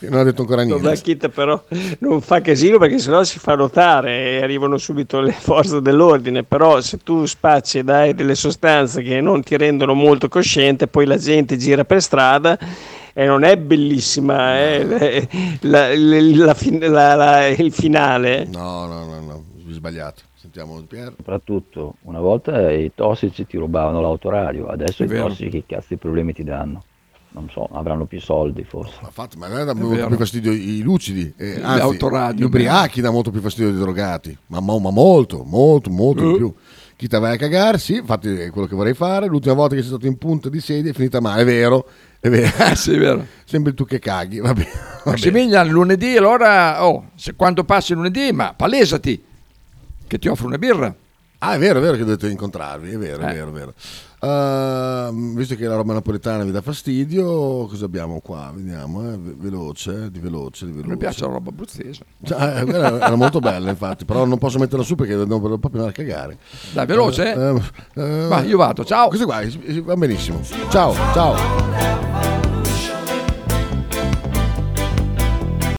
[0.00, 0.88] Che non ha detto ancora La niente.
[0.88, 1.62] vecchietta però
[1.98, 6.80] non fa casino perché sennò si fa notare e arrivano subito le forze dell'ordine, però
[6.80, 11.18] se tu spacci e dai delle sostanze che non ti rendono molto cosciente, poi la
[11.18, 12.58] gente gira per strada
[13.12, 15.28] e non è bellissima eh,
[15.60, 16.56] la- la- la
[16.88, 18.46] la- la- il finale.
[18.50, 20.22] No, no, no, no, sbagliato.
[20.34, 21.12] Sentiamo Pier.
[21.16, 25.26] Soprattutto, una volta i tossici ti rubavano l'autoradio, adesso È i vero.
[25.28, 26.84] tossici che cazzo di problemi ti danno?
[27.32, 28.94] Non so, avranno più soldi forse.
[29.04, 33.00] Infatti, ma a me dà molto più fastidio i lucidi, eh, anzi, autoradio, gli ubriachi
[33.00, 36.36] dà molto più fastidio dei drogati, ma, mo- ma molto, molto, molto di Eh.
[36.36, 36.54] più.
[36.96, 39.26] Chi te vai a cagare, sì, infatti è quello che vorrei fare.
[39.26, 41.86] L'ultima volta che sei stato in punta di sedia è finita male, è vero,
[42.18, 42.74] è vero.
[42.74, 43.24] sì, è vero.
[43.46, 44.68] Sempre tu che caghi, va bene.
[45.04, 49.22] Massimiliano, lunedì, allora, oh, se quando passi lunedì, ma palesati,
[50.06, 50.92] che ti offro una birra.
[51.38, 53.34] Ah, è vero, è vero che dovete incontrarvi, è vero, è Eh.
[53.34, 53.74] vero, è vero.
[54.22, 58.52] Ehm, visto che la roba napoletana vi dà fastidio, cosa abbiamo qua?
[58.54, 60.90] Vediamo, eh, ve- veloce, di veloce, di veloce.
[60.90, 62.02] Mi piace la roba abruzzese.
[62.22, 65.90] Cioè, eh, era molto bella, infatti, però non posso metterla su perché devo proprio andare
[65.90, 66.38] a cagare.
[66.72, 67.62] Dai, veloce, eh?
[67.94, 69.08] Eh, eh, Va, io vado, ciao.
[69.08, 70.40] Questo qua eh, va benissimo.
[70.68, 72.49] Ciao, ciao.